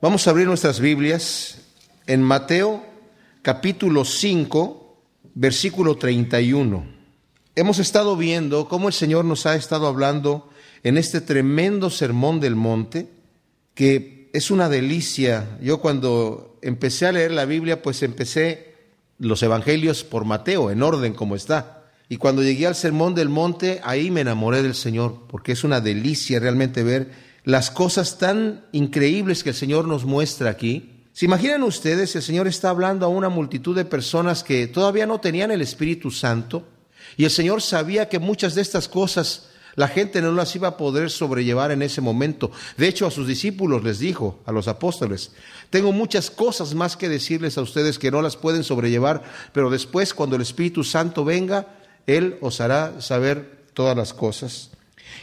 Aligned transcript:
Vamos 0.00 0.28
a 0.28 0.30
abrir 0.30 0.46
nuestras 0.46 0.78
Biblias 0.78 1.58
en 2.06 2.22
Mateo 2.22 2.86
capítulo 3.42 4.04
5, 4.04 4.96
versículo 5.34 5.96
31. 5.96 6.86
Hemos 7.56 7.80
estado 7.80 8.16
viendo 8.16 8.68
cómo 8.68 8.86
el 8.86 8.94
Señor 8.94 9.24
nos 9.24 9.44
ha 9.46 9.56
estado 9.56 9.88
hablando 9.88 10.50
en 10.84 10.98
este 10.98 11.20
tremendo 11.20 11.90
sermón 11.90 12.38
del 12.38 12.54
monte, 12.54 13.08
que 13.74 14.30
es 14.32 14.52
una 14.52 14.68
delicia. 14.68 15.58
Yo 15.60 15.80
cuando 15.80 16.60
empecé 16.62 17.06
a 17.06 17.12
leer 17.12 17.32
la 17.32 17.44
Biblia, 17.44 17.82
pues 17.82 18.04
empecé 18.04 18.76
los 19.18 19.42
evangelios 19.42 20.04
por 20.04 20.24
Mateo, 20.24 20.70
en 20.70 20.84
orden 20.84 21.12
como 21.12 21.34
está. 21.34 21.90
Y 22.08 22.18
cuando 22.18 22.44
llegué 22.44 22.68
al 22.68 22.76
sermón 22.76 23.16
del 23.16 23.30
monte, 23.30 23.80
ahí 23.82 24.12
me 24.12 24.20
enamoré 24.20 24.62
del 24.62 24.76
Señor, 24.76 25.22
porque 25.26 25.50
es 25.50 25.64
una 25.64 25.80
delicia 25.80 26.38
realmente 26.38 26.84
ver 26.84 27.27
las 27.44 27.70
cosas 27.70 28.18
tan 28.18 28.64
increíbles 28.72 29.42
que 29.42 29.50
el 29.50 29.56
Señor 29.56 29.86
nos 29.86 30.04
muestra 30.04 30.50
aquí. 30.50 31.04
¿Se 31.12 31.24
imaginan 31.24 31.62
ustedes? 31.62 32.14
El 32.14 32.22
Señor 32.22 32.46
está 32.46 32.70
hablando 32.70 33.06
a 33.06 33.08
una 33.08 33.28
multitud 33.28 33.74
de 33.74 33.84
personas 33.84 34.44
que 34.44 34.66
todavía 34.66 35.06
no 35.06 35.20
tenían 35.20 35.50
el 35.50 35.62
Espíritu 35.62 36.10
Santo 36.10 36.66
y 37.16 37.24
el 37.24 37.30
Señor 37.30 37.62
sabía 37.62 38.08
que 38.08 38.18
muchas 38.18 38.54
de 38.54 38.62
estas 38.62 38.88
cosas 38.88 39.48
la 39.78 39.88
gente 39.88 40.20
no 40.20 40.32
las 40.32 40.54
iba 40.56 40.68
a 40.68 40.76
poder 40.76 41.08
sobrellevar 41.08 41.70
en 41.70 41.82
ese 41.82 42.00
momento. 42.00 42.50
De 42.76 42.88
hecho, 42.88 43.06
a 43.06 43.12
sus 43.12 43.28
discípulos 43.28 43.84
les 43.84 44.00
dijo, 44.00 44.40
a 44.44 44.50
los 44.50 44.66
apóstoles, 44.66 45.30
tengo 45.70 45.92
muchas 45.92 46.32
cosas 46.32 46.74
más 46.74 46.96
que 46.96 47.08
decirles 47.08 47.56
a 47.56 47.62
ustedes 47.62 47.98
que 47.98 48.10
no 48.10 48.20
las 48.20 48.36
pueden 48.36 48.64
sobrellevar, 48.64 49.22
pero 49.52 49.70
después 49.70 50.14
cuando 50.14 50.34
el 50.34 50.42
Espíritu 50.42 50.82
Santo 50.82 51.24
venga, 51.24 51.76
Él 52.08 52.38
os 52.40 52.60
hará 52.60 53.00
saber 53.00 53.66
todas 53.72 53.96
las 53.96 54.12
cosas. 54.12 54.70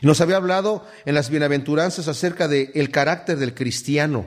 Nos 0.02 0.22
había 0.22 0.38
hablado 0.38 0.86
en 1.06 1.16
las 1.16 1.30
bienaventuranzas 1.30 2.08
acerca 2.08 2.48
del 2.48 2.72
el 2.74 2.92
carácter 2.92 3.38
del 3.38 3.54
cristiano, 3.54 4.26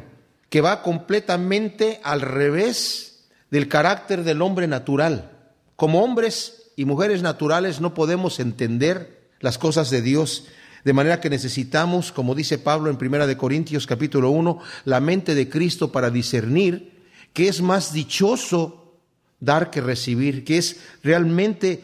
que 0.51 0.61
va 0.61 0.83
completamente 0.83 2.01
al 2.03 2.21
revés 2.21 3.27
del 3.51 3.69
carácter 3.69 4.25
del 4.25 4.43
hombre 4.43 4.67
natural. 4.67 5.31
Como 5.77 6.03
hombres 6.03 6.71
y 6.77 6.85
mujeres 6.85 7.23
naturales 7.23 7.81
no 7.81 7.95
podemos 7.95 8.41
entender 8.41 9.31
las 9.41 9.59
cosas 9.59 9.91
de 9.91 10.03
Dios, 10.03 10.47
de 10.85 10.93
manera 10.93 11.21
que 11.21 11.31
necesitamos, 11.31 12.13
como 12.13 12.35
dice 12.35 12.59
Pablo 12.59 12.91
en 12.91 12.97
Primera 12.97 13.27
de 13.27 13.37
Corintios 13.37 13.87
capítulo 13.87 14.31
1, 14.31 14.61
la 14.85 15.01
mente 15.01 15.35
de 15.35 15.49
Cristo 15.49 15.93
para 15.93 16.11
discernir 16.11 16.99
que 17.33 17.49
es 17.49 17.61
más 17.61 17.93
dichoso 17.93 18.97
dar 19.41 19.71
que 19.71 19.81
recibir, 19.81 20.45
que 20.45 20.59
es 20.59 20.81
realmente 21.03 21.83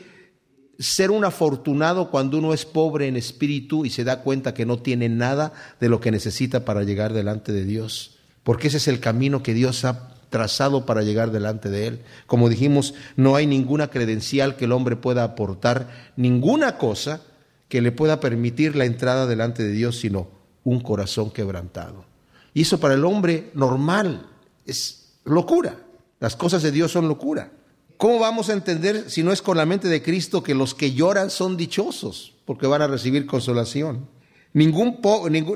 ser 0.79 1.11
un 1.11 1.25
afortunado 1.25 2.11
cuando 2.11 2.39
uno 2.39 2.53
es 2.53 2.65
pobre 2.65 3.07
en 3.07 3.17
espíritu 3.17 3.85
y 3.85 3.91
se 3.91 4.05
da 4.05 4.23
cuenta 4.23 4.55
que 4.55 4.67
no 4.67 4.79
tiene 4.79 5.09
nada 5.09 5.53
de 5.81 5.89
lo 5.89 6.01
que 6.01 6.11
necesita 6.11 6.65
para 6.65 6.83
llegar 6.83 7.13
delante 7.13 7.53
de 7.53 7.65
Dios. 7.65 8.19
Porque 8.43 8.69
ese 8.69 8.77
es 8.79 8.89
el 8.89 9.01
camino 9.01 9.43
que 9.43 9.55
Dios 9.55 9.85
ha 9.85 10.11
trazado 10.31 10.85
para 10.85 11.03
llegar 11.03 11.31
delante 11.31 11.71
de 11.71 11.87
Él. 11.87 12.01
Como 12.27 12.49
dijimos, 12.49 12.95
no 13.17 13.37
hay 13.37 13.47
ninguna 13.47 13.89
credencial 13.89 14.57
que 14.57 14.65
el 14.65 14.73
hombre 14.73 14.97
pueda 14.97 15.23
aportar, 15.23 16.13
ninguna 16.17 16.77
cosa 16.77 17.21
que 17.69 17.81
le 17.81 17.93
pueda 17.93 18.21
permitir 18.21 18.77
la 18.77 18.85
entrada 18.85 19.27
delante 19.27 19.63
de 19.63 19.73
Dios, 19.73 19.99
sino 20.01 20.29
un 20.65 20.81
corazón 20.81 21.31
quebrantado. 21.31 22.05
Y 22.53 22.63
eso 22.63 22.81
para 22.81 22.95
el 22.95 23.05
hombre 23.05 23.51
normal 23.55 24.27
es 24.67 25.19
locura. 25.25 25.77
Las 26.21 26.37
cosas 26.37 26.63
de 26.63 26.73
Dios 26.73 26.93
son 26.93 27.09
locura. 27.09 27.51
¿Cómo 27.97 28.19
vamos 28.19 28.49
a 28.49 28.53
entender 28.53 29.11
si 29.11 29.23
no 29.23 29.33
es 29.33 29.41
con 29.41 29.57
la 29.57 29.67
mente 29.67 29.89
de 29.89 30.03
Cristo 30.03 30.43
que 30.43 30.55
los 30.55 30.75
que 30.75 30.93
lloran 30.93 31.31
son 31.31 31.57
dichosos 31.57 32.35
porque 32.45 32.67
van 32.67 32.83
a 32.83 32.87
recibir 32.87 33.27
consolación? 33.27 34.09
Ningún 34.53 35.01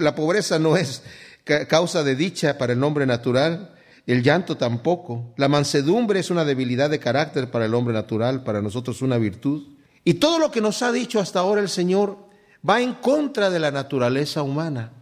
la 0.00 0.14
pobreza 0.14 0.58
no 0.58 0.76
es 0.76 1.02
causa 1.68 2.02
de 2.02 2.14
dicha 2.14 2.58
para 2.58 2.72
el 2.72 2.82
hombre 2.82 3.06
natural, 3.06 3.74
el 4.06 4.22
llanto 4.22 4.56
tampoco. 4.56 5.34
La 5.36 5.48
mansedumbre 5.48 6.20
es 6.20 6.30
una 6.30 6.44
debilidad 6.44 6.90
de 6.90 6.98
carácter 6.98 7.50
para 7.50 7.66
el 7.66 7.74
hombre 7.74 7.94
natural, 7.94 8.42
para 8.42 8.62
nosotros 8.62 9.02
una 9.02 9.18
virtud. 9.18 9.76
Y 10.04 10.14
todo 10.14 10.38
lo 10.38 10.50
que 10.50 10.60
nos 10.60 10.82
ha 10.82 10.92
dicho 10.92 11.20
hasta 11.20 11.40
ahora 11.40 11.60
el 11.60 11.68
Señor 11.68 12.18
va 12.68 12.80
en 12.80 12.94
contra 12.94 13.50
de 13.50 13.58
la 13.58 13.70
naturaleza 13.70 14.42
humana. 14.42 14.92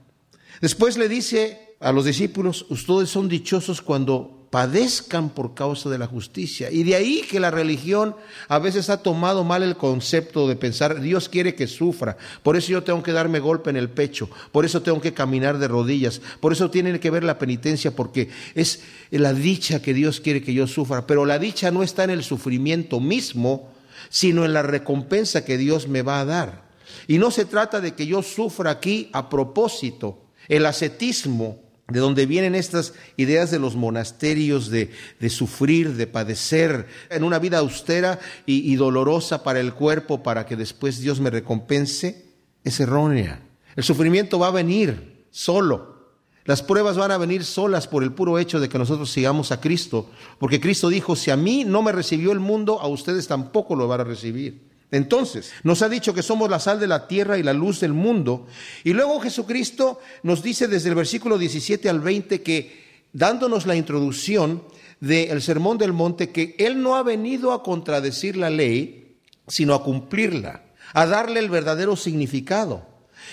Después 0.61 0.97
le 0.97 1.09
dice 1.09 1.77
a 1.81 1.93
los 1.93 2.05
discípulos, 2.05 2.67
ustedes 2.71 3.11
son 3.11 3.29
dichosos 3.29 3.83
cuando 3.83 4.36
padezcan 4.51 5.31
por 5.31 5.55
causa 5.55 5.91
de 5.91 5.99
la 5.99 6.07
justicia. 6.07 6.71
Y 6.71 6.83
de 6.85 6.95
ahí 6.95 7.23
que 7.29 7.41
la 7.41 7.51
religión 7.51 8.17
a 8.49 8.59
veces 8.59 8.91
ha 8.91 9.03
tomado 9.03 9.45
mal 9.45 9.63
el 9.63 9.77
concepto 9.77 10.49
de 10.49 10.57
pensar, 10.57 11.01
Dios 11.01 11.29
quiere 11.29 11.55
que 11.55 11.67
sufra, 11.67 12.17
por 12.43 12.57
eso 12.57 12.69
yo 12.69 12.83
tengo 12.83 13.03
que 13.03 13.13
darme 13.13 13.41
golpe 13.41 13.71
en 13.71 13.77
el 13.77 13.91
pecho, 13.91 14.31
por 14.53 14.65
eso 14.65 14.83
tengo 14.83 15.01
que 15.01 15.15
caminar 15.15 15.59
de 15.59 15.69
rodillas, 15.69 16.21
por 16.41 16.53
eso 16.53 16.71
tiene 16.71 16.99
que 17.01 17.11
ver 17.11 17.25
la 17.25 17.39
penitencia, 17.39 17.95
porque 17.95 18.31
es 18.55 18.83
la 19.11 19.33
dicha 19.33 19.83
que 19.83 19.95
Dios 19.95 20.21
quiere 20.21 20.43
que 20.43 20.55
yo 20.55 20.67
sufra. 20.67 21.07
Pero 21.07 21.27
la 21.27 21.39
dicha 21.39 21.71
no 21.71 21.83
está 21.83 22.05
en 22.05 22.11
el 22.11 22.23
sufrimiento 22.23 23.01
mismo, 23.01 23.73
sino 24.09 24.45
en 24.45 24.53
la 24.53 24.63
recompensa 24.63 25.45
que 25.45 25.59
Dios 25.59 25.89
me 25.89 26.03
va 26.03 26.21
a 26.21 26.25
dar. 26.25 26.67
Y 27.09 27.19
no 27.19 27.31
se 27.31 27.45
trata 27.45 27.81
de 27.81 27.95
que 27.95 28.07
yo 28.07 28.23
sufra 28.23 28.71
aquí 28.71 29.11
a 29.13 29.29
propósito. 29.29 30.23
El 30.49 30.67
ascetismo 30.67 31.66
de 31.89 32.01
donde 32.01 32.27
vienen 32.27 32.55
estas 32.55 32.95
ideas 33.17 33.51
de 33.51 33.59
los 33.59 33.77
monasterios 33.77 34.71
de, 34.71 34.91
sufrir, 35.31 35.95
de 35.95 36.07
padecer 36.07 36.87
en 37.11 37.23
una 37.23 37.39
vida 37.39 37.59
austera 37.59 38.19
y, 38.45 38.73
y 38.73 38.77
dolorosa 38.77 39.45
para 39.45 39.61
el 39.61 39.73
cuerpo 39.75 40.23
para 40.23 40.47
que 40.47 40.57
después 40.57 41.01
Dios 41.01 41.21
me 41.21 41.31
recompense, 41.31 42.27
es 42.65 42.81
errónea. 42.81 43.41
El 43.77 43.85
sufrimiento 43.85 44.39
va 44.39 44.49
a 44.49 44.53
venir 44.53 45.27
solo. 45.31 45.97
Las 46.45 46.63
pruebas 46.63 46.97
van 46.97 47.11
a 47.11 47.19
venir 47.19 47.45
solas 47.45 47.89
por 47.89 48.03
el 48.03 48.13
puro 48.13 48.39
hecho 48.39 48.61
de 48.61 48.69
que 48.69 48.79
nosotros 48.79 49.11
sigamos 49.11 49.51
a 49.53 49.61
Cristo, 49.61 50.11
porque 50.39 50.61
Cristo 50.61 50.89
dijo, 50.89 51.17
si 51.17 51.31
a 51.31 51.37
mí 51.37 51.65
no 51.65 51.83
me 51.83 51.93
recibió 51.93 52.33
el 52.33 52.41
mundo, 52.41 52.81
a 52.81 52.87
ustedes 52.87 53.27
tampoco 53.27 53.75
lo 53.75 53.89
van 53.89 54.01
a 54.01 54.05
recibir. 54.05 54.66
Entonces, 54.91 55.53
nos 55.65 55.83
ha 55.83 55.89
dicho 55.89 56.15
que 56.15 56.23
somos 56.23 56.49
la 56.49 56.61
sal 56.61 56.79
de 56.79 56.87
la 56.87 57.09
tierra 57.09 57.39
y 57.39 57.43
la 57.43 57.53
luz 57.53 57.81
del 57.81 57.93
mundo. 57.93 58.47
Y 58.85 58.93
luego 58.93 59.21
Jesucristo 59.21 60.01
nos 60.23 60.43
dice 60.43 60.69
desde 60.69 60.91
el 60.91 60.95
versículo 60.95 61.39
17 61.39 61.89
al 61.89 62.01
20 62.01 62.43
que, 62.43 62.87
dándonos 63.13 63.67
la 63.67 63.75
introducción 63.75 64.63
del 65.01 65.43
Sermón 65.43 65.79
del 65.79 65.93
Monte, 65.93 66.31
que 66.31 66.55
Él 66.59 66.83
no 66.83 66.97
ha 66.97 67.03
venido 67.03 67.53
a 67.53 67.63
contradecir 67.63 68.37
la 68.37 68.51
ley, 68.51 69.19
sino 69.49 69.75
a 69.75 69.83
cumplirla, 69.83 70.63
a 70.93 71.07
darle 71.07 71.41
el 71.41 71.51
verdadero 71.51 71.97
significado. 71.97 72.87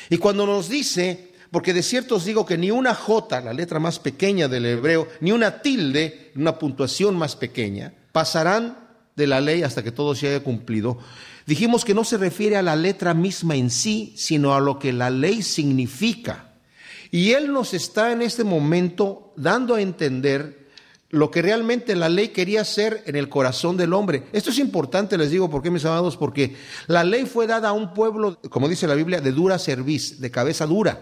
Y 0.09 0.17
cuando 0.17 0.45
nos 0.45 0.69
dice, 0.69 1.33
porque 1.51 1.73
de 1.73 1.83
cierto 1.83 2.15
os 2.15 2.25
digo 2.25 2.45
que 2.45 2.57
ni 2.57 2.71
una 2.71 2.95
J, 2.95 3.41
la 3.41 3.53
letra 3.53 3.79
más 3.79 3.99
pequeña 3.99 4.47
del 4.47 4.65
hebreo, 4.65 5.07
ni 5.21 5.31
una 5.31 5.61
tilde, 5.61 6.31
una 6.35 6.57
puntuación 6.57 7.15
más 7.15 7.35
pequeña, 7.35 7.93
pasarán 8.11 8.77
de 9.15 9.27
la 9.27 9.39
ley 9.39 9.61
hasta 9.63 9.83
que 9.83 9.91
todo 9.91 10.15
se 10.15 10.27
haya 10.27 10.43
cumplido. 10.43 10.97
Dijimos 11.45 11.83
que 11.83 11.93
no 11.93 12.03
se 12.03 12.17
refiere 12.17 12.55
a 12.55 12.61
la 12.61 12.75
letra 12.75 13.13
misma 13.13 13.55
en 13.55 13.69
sí, 13.69 14.13
sino 14.15 14.53
a 14.53 14.61
lo 14.61 14.79
que 14.79 14.93
la 14.93 15.09
ley 15.09 15.41
significa. 15.41 16.53
Y 17.11 17.31
Él 17.31 17.51
nos 17.51 17.73
está 17.73 18.11
en 18.11 18.21
este 18.21 18.43
momento 18.43 19.33
dando 19.35 19.75
a 19.75 19.81
entender 19.81 20.63
lo 21.09 21.29
que 21.29 21.43
realmente 21.43 21.95
la 21.95 22.09
ley 22.09 22.29
quería 22.29 22.61
hacer 22.61 23.03
en 23.05 23.15
el 23.15 23.29
corazón 23.29 23.77
del 23.77 23.93
hombre. 23.93 24.23
Esto 24.33 24.49
es 24.49 24.57
importante, 24.57 25.15
les 25.15 25.29
digo, 25.29 25.47
porque 25.47 25.69
mis 25.69 25.85
amados, 25.85 26.17
porque 26.17 26.55
la 26.87 27.03
ley 27.03 27.25
fue 27.27 27.45
dada 27.45 27.69
a 27.69 27.73
un 27.73 27.93
pueblo, 27.93 28.39
como 28.49 28.67
dice 28.67 28.87
la 28.87 28.95
Biblia, 28.95 29.21
de 29.21 29.31
dura 29.31 29.59
cerviz, 29.59 30.19
de 30.21 30.31
cabeza 30.31 30.65
dura, 30.65 31.01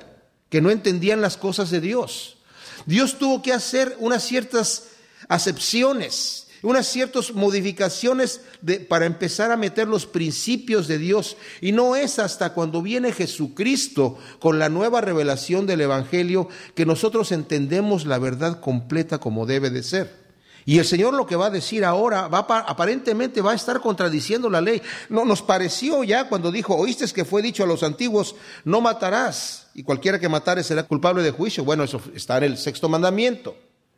que 0.49 0.59
no 0.59 0.69
entendían 0.69 1.21
las 1.21 1.37
cosas 1.37 1.69
de 1.69 1.79
Dios. 1.79 2.39
Dios 2.85 3.19
tuvo 3.19 3.41
que 3.41 3.53
hacer 3.53 3.95
unas 3.99 4.23
ciertas 4.23 4.87
acepciones 5.29 6.47
unas 6.61 6.87
ciertas 6.87 7.33
modificaciones 7.33 8.41
para 8.87 9.05
empezar 9.05 9.51
a 9.51 9.57
meter 9.57 9.87
los 9.87 10.05
principios 10.05 10.87
de 10.87 10.97
Dios. 10.97 11.37
Y 11.59 11.71
no 11.71 11.95
es 11.95 12.19
hasta 12.19 12.53
cuando 12.53 12.81
viene 12.81 13.11
Jesucristo 13.11 14.17
con 14.39 14.59
la 14.59 14.69
nueva 14.69 15.01
revelación 15.01 15.65
del 15.65 15.81
Evangelio 15.81 16.47
que 16.75 16.85
nosotros 16.85 17.31
entendemos 17.31 18.05
la 18.05 18.19
verdad 18.19 18.59
completa 18.59 19.17
como 19.17 19.45
debe 19.45 19.69
de 19.69 19.83
ser. 19.83 20.21
Y 20.63 20.77
el 20.77 20.85
Señor 20.85 21.15
lo 21.15 21.25
que 21.25 21.35
va 21.35 21.47
a 21.47 21.51
decir 21.51 21.83
ahora, 21.83 22.27
va 22.27 22.39
aparentemente 22.39 23.41
va 23.41 23.53
a 23.53 23.55
estar 23.55 23.81
contradiciendo 23.81 24.49
la 24.49 24.61
ley. 24.61 24.81
No 25.09 25.25
nos 25.25 25.41
pareció 25.41 26.03
ya 26.03 26.29
cuando 26.29 26.51
dijo, 26.51 26.75
oíste 26.75 27.11
que 27.11 27.25
fue 27.25 27.41
dicho 27.41 27.63
a 27.63 27.67
los 27.67 27.81
antiguos, 27.81 28.35
no 28.63 28.79
matarás, 28.79 29.69
y 29.73 29.81
cualquiera 29.81 30.19
que 30.19 30.29
matare 30.29 30.63
será 30.63 30.83
culpable 30.83 31.23
de 31.23 31.31
juicio. 31.31 31.63
Bueno, 31.63 31.83
eso 31.83 31.99
está 32.13 32.37
en 32.37 32.43
el 32.43 32.57
sexto 32.57 32.87
mandamiento. 32.89 33.55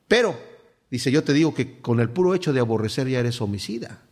Pero 0.08 0.53
Dice, 0.94 1.10
yo 1.10 1.24
te 1.24 1.34
digo 1.34 1.56
que 1.56 1.80
con 1.80 2.00
el 2.00 2.12
puro 2.12 2.36
hecho 2.36 2.54
de 2.54 2.60
aborrecer 2.60 3.08
ya 3.08 3.20
eres 3.20 3.42
homicida. 3.42 4.04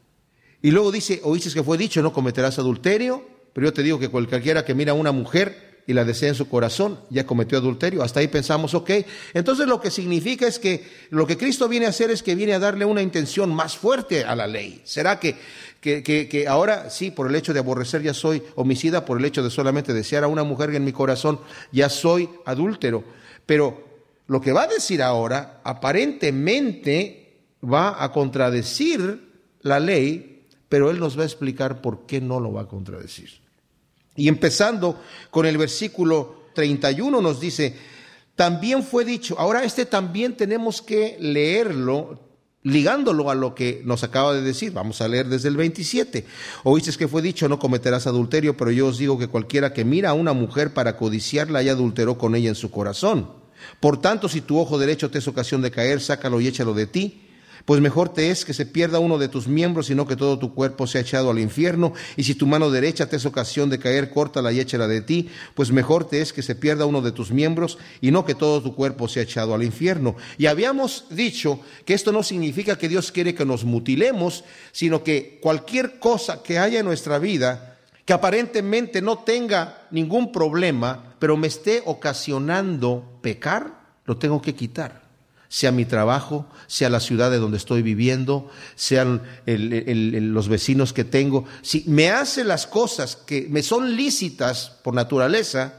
Y 0.63 0.71
luego 0.71 0.91
dice, 0.91 1.21
oíste 1.23 1.51
que 1.51 1.61
fue 1.61 1.77
dicho, 1.77 2.01
no 2.01 2.11
cometerás 2.11 2.57
adulterio, 2.57 3.23
pero 3.53 3.67
yo 3.67 3.73
te 3.73 3.83
digo 3.83 3.99
que 3.99 4.09
cualquiera 4.09 4.65
que 4.65 4.73
mira 4.73 4.93
a 4.93 4.95
una 4.95 5.11
mujer 5.11 5.83
y 5.85 5.93
la 5.93 6.05
desea 6.05 6.29
en 6.29 6.33
su 6.33 6.49
corazón, 6.49 6.99
ya 7.11 7.27
cometió 7.27 7.59
adulterio. 7.59 8.01
Hasta 8.01 8.21
ahí 8.21 8.29
pensamos, 8.29 8.73
ok. 8.73 8.89
Entonces 9.35 9.67
lo 9.67 9.79
que 9.79 9.91
significa 9.91 10.47
es 10.47 10.57
que 10.57 10.83
lo 11.11 11.27
que 11.27 11.37
Cristo 11.37 11.67
viene 11.67 11.85
a 11.85 11.89
hacer 11.89 12.09
es 12.09 12.23
que 12.23 12.33
viene 12.33 12.53
a 12.53 12.59
darle 12.59 12.83
una 12.85 13.03
intención 13.03 13.53
más 13.53 13.77
fuerte 13.77 14.23
a 14.23 14.35
la 14.35 14.47
ley. 14.47 14.81
¿Será 14.83 15.19
que, 15.19 15.35
que, 15.81 16.01
que 16.01 16.47
ahora 16.47 16.89
sí, 16.89 17.11
por 17.11 17.27
el 17.27 17.35
hecho 17.35 17.53
de 17.53 17.59
aborrecer 17.59 18.01
ya 18.01 18.15
soy 18.15 18.41
homicida, 18.55 19.05
por 19.05 19.19
el 19.19 19.25
hecho 19.25 19.43
de 19.43 19.51
solamente 19.51 19.93
desear 19.93 20.23
a 20.23 20.27
una 20.27 20.43
mujer 20.43 20.73
en 20.73 20.83
mi 20.83 20.93
corazón 20.93 21.41
ya 21.71 21.89
soy 21.89 22.27
adúltero? 22.43 23.03
Pero 23.45 23.90
lo 24.31 24.39
que 24.39 24.53
va 24.53 24.63
a 24.63 24.67
decir 24.67 25.03
ahora 25.03 25.59
aparentemente 25.65 27.41
va 27.61 28.01
a 28.01 28.13
contradecir 28.13 29.29
la 29.59 29.77
ley, 29.81 30.47
pero 30.69 30.89
él 30.89 30.99
nos 30.99 31.19
va 31.19 31.23
a 31.23 31.25
explicar 31.25 31.81
por 31.81 32.05
qué 32.05 32.21
no 32.21 32.39
lo 32.39 32.53
va 32.53 32.61
a 32.61 32.67
contradecir. 32.69 33.29
Y 34.15 34.29
empezando 34.29 35.01
con 35.31 35.45
el 35.45 35.57
versículo 35.57 36.43
31 36.55 37.19
nos 37.19 37.41
dice, 37.41 37.75
también 38.33 38.83
fue 38.83 39.03
dicho, 39.03 39.37
ahora 39.37 39.65
este 39.65 39.85
también 39.85 40.37
tenemos 40.37 40.81
que 40.81 41.17
leerlo 41.19 42.17
ligándolo 42.63 43.29
a 43.29 43.35
lo 43.35 43.53
que 43.53 43.81
nos 43.83 44.01
acaba 44.05 44.33
de 44.33 44.43
decir. 44.43 44.71
Vamos 44.71 45.01
a 45.01 45.09
leer 45.09 45.27
desde 45.27 45.49
el 45.49 45.57
27. 45.57 46.25
Oíste 46.63 46.93
que 46.97 47.09
fue 47.09 47.21
dicho, 47.21 47.49
no 47.49 47.59
cometerás 47.59 48.07
adulterio, 48.07 48.55
pero 48.55 48.71
yo 48.71 48.87
os 48.87 48.97
digo 48.97 49.19
que 49.19 49.27
cualquiera 49.27 49.73
que 49.73 49.83
mira 49.83 50.11
a 50.11 50.13
una 50.13 50.31
mujer 50.31 50.73
para 50.73 50.95
codiciarla 50.95 51.63
ya 51.63 51.73
adulteró 51.73 52.17
con 52.17 52.33
ella 52.33 52.47
en 52.47 52.55
su 52.55 52.71
corazón. 52.71 53.40
Por 53.79 54.01
tanto, 54.01 54.29
si 54.29 54.41
tu 54.41 54.59
ojo 54.59 54.77
derecho 54.77 55.09
te 55.09 55.19
es 55.19 55.27
ocasión 55.27 55.61
de 55.61 55.71
caer, 55.71 56.01
sácalo 56.01 56.41
y 56.41 56.47
échalo 56.47 56.73
de 56.73 56.87
ti 56.87 57.27
pues 57.65 57.81
mejor 57.81 58.09
te 58.09 58.31
es 58.31 58.45
que 58.45 58.53
se 58.53 58.65
pierda 58.65 58.99
uno 58.99 59.17
de 59.17 59.27
tus 59.27 59.47
miembros, 59.47 59.87
sino 59.87 60.07
que 60.07 60.15
todo 60.15 60.39
tu 60.39 60.53
cuerpo 60.53 60.87
sea 60.87 61.01
echado 61.01 61.29
al 61.29 61.39
infierno. 61.39 61.93
Y 62.17 62.23
si 62.23 62.35
tu 62.35 62.47
mano 62.47 62.71
derecha 62.71 63.07
te 63.07 63.17
es 63.17 63.25
ocasión 63.25 63.69
de 63.69 63.79
caer, 63.79 64.09
córtala 64.09 64.51
y 64.51 64.59
échala 64.59 64.87
de 64.87 65.01
ti, 65.01 65.29
pues 65.53 65.71
mejor 65.71 66.05
te 66.05 66.21
es 66.21 66.33
que 66.33 66.41
se 66.41 66.55
pierda 66.55 66.85
uno 66.85 67.01
de 67.01 67.11
tus 67.11 67.31
miembros, 67.31 67.77
y 67.99 68.11
no 68.11 68.25
que 68.25 68.35
todo 68.35 68.61
tu 68.61 68.75
cuerpo 68.75 69.07
sea 69.07 69.23
echado 69.23 69.53
al 69.53 69.63
infierno. 69.63 70.15
Y 70.37 70.47
habíamos 70.47 71.05
dicho 71.09 71.59
que 71.85 71.93
esto 71.93 72.11
no 72.11 72.23
significa 72.23 72.77
que 72.77 72.89
Dios 72.89 73.11
quiere 73.11 73.35
que 73.35 73.45
nos 73.45 73.63
mutilemos, 73.63 74.43
sino 74.71 75.03
que 75.03 75.39
cualquier 75.41 75.99
cosa 75.99 76.41
que 76.43 76.57
haya 76.57 76.79
en 76.79 76.85
nuestra 76.85 77.19
vida, 77.19 77.70
que 78.05 78.13
aparentemente 78.13 79.01
no 79.01 79.19
tenga 79.19 79.87
ningún 79.91 80.31
problema, 80.31 81.15
pero 81.19 81.37
me 81.37 81.47
esté 81.47 81.81
ocasionando 81.85 83.19
pecar, 83.21 83.79
lo 84.05 84.17
tengo 84.17 84.41
que 84.41 84.55
quitar 84.55 85.01
sea 85.51 85.73
mi 85.73 85.83
trabajo, 85.83 86.45
sea 86.67 86.89
la 86.89 87.01
ciudad 87.01 87.29
de 87.29 87.37
donde 87.37 87.57
estoy 87.57 87.81
viviendo, 87.81 88.49
sean 88.75 89.21
los 89.45 90.47
vecinos 90.47 90.93
que 90.93 91.03
tengo. 91.03 91.43
Si 91.61 91.83
me 91.87 92.09
hace 92.09 92.45
las 92.45 92.67
cosas 92.67 93.17
que 93.17 93.47
me 93.49 93.61
son 93.61 93.97
lícitas 93.97 94.69
por 94.81 94.93
naturaleza, 94.93 95.73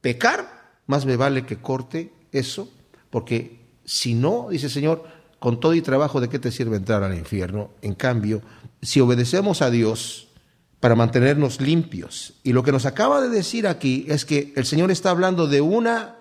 pecar, 0.00 0.70
más 0.86 1.04
me 1.04 1.16
vale 1.16 1.44
que 1.44 1.56
corte 1.56 2.12
eso, 2.30 2.70
porque 3.10 3.58
si 3.84 4.14
no, 4.14 4.50
dice 4.50 4.66
el 4.66 4.72
Señor, 4.72 5.02
con 5.40 5.58
todo 5.58 5.74
y 5.74 5.82
trabajo, 5.82 6.20
¿de 6.20 6.28
qué 6.28 6.38
te 6.38 6.52
sirve 6.52 6.76
entrar 6.76 7.02
al 7.02 7.18
infierno? 7.18 7.70
En 7.82 7.96
cambio, 7.96 8.40
si 8.82 9.00
obedecemos 9.00 9.62
a 9.62 9.70
Dios 9.70 10.27
para 10.80 10.94
mantenernos 10.94 11.60
limpios, 11.60 12.34
y 12.44 12.52
lo 12.52 12.62
que 12.62 12.72
nos 12.72 12.86
acaba 12.86 13.20
de 13.20 13.28
decir 13.28 13.66
aquí 13.66 14.06
es 14.08 14.24
que 14.24 14.52
el 14.54 14.64
Señor 14.64 14.90
está 14.90 15.10
hablando 15.10 15.48
de 15.48 15.60
una 15.60 16.16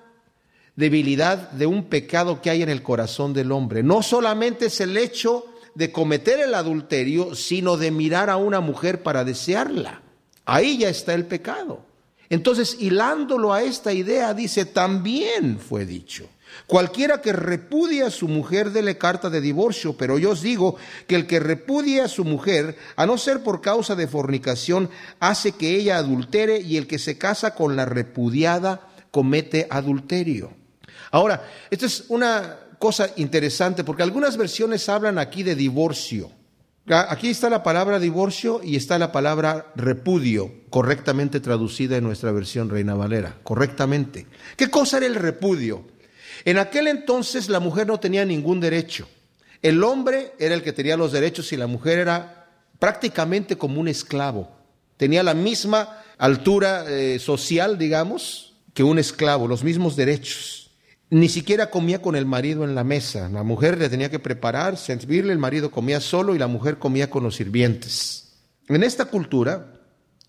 debilidad 0.75 1.51
de 1.51 1.65
un 1.65 1.86
pecado 1.86 2.42
que 2.42 2.50
hay 2.50 2.63
en 2.63 2.69
el 2.69 2.83
corazón 2.83 3.33
del 3.33 3.51
hombre. 3.51 3.83
No 3.83 4.01
solamente 4.01 4.68
es 4.68 4.80
el 4.80 4.95
hecho 4.95 5.45
de 5.75 5.92
cometer 5.92 6.39
el 6.39 6.56
adulterio, 6.56 7.36
sino 7.36 7.77
de 7.77 7.92
mirar 7.92 8.30
a 8.30 8.38
una 8.38 8.62
mujer 8.62 9.04
para 9.04 9.24
desearla. 9.24 10.01
Ahí 10.45 10.77
ya 10.80 10.89
está 10.89 11.13
el 11.13 11.25
pecado. 11.25 11.86
Entonces, 12.30 12.77
hilándolo 12.80 13.53
a 13.53 13.63
esta 13.63 13.94
idea, 13.94 14.33
dice, 14.33 14.65
también 14.65 15.60
fue 15.60 15.86
dicho. 15.86 16.27
Cualquiera 16.65 17.21
que 17.21 17.33
repudia 17.33 18.07
a 18.07 18.12
su 18.12 18.27
mujer, 18.27 18.71
dele 18.71 18.98
carta 18.98 19.30
de 19.30 19.42
divorcio, 19.42 19.95
pero 19.95 20.18
yo 20.18 20.31
os 20.31 20.42
digo 20.42 20.75
que 21.07 21.15
el 21.15 21.27
que 21.27 21.39
repudia 21.39 22.06
a 22.06 22.09
su 22.09 22.25
mujer, 22.25 22.77
a 22.95 23.06
no 23.06 23.18
ser 23.18 23.44
por 23.44 23.62
causa 23.62 23.95
de 23.95 24.07
fornicación, 24.07 24.89
hace 25.19 25.54
que 25.54 25.75
ella 25.75 25.98
adultere 25.98 26.59
y 26.59 26.77
el 26.77 26.88
que 26.88 27.00
se 27.00 27.18
casa 27.18 27.54
con 27.54 27.75
la 27.75 27.86
repudiada 27.86 28.89
comete 29.12 29.68
adulterio. 29.69 30.51
Ahora, 31.12 31.48
esto 31.69 31.86
es 31.86 32.06
una 32.09 32.57
cosa 32.80 33.10
interesante 33.15 33.83
porque 33.83 34.03
algunas 34.03 34.38
versiones 34.38 34.89
hablan 34.89 35.19
aquí 35.19 35.44
de 35.44 35.56
divorcio. 35.56 36.31
Aquí 36.89 37.30
está 37.30 37.50
la 37.50 37.63
palabra 37.63 38.00
divorcio 38.00 38.62
y 38.63 38.77
está 38.77 38.98
la 38.98 39.12
palabra 39.12 39.74
repudio, 39.75 40.53
correctamente 40.69 41.42
traducida 41.42 41.98
en 41.98 42.06
nuestra 42.06 42.31
versión 42.31 42.69
Reina 42.69 42.95
Valera, 42.95 43.36
correctamente. 43.44 44.25
¿Qué 44.56 44.69
cosa 44.69 44.98
era 44.98 45.06
el 45.06 45.15
repudio? 45.15 45.86
En 46.48 46.58
aquel 46.58 46.88
entonces 46.88 47.50
la 47.50 47.60
mujer 47.60 47.88
no 47.88 48.00
tenía 48.00 48.24
ningún 48.24 48.62
derecho. 48.62 49.06
El 49.62 49.84
hombre 49.84 50.32
era 50.40 50.56
el 50.56 50.64
que 50.64 50.72
tenía 50.72 50.96
los 50.96 51.12
derechos 51.12 51.52
y 51.52 51.58
la 51.58 51.68
mujer 51.68 52.00
era 52.00 52.48
prácticamente 52.80 53.58
como 53.58 53.82
un 53.82 53.90
esclavo. 53.90 54.50
Tenía 54.96 55.24
la 55.24 55.34
misma 55.34 56.02
altura 56.18 56.86
eh, 56.88 57.20
social, 57.20 57.78
digamos, 57.78 58.54
que 58.74 58.82
un 58.82 58.98
esclavo, 58.98 59.50
los 59.50 59.66
mismos 59.66 59.98
derechos. 59.98 60.72
Ni 61.10 61.28
siquiera 61.28 61.70
comía 61.70 62.02
con 62.02 62.16
el 62.16 62.26
marido 62.26 62.64
en 62.64 62.76
la 62.76 62.86
mesa. 62.86 63.28
La 63.28 63.44
mujer 63.44 63.78
le 63.78 63.90
tenía 63.90 64.10
que 64.10 64.20
preparar, 64.20 64.78
servirle, 64.78 65.34
el 65.34 65.40
marido 65.40 65.70
comía 65.70 66.00
solo 66.00 66.34
y 66.34 66.40
la 66.40 66.48
mujer 66.48 66.78
comía 66.78 67.10
con 67.10 67.24
los 67.24 67.36
sirvientes. 67.36 68.38
En 68.70 68.84
esta 68.84 69.04
cultura, 69.04 69.76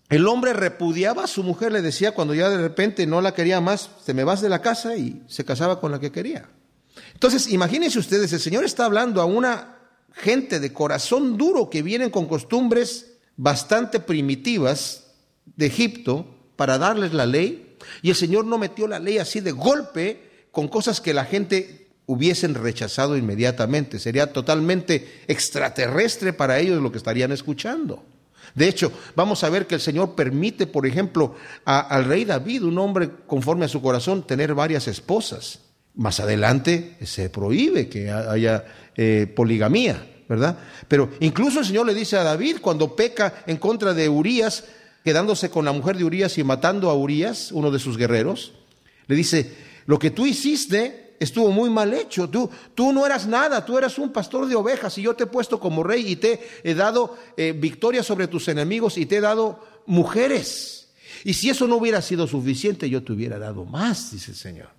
el 0.09 0.27
hombre 0.27 0.53
repudiaba 0.53 1.25
a 1.25 1.27
su 1.27 1.43
mujer, 1.43 1.71
le 1.71 1.83
decía 1.83 2.13
cuando 2.13 2.33
ya 2.33 2.49
de 2.49 2.57
repente 2.57 3.05
no 3.05 3.21
la 3.21 3.35
quería 3.35 3.61
más, 3.61 3.91
te 4.05 4.15
me 4.15 4.23
vas 4.23 4.41
de 4.41 4.49
la 4.49 4.61
casa 4.61 4.95
y 4.95 5.23
se 5.27 5.45
casaba 5.45 5.79
con 5.79 5.91
la 5.91 5.99
que 5.99 6.11
quería. 6.11 6.49
Entonces, 7.13 7.47
imagínense 7.47 7.99
ustedes, 7.99 8.33
el 8.33 8.39
Señor 8.39 8.65
está 8.65 8.85
hablando 8.85 9.21
a 9.21 9.25
una 9.25 9.77
gente 10.13 10.59
de 10.59 10.73
corazón 10.73 11.37
duro 11.37 11.69
que 11.69 11.83
vienen 11.83 12.09
con 12.09 12.27
costumbres 12.27 13.17
bastante 13.37 13.99
primitivas 13.99 15.05
de 15.45 15.67
Egipto 15.67 16.25
para 16.55 16.77
darles 16.77 17.13
la 17.13 17.25
ley, 17.25 17.77
y 18.01 18.09
el 18.09 18.15
Señor 18.15 18.45
no 18.45 18.57
metió 18.57 18.87
la 18.87 18.99
ley 18.99 19.19
así 19.19 19.39
de 19.39 19.51
golpe, 19.51 20.47
con 20.51 20.67
cosas 20.67 20.99
que 20.99 21.13
la 21.13 21.25
gente 21.25 21.91
hubiesen 22.07 22.55
rechazado 22.55 23.15
inmediatamente. 23.15 23.99
Sería 23.99 24.33
totalmente 24.33 25.23
extraterrestre 25.27 26.33
para 26.33 26.59
ellos 26.59 26.81
lo 26.81 26.91
que 26.91 26.97
estarían 26.97 27.31
escuchando. 27.31 28.03
De 28.55 28.67
hecho, 28.67 28.91
vamos 29.15 29.43
a 29.43 29.49
ver 29.49 29.67
que 29.67 29.75
el 29.75 29.81
Señor 29.81 30.15
permite, 30.15 30.67
por 30.67 30.85
ejemplo, 30.85 31.35
al 31.65 32.05
rey 32.05 32.25
David, 32.25 32.63
un 32.63 32.77
hombre 32.77 33.09
conforme 33.27 33.65
a 33.65 33.69
su 33.69 33.81
corazón, 33.81 34.25
tener 34.25 34.53
varias 34.53 34.87
esposas. 34.87 35.59
Más 35.95 36.19
adelante 36.19 36.97
se 37.03 37.29
prohíbe 37.29 37.89
que 37.89 38.09
haya 38.09 38.65
eh, 38.95 39.31
poligamía, 39.35 40.23
¿verdad? 40.27 40.57
Pero 40.87 41.09
incluso 41.19 41.59
el 41.59 41.65
Señor 41.65 41.85
le 41.85 41.93
dice 41.93 42.17
a 42.17 42.23
David, 42.23 42.57
cuando 42.61 42.95
peca 42.95 43.43
en 43.47 43.57
contra 43.57 43.93
de 43.93 44.07
Urías, 44.07 44.65
quedándose 45.03 45.49
con 45.49 45.65
la 45.65 45.71
mujer 45.71 45.97
de 45.97 46.03
Urías 46.03 46.37
y 46.37 46.43
matando 46.43 46.89
a 46.89 46.95
Urías, 46.95 47.51
uno 47.51 47.71
de 47.71 47.79
sus 47.79 47.97
guerreros, 47.97 48.53
le 49.07 49.15
dice, 49.15 49.53
lo 49.85 49.97
que 49.97 50.11
tú 50.11 50.25
hiciste 50.27 51.08
estuvo 51.19 51.51
muy 51.51 51.69
mal 51.69 51.93
hecho. 51.93 52.29
Tú, 52.29 52.49
tú 52.73 52.93
no 52.93 53.05
eras 53.05 53.27
nada, 53.27 53.65
tú 53.65 53.77
eras 53.77 53.97
un 53.97 54.11
pastor 54.11 54.47
de 54.47 54.55
ovejas 54.55 54.97
y 54.97 55.03
yo 55.03 55.15
te 55.15 55.25
he 55.25 55.27
puesto 55.27 55.59
como 55.59 55.83
rey 55.83 56.11
y 56.11 56.15
te 56.15 56.39
he 56.63 56.73
dado 56.73 57.17
eh, 57.37 57.53
victoria 57.55 58.03
sobre 58.03 58.27
tus 58.27 58.47
enemigos 58.47 58.97
y 58.97 59.05
te 59.05 59.17
he 59.17 59.21
dado 59.21 59.63
mujeres. 59.85 60.89
Y 61.23 61.33
si 61.33 61.49
eso 61.49 61.67
no 61.67 61.75
hubiera 61.75 62.01
sido 62.01 62.27
suficiente, 62.27 62.89
yo 62.89 63.03
te 63.03 63.11
hubiera 63.11 63.37
dado 63.37 63.65
más, 63.65 64.11
dice 64.11 64.31
el 64.31 64.37
Señor. 64.37 64.69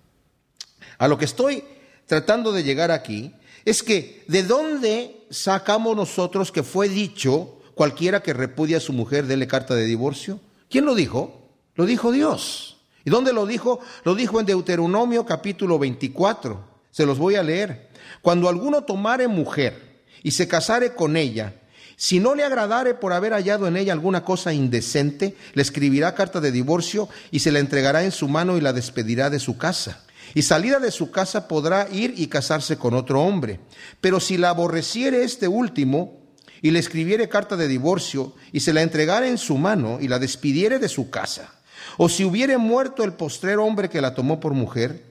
A 0.97 1.07
lo 1.07 1.17
que 1.17 1.25
estoy 1.25 1.63
tratando 2.05 2.51
de 2.51 2.63
llegar 2.63 2.91
aquí 2.91 3.33
es 3.65 3.83
que 3.83 4.23
de 4.27 4.43
dónde 4.43 5.25
sacamos 5.29 5.95
nosotros 5.95 6.51
que 6.51 6.63
fue 6.63 6.89
dicho 6.89 7.59
cualquiera 7.75 8.21
que 8.21 8.33
repudia 8.33 8.77
a 8.77 8.81
su 8.81 8.93
mujer, 8.93 9.25
dele 9.27 9.47
carta 9.47 9.75
de 9.75 9.85
divorcio. 9.85 10.39
¿Quién 10.69 10.85
lo 10.85 10.95
dijo? 10.95 11.49
Lo 11.75 11.85
dijo 11.85 12.11
Dios. 12.11 12.80
¿Y 13.03 13.09
dónde 13.09 13.33
lo 13.33 13.45
dijo? 13.45 13.79
Lo 14.03 14.15
dijo 14.15 14.39
en 14.39 14.45
Deuteronomio 14.45 15.25
capítulo 15.25 15.79
24. 15.79 16.63
Se 16.91 17.05
los 17.05 17.17
voy 17.17 17.35
a 17.35 17.43
leer. 17.43 17.89
Cuando 18.21 18.49
alguno 18.49 18.83
tomare 18.83 19.27
mujer 19.27 20.03
y 20.23 20.31
se 20.31 20.47
casare 20.47 20.93
con 20.93 21.17
ella, 21.17 21.55
si 21.95 22.19
no 22.19 22.35
le 22.35 22.43
agradare 22.43 22.93
por 22.95 23.13
haber 23.13 23.33
hallado 23.33 23.67
en 23.67 23.77
ella 23.77 23.93
alguna 23.93 24.23
cosa 24.23 24.53
indecente, 24.53 25.35
le 25.53 25.61
escribirá 25.61 26.15
carta 26.15 26.41
de 26.41 26.51
divorcio 26.51 27.09
y 27.29 27.39
se 27.39 27.51
la 27.51 27.59
entregará 27.59 28.03
en 28.03 28.11
su 28.11 28.27
mano 28.27 28.57
y 28.57 28.61
la 28.61 28.73
despedirá 28.73 29.29
de 29.29 29.39
su 29.39 29.57
casa. 29.57 30.03
Y 30.33 30.43
salida 30.43 30.79
de 30.79 30.91
su 30.91 31.11
casa 31.11 31.47
podrá 31.47 31.87
ir 31.91 32.13
y 32.17 32.27
casarse 32.27 32.77
con 32.77 32.93
otro 32.93 33.21
hombre. 33.21 33.59
Pero 33.99 34.19
si 34.19 34.37
la 34.37 34.49
aborreciere 34.49 35.23
este 35.23 35.47
último 35.47 36.21
y 36.61 36.71
le 36.71 36.79
escribiere 36.79 37.29
carta 37.29 37.57
de 37.57 37.67
divorcio 37.67 38.33
y 38.51 38.61
se 38.61 38.73
la 38.73 38.81
entregare 38.81 39.27
en 39.27 39.37
su 39.37 39.57
mano 39.57 39.99
y 39.99 40.07
la 40.07 40.19
despidiere 40.19 40.79
de 40.79 40.89
su 40.89 41.09
casa, 41.09 41.53
o 41.97 42.09
si 42.09 42.23
hubiere 42.23 42.57
muerto 42.57 43.03
el 43.03 43.13
postrer 43.13 43.57
hombre 43.57 43.89
que 43.89 44.01
la 44.01 44.13
tomó 44.13 44.39
por 44.39 44.53
mujer, 44.53 45.03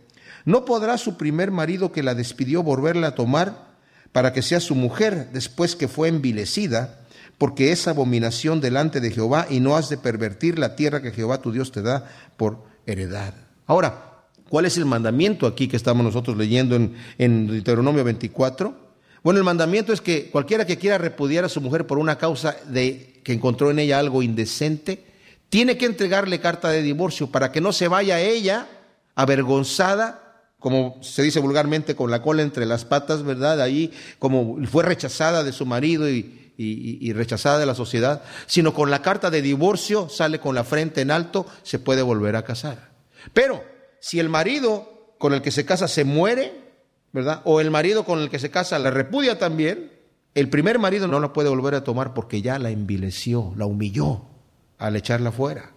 ¿no 0.45 0.65
podrá 0.65 0.99
su 0.99 1.17
primer 1.17 1.51
marido 1.51 1.93
que 1.93 2.03
la 2.03 2.15
despidió 2.15 2.63
volverla 2.63 3.09
a 3.09 3.15
tomar 3.15 3.71
para 4.13 4.33
que 4.33 4.43
sea 4.43 4.61
su 4.61 4.75
mujer 4.75 5.31
después 5.33 5.77
que 5.77 5.89
fue 5.89 6.09
envilecida? 6.09 7.01
Porque 7.39 7.73
es 7.73 7.89
abominación 7.89 8.61
delante 8.61 9.01
de 9.01 9.11
Jehová 9.11 9.47
y 9.49 9.61
no 9.61 9.77
has 9.77 9.89
de 9.89 9.97
pervertir 9.97 10.59
la 10.59 10.77
tierra 10.77 11.01
que 11.01 11.13
Jehová 11.13 11.41
tu 11.41 11.53
Dios 11.53 11.73
te 11.73 11.83
da 11.83 12.07
por 12.37 12.65
heredad. 12.87 13.35
Ahora, 13.67 14.25
¿cuál 14.49 14.67
es 14.67 14.77
el 14.77 14.85
mandamiento 14.85 15.47
aquí 15.47 15.69
que 15.69 15.77
estamos 15.77 16.05
nosotros 16.05 16.37
leyendo 16.37 16.77
en, 16.77 16.95
en 17.19 17.47
Deuteronomio 17.47 18.05
24? 18.05 18.91
Bueno, 19.23 19.39
el 19.39 19.45
mandamiento 19.45 19.93
es 19.93 20.01
que 20.01 20.31
cualquiera 20.31 20.67
que 20.67 20.79
quiera 20.79 20.97
repudiar 20.97 21.45
a 21.45 21.49
su 21.51 21.61
mujer 21.61 21.87
por 21.87 21.99
una 21.99 22.17
causa 22.17 22.57
de 22.69 23.21
que 23.23 23.33
encontró 23.33 23.71
en 23.71 23.79
ella 23.79 23.99
algo 23.99 24.23
indecente, 24.23 25.05
tiene 25.50 25.76
que 25.76 25.87
entregarle 25.87 26.40
carta 26.40 26.71
de 26.71 26.83
divorcio 26.83 27.30
para 27.30 27.52
que 27.52 27.61
no 27.61 27.73
se 27.73 27.88
vaya 27.88 28.21
ella 28.21 28.69
avergonzada 29.14 30.30
como 30.61 30.99
se 31.02 31.23
dice 31.23 31.40
vulgarmente, 31.40 31.97
con 31.97 32.11
la 32.11 32.23
cola 32.23 32.42
entre 32.42 32.66
las 32.66 32.85
patas, 32.85 33.25
¿verdad? 33.25 33.61
Ahí 33.62 33.92
como 34.19 34.59
fue 34.66 34.85
rechazada 34.85 35.42
de 35.42 35.52
su 35.52 35.66
marido 35.66 36.09
y, 36.09 36.37
rechazada 37.14 37.59
de 37.59 37.64
la 37.64 37.75
sociedad, 37.75 38.23
sino 38.47 38.75
con 38.75 38.90
la 38.90 39.00
carta 39.00 39.30
de 39.30 39.40
divorcio 39.40 40.11
sale 40.11 40.38
con 40.38 40.54
la 40.54 40.62
frente 40.62 41.00
en 41.00 41.11
alto, 41.11 41.47
se 41.62 41.78
puede 41.78 42.02
volver 42.02 42.37
a 42.37 42.45
casar. 42.45 42.90
Pero 43.33 43.64
si 43.99 44.21
el 44.21 44.28
marido 44.28 45.14
con 45.19 45.33
el 45.33 45.40
que 45.40 45.50
se 45.50 45.64
casa 45.64 45.88
se 45.88 46.04
muere, 46.04 46.52
¿verdad? 47.12 47.40
O 47.45 47.62
el 47.62 47.71
marido 47.71 48.04
con 48.04 48.21
el 48.21 48.28
que 48.28 48.38
se 48.38 48.50
casa 48.50 48.78
la 48.78 48.90
repudia 48.90 49.38
también, 49.38 49.90
el 50.35 50.50
primer 50.50 50.78
marido 50.78 51.09
no 51.09 51.19
la 51.19 51.33
puede 51.33 51.49
volver 51.49 51.75
a 51.75 51.85
tomar 51.85 52.12
porque 52.12 52.42
ya 52.42 52.59
la 52.59 52.69
envileció, 52.69 53.54
la 53.57 53.64
humilló 53.64 54.26
al 54.81 54.97
echarla 54.97 55.31
fuera. 55.31 55.71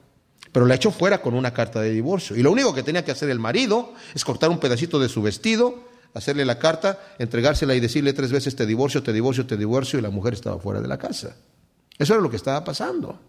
Pero 0.52 0.66
la 0.66 0.76
echó 0.76 0.92
fuera 0.92 1.22
con 1.22 1.34
una 1.36 1.54
carta 1.54 1.82
de 1.82 1.92
divorcio. 1.92 2.36
Y 2.36 2.42
lo 2.42 2.52
único 2.52 2.74
que 2.74 2.84
tenía 2.84 3.06
que 3.06 3.12
hacer 3.12 3.30
el 3.30 3.40
marido 3.40 3.94
es 4.16 4.24
cortar 4.24 4.50
un 4.50 4.60
pedacito 4.60 5.00
de 5.00 5.10
su 5.10 5.22
vestido, 5.22 5.84
hacerle 6.14 6.46
la 6.46 6.58
carta, 6.58 7.16
entregársela 7.20 7.76
y 7.76 7.80
decirle 7.80 8.14
tres 8.14 8.32
veces 8.32 8.56
te 8.56 8.66
divorcio, 8.66 9.04
te 9.04 9.14
divorcio, 9.14 9.46
te 9.46 9.58
divorcio, 9.58 10.00
y 10.00 10.02
la 10.02 10.10
mujer 10.10 10.34
estaba 10.34 10.60
fuera 10.60 10.82
de 10.82 10.88
la 10.88 10.98
casa. 10.98 11.36
Eso 11.98 12.14
era 12.14 12.22
lo 12.22 12.30
que 12.30 12.38
estaba 12.38 12.64
pasando. 12.64 13.20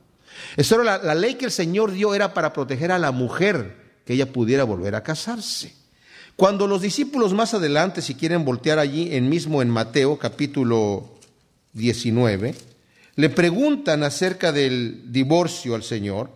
Eso 0.56 0.76
era 0.76 0.84
la, 0.84 0.98
la 0.98 1.14
ley 1.14 1.34
que 1.34 1.46
el 1.46 1.50
Señor 1.50 1.92
dio, 1.92 2.14
era 2.14 2.34
para 2.34 2.52
proteger 2.52 2.92
a 2.92 2.98
la 2.98 3.10
mujer, 3.10 4.00
que 4.04 4.14
ella 4.14 4.32
pudiera 4.32 4.64
volver 4.64 4.94
a 4.94 5.02
casarse. 5.02 5.74
Cuando 6.36 6.66
los 6.66 6.82
discípulos 6.82 7.32
más 7.32 7.54
adelante, 7.54 8.02
si 8.02 8.14
quieren 8.14 8.44
voltear 8.44 8.78
allí 8.78 9.14
en 9.14 9.28
mismo 9.28 9.62
en 9.62 9.70
Mateo 9.70 10.18
capítulo 10.18 11.14
19, 11.72 12.54
le 13.16 13.30
preguntan 13.30 14.02
acerca 14.02 14.52
del 14.52 15.12
divorcio 15.12 15.74
al 15.74 15.82
Señor, 15.82 16.30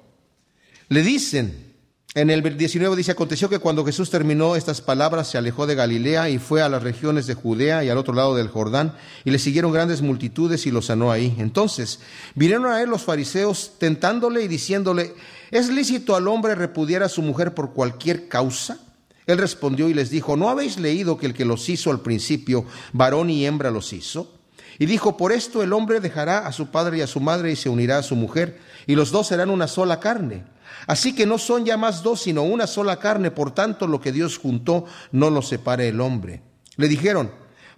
le 0.88 1.02
dicen, 1.02 1.68
en 2.14 2.30
el 2.30 2.56
19 2.56 2.96
dice, 2.96 3.12
aconteció 3.12 3.48
que 3.48 3.58
cuando 3.58 3.84
Jesús 3.84 4.10
terminó 4.10 4.56
estas 4.56 4.80
palabras, 4.80 5.28
se 5.28 5.38
alejó 5.38 5.66
de 5.66 5.74
Galilea 5.74 6.30
y 6.30 6.38
fue 6.38 6.62
a 6.62 6.68
las 6.68 6.82
regiones 6.82 7.26
de 7.26 7.34
Judea 7.34 7.84
y 7.84 7.90
al 7.90 7.98
otro 7.98 8.14
lado 8.14 8.34
del 8.34 8.48
Jordán, 8.48 8.96
y 9.24 9.30
le 9.30 9.38
siguieron 9.38 9.72
grandes 9.72 10.00
multitudes 10.00 10.66
y 10.66 10.70
lo 10.70 10.80
sanó 10.80 11.12
ahí. 11.12 11.36
Entonces 11.38 12.00
vinieron 12.34 12.66
a 12.66 12.80
él 12.82 12.88
los 12.88 13.02
fariseos 13.02 13.72
tentándole 13.78 14.42
y 14.42 14.48
diciéndole, 14.48 15.14
¿es 15.50 15.68
lícito 15.68 16.16
al 16.16 16.28
hombre 16.28 16.54
repudiar 16.54 17.02
a 17.02 17.10
su 17.10 17.22
mujer 17.22 17.54
por 17.54 17.72
cualquier 17.72 18.26
causa? 18.26 18.78
Él 19.26 19.36
respondió 19.36 19.90
y 19.90 19.94
les 19.94 20.08
dijo, 20.08 20.38
¿no 20.38 20.48
habéis 20.48 20.78
leído 20.78 21.18
que 21.18 21.26
el 21.26 21.34
que 21.34 21.44
los 21.44 21.68
hizo 21.68 21.90
al 21.90 22.00
principio, 22.00 22.64
varón 22.94 23.28
y 23.28 23.44
hembra 23.44 23.70
los 23.70 23.92
hizo? 23.92 24.37
Y 24.78 24.86
dijo, 24.86 25.16
por 25.16 25.32
esto 25.32 25.62
el 25.62 25.72
hombre 25.72 26.00
dejará 26.00 26.46
a 26.46 26.52
su 26.52 26.68
padre 26.68 26.98
y 26.98 27.00
a 27.00 27.06
su 27.06 27.20
madre 27.20 27.50
y 27.50 27.56
se 27.56 27.68
unirá 27.68 27.98
a 27.98 28.02
su 28.02 28.14
mujer, 28.14 28.60
y 28.86 28.94
los 28.94 29.10
dos 29.10 29.26
serán 29.26 29.50
una 29.50 29.66
sola 29.66 29.98
carne. 29.98 30.44
Así 30.86 31.14
que 31.14 31.26
no 31.26 31.38
son 31.38 31.64
ya 31.64 31.76
más 31.76 32.02
dos, 32.02 32.22
sino 32.22 32.42
una 32.44 32.66
sola 32.66 32.98
carne, 32.98 33.30
por 33.30 33.52
tanto 33.52 33.86
lo 33.86 34.00
que 34.00 34.12
Dios 34.12 34.38
juntó 34.38 34.84
no 35.10 35.30
lo 35.30 35.42
separe 35.42 35.88
el 35.88 36.00
hombre. 36.00 36.42
Le 36.76 36.88
dijeron, 36.88 37.32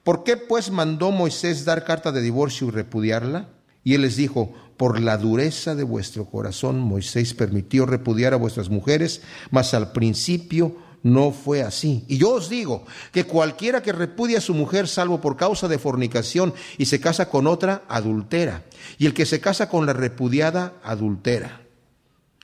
¿por 0.05 0.25
qué 0.25 0.37
pues 0.37 0.71
mandó 0.71 1.11
Moisés 1.11 1.65
dar 1.65 1.85
carta 1.85 2.13
de 2.13 2.21
divorcio 2.21 2.69
y 2.69 2.71
repudiarla? 2.71 3.49
Y 3.83 3.95
él 3.95 4.03
les 4.03 4.17
dijo, 4.17 4.53
por 4.77 5.01
la 5.01 5.17
dureza 5.17 5.75
de 5.75 5.85
vuestro 5.85 6.27
corazón 6.27 6.79
Moisés 6.81 7.35
permitió 7.35 7.87
repudiar 7.87 8.35
a 8.35 8.37
vuestras 8.37 8.69
mujeres, 8.69 9.23
mas 9.51 9.73
al 9.75 9.93
principio 9.93 10.77
no 11.03 11.33
fue 11.33 11.63
así. 11.63 12.05
Y 12.09 12.19
yo 12.19 12.35
os 12.35 12.49
digo 12.49 12.85
que 13.13 13.25
cualquiera 13.25 13.83
que 13.83 13.93
repudia 13.93 14.39
a 14.39 14.43
su 14.43 14.55
mujer 14.55 14.89
salvo 14.89 15.21
por 15.21 15.37
causa 15.37 15.69
de 15.69 15.79
fornicación 15.79 16.55
y 16.79 16.87
se 16.87 17.01
casa 17.01 17.29
con 17.29 17.47
otra, 17.47 17.85
adultera. 17.89 18.65
Y 18.99 19.07
el 19.07 19.15
que 19.15 19.27
se 19.27 19.41
casa 19.41 19.69
con 19.69 19.87
la 19.87 19.93
repudiada, 19.93 20.75
adultera. 20.83 21.63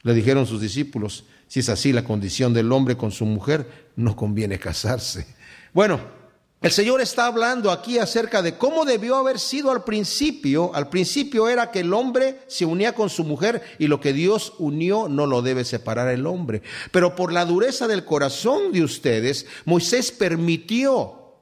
Le 0.02 0.14
dijeron 0.14 0.46
sus 0.46 0.60
discípulos, 0.60 1.25
si 1.48 1.60
es 1.60 1.68
así 1.68 1.92
la 1.92 2.04
condición 2.04 2.54
del 2.54 2.72
hombre 2.72 2.96
con 2.96 3.10
su 3.10 3.25
mujer, 3.26 3.88
no 3.96 4.16
conviene 4.16 4.58
casarse. 4.58 5.26
Bueno, 5.72 6.00
el 6.66 6.73
Señor 6.73 7.00
está 7.00 7.26
hablando 7.26 7.70
aquí 7.70 8.00
acerca 8.00 8.42
de 8.42 8.56
cómo 8.58 8.85
debió 8.85 9.14
haber 9.14 9.38
sido 9.38 9.70
al 9.70 9.85
principio. 9.85 10.75
Al 10.75 10.88
principio 10.88 11.49
era 11.49 11.70
que 11.70 11.78
el 11.78 11.94
hombre 11.94 12.40
se 12.49 12.64
unía 12.64 12.92
con 12.92 13.08
su 13.08 13.23
mujer 13.23 13.62
y 13.78 13.87
lo 13.87 14.00
que 14.00 14.12
Dios 14.12 14.52
unió 14.58 15.08
no 15.08 15.26
lo 15.26 15.42
debe 15.42 15.64
separar 15.64 16.08
el 16.08 16.26
hombre. 16.26 16.62
Pero 16.90 17.14
por 17.14 17.32
la 17.32 17.44
dureza 17.44 17.87
del 17.87 18.04
corazón 18.04 18.73
de 18.73 18.82
ustedes, 18.82 19.46
Moisés 19.64 20.11
permitió 20.11 21.37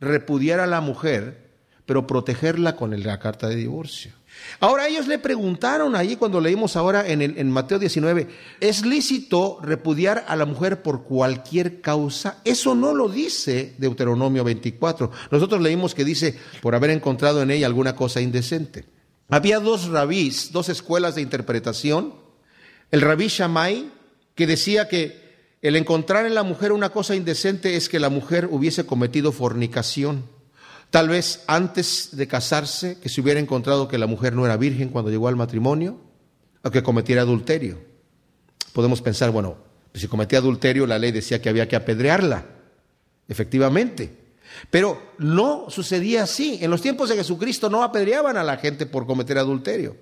repudiar 0.00 0.60
a 0.60 0.66
la 0.66 0.80
mujer, 0.80 1.50
pero 1.84 2.06
protegerla 2.06 2.74
con 2.74 2.98
la 3.02 3.18
carta 3.18 3.48
de 3.48 3.56
divorcio. 3.56 4.12
Ahora 4.60 4.88
ellos 4.88 5.06
le 5.06 5.18
preguntaron 5.18 5.96
allí 5.96 6.16
cuando 6.16 6.40
leímos 6.40 6.76
ahora 6.76 7.06
en, 7.08 7.22
en, 7.22 7.50
Mateo 7.50 7.78
19, 7.78 8.28
¿es 8.60 8.84
lícito 8.84 9.58
repudiar 9.62 10.24
a 10.28 10.36
la 10.36 10.44
mujer 10.44 10.82
por 10.82 11.04
cualquier 11.04 11.80
causa? 11.80 12.38
Eso 12.44 12.74
no 12.74 12.94
lo 12.94 13.08
dice 13.08 13.74
Deuteronomio 13.78 14.44
24. 14.44 15.10
Nosotros 15.30 15.60
leímos 15.60 15.94
que 15.94 16.04
dice 16.04 16.38
por 16.60 16.74
haber 16.74 16.90
encontrado 16.90 17.42
en 17.42 17.50
ella 17.50 17.66
alguna 17.66 17.96
cosa 17.96 18.20
indecente. 18.20 18.84
Había 19.28 19.60
dos 19.60 19.88
rabís, 19.88 20.52
dos 20.52 20.68
escuelas 20.68 21.14
de 21.14 21.22
interpretación. 21.22 22.14
El 22.90 23.00
rabí 23.00 23.28
Shammai, 23.28 23.90
que 24.34 24.46
decía 24.46 24.88
que 24.88 25.20
el 25.62 25.76
encontrar 25.76 26.26
en 26.26 26.34
la 26.34 26.42
mujer 26.42 26.72
una 26.72 26.90
cosa 26.90 27.14
indecente 27.14 27.76
es 27.76 27.88
que 27.88 28.00
la 28.00 28.08
mujer 28.08 28.48
hubiese 28.50 28.86
cometido 28.86 29.30
fornicación. 29.30 30.24
Tal 30.90 31.08
vez 31.08 31.44
antes 31.46 32.10
de 32.12 32.26
casarse, 32.26 32.98
que 33.00 33.08
se 33.08 33.20
hubiera 33.20 33.38
encontrado 33.38 33.86
que 33.86 33.98
la 33.98 34.06
mujer 34.06 34.34
no 34.34 34.44
era 34.44 34.56
virgen 34.56 34.88
cuando 34.88 35.10
llegó 35.10 35.28
al 35.28 35.36
matrimonio, 35.36 36.00
o 36.62 36.70
que 36.70 36.82
cometiera 36.82 37.22
adulterio. 37.22 37.78
Podemos 38.72 39.00
pensar, 39.00 39.30
bueno, 39.30 39.56
pues 39.92 40.02
si 40.02 40.08
cometía 40.08 40.40
adulterio, 40.40 40.86
la 40.86 40.98
ley 40.98 41.12
decía 41.12 41.40
que 41.40 41.48
había 41.48 41.68
que 41.68 41.76
apedrearla, 41.76 42.44
efectivamente. 43.28 44.18
Pero 44.70 45.14
no 45.18 45.66
sucedía 45.70 46.24
así. 46.24 46.58
En 46.60 46.70
los 46.70 46.82
tiempos 46.82 47.08
de 47.08 47.16
Jesucristo 47.16 47.70
no 47.70 47.82
apedreaban 47.82 48.36
a 48.36 48.44
la 48.44 48.56
gente 48.56 48.86
por 48.86 49.06
cometer 49.06 49.38
adulterio. 49.38 49.96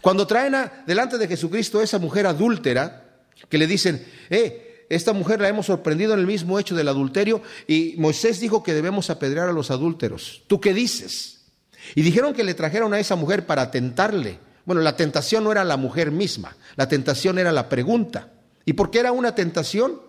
Cuando 0.00 0.26
traen 0.26 0.54
a, 0.54 0.84
delante 0.86 1.18
de 1.18 1.26
Jesucristo 1.26 1.80
esa 1.80 1.98
mujer 1.98 2.26
adúltera, 2.26 3.22
que 3.48 3.58
le 3.58 3.66
dicen, 3.66 4.06
eh, 4.30 4.73
esta 4.88 5.12
mujer 5.12 5.40
la 5.40 5.48
hemos 5.48 5.66
sorprendido 5.66 6.14
en 6.14 6.20
el 6.20 6.26
mismo 6.26 6.58
hecho 6.58 6.74
del 6.74 6.88
adulterio 6.88 7.42
y 7.66 7.94
Moisés 7.98 8.40
dijo 8.40 8.62
que 8.62 8.74
debemos 8.74 9.10
apedrear 9.10 9.48
a 9.48 9.52
los 9.52 9.70
adúlteros. 9.70 10.42
¿Tú 10.46 10.60
qué 10.60 10.74
dices? 10.74 11.46
Y 11.94 12.02
dijeron 12.02 12.34
que 12.34 12.44
le 12.44 12.54
trajeron 12.54 12.94
a 12.94 12.98
esa 12.98 13.16
mujer 13.16 13.46
para 13.46 13.70
tentarle. 13.70 14.38
Bueno, 14.64 14.80
la 14.80 14.96
tentación 14.96 15.44
no 15.44 15.52
era 15.52 15.64
la 15.64 15.76
mujer 15.76 16.10
misma, 16.10 16.56
la 16.76 16.88
tentación 16.88 17.38
era 17.38 17.52
la 17.52 17.68
pregunta. 17.68 18.32
¿Y 18.64 18.72
por 18.72 18.90
qué 18.90 19.00
era 19.00 19.12
una 19.12 19.34
tentación? 19.34 20.00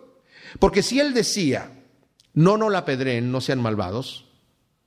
Porque 0.59 0.81
si 0.81 0.99
él 0.99 1.13
decía, 1.13 1.71
no, 2.33 2.57
no 2.57 2.69
la 2.69 2.79
apedreen, 2.79 3.31
no 3.31 3.41
sean 3.41 3.61
malvados, 3.61 4.25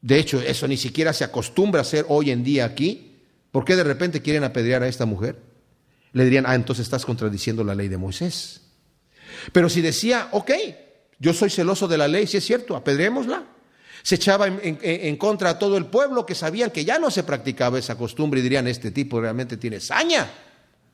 de 0.00 0.18
hecho 0.18 0.40
eso 0.40 0.66
ni 0.68 0.76
siquiera 0.76 1.12
se 1.12 1.24
acostumbra 1.24 1.80
a 1.80 1.82
hacer 1.82 2.06
hoy 2.08 2.30
en 2.30 2.44
día 2.44 2.64
aquí, 2.64 3.16
¿por 3.50 3.64
qué 3.64 3.76
de 3.76 3.84
repente 3.84 4.22
quieren 4.22 4.44
apedrear 4.44 4.82
a 4.82 4.88
esta 4.88 5.04
mujer? 5.04 5.36
Le 6.12 6.24
dirían, 6.24 6.44
ah, 6.46 6.54
entonces 6.54 6.84
estás 6.84 7.04
contradiciendo 7.04 7.62
la 7.64 7.74
ley 7.74 7.88
de 7.88 7.98
Moisés. 7.98 8.62
Pero 9.52 9.68
si 9.68 9.80
decía, 9.80 10.28
ok, 10.32 10.50
yo 11.18 11.32
soy 11.32 11.50
celoso 11.50 11.88
de 11.88 11.98
la 11.98 12.08
ley, 12.08 12.26
si 12.26 12.36
es 12.36 12.44
cierto, 12.44 12.76
apedrémosla. 12.76 13.44
Se 14.02 14.14
echaba 14.14 14.46
en, 14.46 15.16
contra 15.16 15.50
a 15.50 15.58
todo 15.58 15.76
el 15.76 15.86
pueblo 15.86 16.24
que 16.24 16.34
sabían 16.34 16.70
que 16.70 16.84
ya 16.84 16.98
no 16.98 17.10
se 17.10 17.24
practicaba 17.24 17.78
esa 17.78 17.98
costumbre 17.98 18.40
y 18.40 18.42
dirían, 18.42 18.68
este 18.68 18.90
tipo 18.90 19.20
realmente 19.20 19.56
tiene 19.56 19.80
saña 19.80 20.30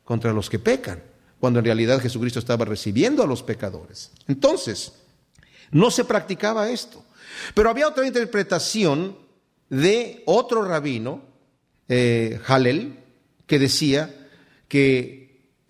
contra 0.05 0.33
los 0.33 0.49
que 0.49 0.59
pecan, 0.59 1.03
cuando 1.39 1.59
en 1.59 1.67
realidad 1.67 2.01
Jesucristo 2.01 2.39
estaba 2.39 2.65
recibiendo 2.65 3.23
a 3.23 3.27
los 3.27 3.43
pecadores. 3.43 4.11
Entonces, 4.27 4.95
no 5.71 5.91
se 5.91 6.05
practicaba 6.05 6.71
esto. 6.71 7.05
Pero 7.55 7.71
había 7.71 7.89
otra 7.89 8.07
interpretación 8.07 9.19
de 9.69 10.23
otro 10.27 10.65
rabino, 10.65 11.23
eh, 11.89 12.41
que 13.47 13.59
decía 13.59 14.29
que 14.69 15.24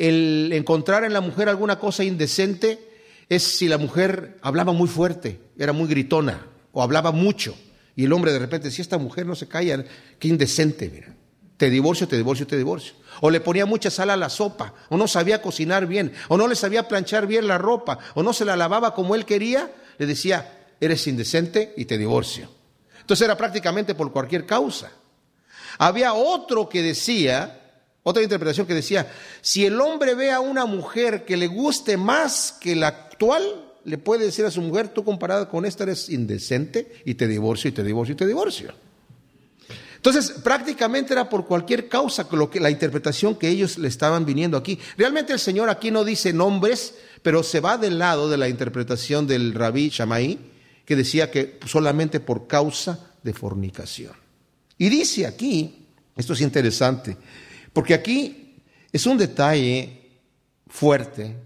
el 0.08 0.50
encontrar 0.52 1.04
en 1.04 1.12
la 1.12 1.20
mujer 1.20 1.48
alguna 1.48 1.78
cosa 1.78 2.04
indecente 2.04 2.78
es 3.28 3.42
si 3.42 3.68
la 3.68 3.78
mujer 3.78 4.38
hablaba 4.42 4.72
muy 4.72 4.88
fuerte, 4.88 5.40
era 5.58 5.72
muy 5.72 5.88
gritona 5.88 6.46
o 6.72 6.82
hablaba 6.82 7.12
mucho. 7.12 7.56
Y 7.96 8.04
el 8.04 8.12
hombre 8.12 8.32
de 8.32 8.38
repente, 8.38 8.70
si 8.70 8.82
esta 8.82 8.98
mujer 8.98 9.26
no 9.26 9.34
se 9.34 9.48
calla, 9.48 9.84
qué 10.18 10.28
indecente, 10.28 10.90
mira. 10.92 11.14
Te 11.56 11.70
divorcio, 11.70 12.08
te 12.08 12.16
divorcio, 12.16 12.46
te 12.46 12.56
divorcio. 12.56 12.94
O 13.20 13.30
le 13.30 13.40
ponía 13.40 13.64
mucha 13.64 13.88
sal 13.90 14.10
a 14.10 14.16
la 14.16 14.28
sopa, 14.28 14.74
o 14.88 14.96
no 14.96 15.06
sabía 15.06 15.40
cocinar 15.40 15.86
bien, 15.86 16.12
o 16.28 16.36
no 16.36 16.48
le 16.48 16.56
sabía 16.56 16.88
planchar 16.88 17.28
bien 17.28 17.46
la 17.46 17.58
ropa, 17.58 18.00
o 18.14 18.24
no 18.24 18.32
se 18.32 18.44
la 18.44 18.56
lavaba 18.56 18.94
como 18.94 19.14
él 19.14 19.24
quería, 19.24 19.70
le 19.98 20.06
decía, 20.06 20.66
eres 20.80 21.06
indecente 21.06 21.72
y 21.76 21.84
te 21.84 21.96
divorcio. 21.96 22.50
Entonces 23.00 23.24
era 23.24 23.36
prácticamente 23.36 23.94
por 23.94 24.12
cualquier 24.12 24.46
causa. 24.46 24.90
Había 25.78 26.14
otro 26.14 26.68
que 26.68 26.82
decía 26.82 27.63
otra 28.04 28.22
interpretación 28.22 28.66
que 28.66 28.74
decía, 28.74 29.10
si 29.40 29.64
el 29.64 29.80
hombre 29.80 30.14
ve 30.14 30.30
a 30.30 30.38
una 30.38 30.66
mujer 30.66 31.24
que 31.24 31.36
le 31.36 31.48
guste 31.48 31.96
más 31.96 32.56
que 32.60 32.76
la 32.76 32.88
actual, 32.88 33.42
le 33.84 33.98
puede 33.98 34.26
decir 34.26 34.44
a 34.44 34.50
su 34.50 34.60
mujer, 34.60 34.88
tú 34.88 35.04
comparada 35.04 35.48
con 35.48 35.64
esta 35.64 35.84
eres 35.84 36.08
indecente 36.08 37.02
y 37.04 37.14
te 37.14 37.26
divorcio 37.26 37.70
y 37.70 37.72
te 37.72 37.82
divorcio 37.82 38.12
y 38.12 38.16
te 38.16 38.26
divorcio. 38.26 38.72
Entonces, 39.96 40.32
prácticamente 40.42 41.14
era 41.14 41.30
por 41.30 41.46
cualquier 41.46 41.88
causa 41.88 42.28
lo 42.32 42.50
que, 42.50 42.60
la 42.60 42.70
interpretación 42.70 43.36
que 43.36 43.48
ellos 43.48 43.78
le 43.78 43.88
estaban 43.88 44.26
viniendo 44.26 44.58
aquí. 44.58 44.78
Realmente 44.98 45.32
el 45.32 45.38
Señor 45.38 45.70
aquí 45.70 45.90
no 45.90 46.04
dice 46.04 46.34
nombres, 46.34 46.94
pero 47.22 47.42
se 47.42 47.60
va 47.60 47.78
del 47.78 47.98
lado 47.98 48.28
de 48.28 48.36
la 48.36 48.50
interpretación 48.50 49.26
del 49.26 49.54
rabí 49.54 49.88
Shammai 49.88 50.38
que 50.84 50.94
decía 50.94 51.30
que 51.30 51.58
solamente 51.66 52.20
por 52.20 52.46
causa 52.46 53.12
de 53.22 53.32
fornicación. 53.32 54.12
Y 54.76 54.90
dice 54.90 55.26
aquí, 55.26 55.86
esto 56.14 56.34
es 56.34 56.42
interesante, 56.42 57.16
porque 57.74 57.92
aquí 57.92 58.62
es 58.90 59.04
un 59.04 59.18
detalle 59.18 60.00
fuerte. 60.68 61.36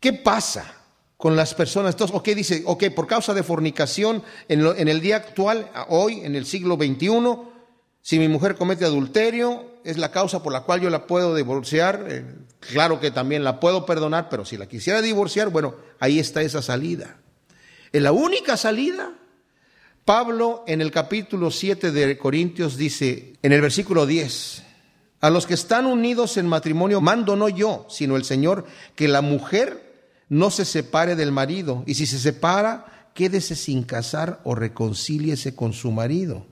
¿Qué 0.00 0.14
pasa 0.14 0.72
con 1.16 1.36
las 1.36 1.52
personas? 1.52 1.94
Entonces, 1.94 2.16
ok, 2.16 2.28
dice, 2.28 2.62
ok, 2.64 2.84
por 2.94 3.06
causa 3.06 3.34
de 3.34 3.42
fornicación, 3.42 4.22
en, 4.48 4.88
el 4.88 5.00
día 5.00 5.16
actual, 5.16 5.68
hoy, 5.88 6.20
en 6.20 6.36
el 6.36 6.46
siglo 6.46 6.76
XXI, 6.76 7.10
si 8.00 8.20
mi 8.20 8.28
mujer 8.28 8.54
comete 8.54 8.84
adulterio, 8.84 9.66
es 9.84 9.98
la 9.98 10.12
causa 10.12 10.42
por 10.42 10.52
la 10.52 10.60
cual 10.60 10.80
yo 10.80 10.88
la 10.88 11.08
puedo 11.08 11.34
divorciar. 11.34 12.06
Eh, 12.08 12.24
claro 12.60 13.00
que 13.00 13.10
también 13.10 13.42
la 13.42 13.58
puedo 13.58 13.84
perdonar, 13.84 14.28
pero 14.28 14.44
si 14.44 14.56
la 14.56 14.66
quisiera 14.66 15.02
divorciar, 15.02 15.48
bueno, 15.48 15.74
ahí 15.98 16.20
está 16.20 16.42
esa 16.42 16.62
salida. 16.62 17.18
Es 17.90 18.00
la 18.00 18.12
única 18.12 18.56
salida. 18.56 19.12
Pablo 20.04 20.62
en 20.68 20.80
el 20.80 20.92
capítulo 20.92 21.50
7 21.50 21.90
de 21.90 22.16
Corintios 22.16 22.76
dice, 22.76 23.32
en 23.42 23.50
el 23.50 23.60
versículo 23.60 24.06
10, 24.06 24.62
a 25.20 25.30
los 25.30 25.46
que 25.46 25.54
están 25.54 25.86
unidos 25.86 26.36
en 26.36 26.46
matrimonio 26.46 27.00
mando 27.00 27.36
no 27.36 27.48
yo, 27.48 27.86
sino 27.88 28.16
el 28.16 28.24
Señor, 28.24 28.66
que 28.94 29.08
la 29.08 29.22
mujer 29.22 29.82
no 30.28 30.50
se 30.50 30.64
separe 30.64 31.16
del 31.16 31.32
marido, 31.32 31.84
y 31.86 31.94
si 31.94 32.06
se 32.06 32.18
separa, 32.18 33.10
quédese 33.14 33.56
sin 33.56 33.82
casar 33.82 34.40
o 34.44 34.54
reconcíliese 34.54 35.54
con 35.54 35.72
su 35.72 35.90
marido 35.90 36.44